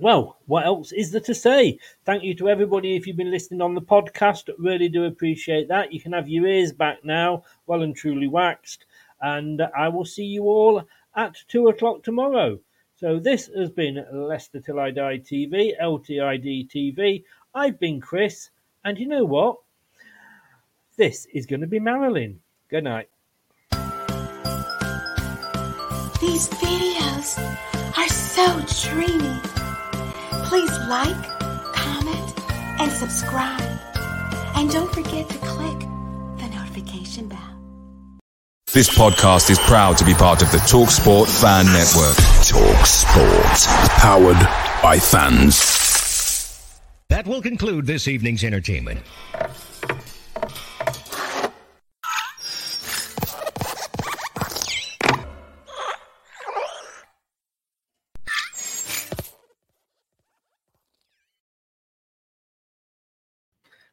[0.02, 1.78] well, what else is there to say?
[2.06, 4.50] Thank you to everybody if you've been listening on the podcast.
[4.58, 5.94] Really do appreciate that.
[5.94, 8.86] You can have your ears back now, well and truly waxed.
[9.22, 10.84] And I will see you all
[11.16, 12.60] at two o'clock tomorrow.
[12.96, 17.24] So this has been Leicester Till I Die TV, LTID TV.
[17.54, 18.50] I've been Chris,
[18.84, 19.58] and you know what?
[20.98, 22.40] This is going to be Marilyn.
[22.70, 23.10] Good night.
[26.20, 27.38] These videos
[27.98, 29.61] are so dreamy.
[30.52, 31.24] Please like,
[31.74, 32.34] comment,
[32.82, 33.62] and subscribe.
[34.58, 37.58] And don't forget to click the notification bell.
[38.74, 42.18] This podcast is proud to be part of the TalkSport Fan Network.
[42.44, 43.68] TalkSport.
[44.00, 44.40] Powered
[44.84, 45.56] by fans.
[47.08, 49.00] That will conclude this evening's entertainment.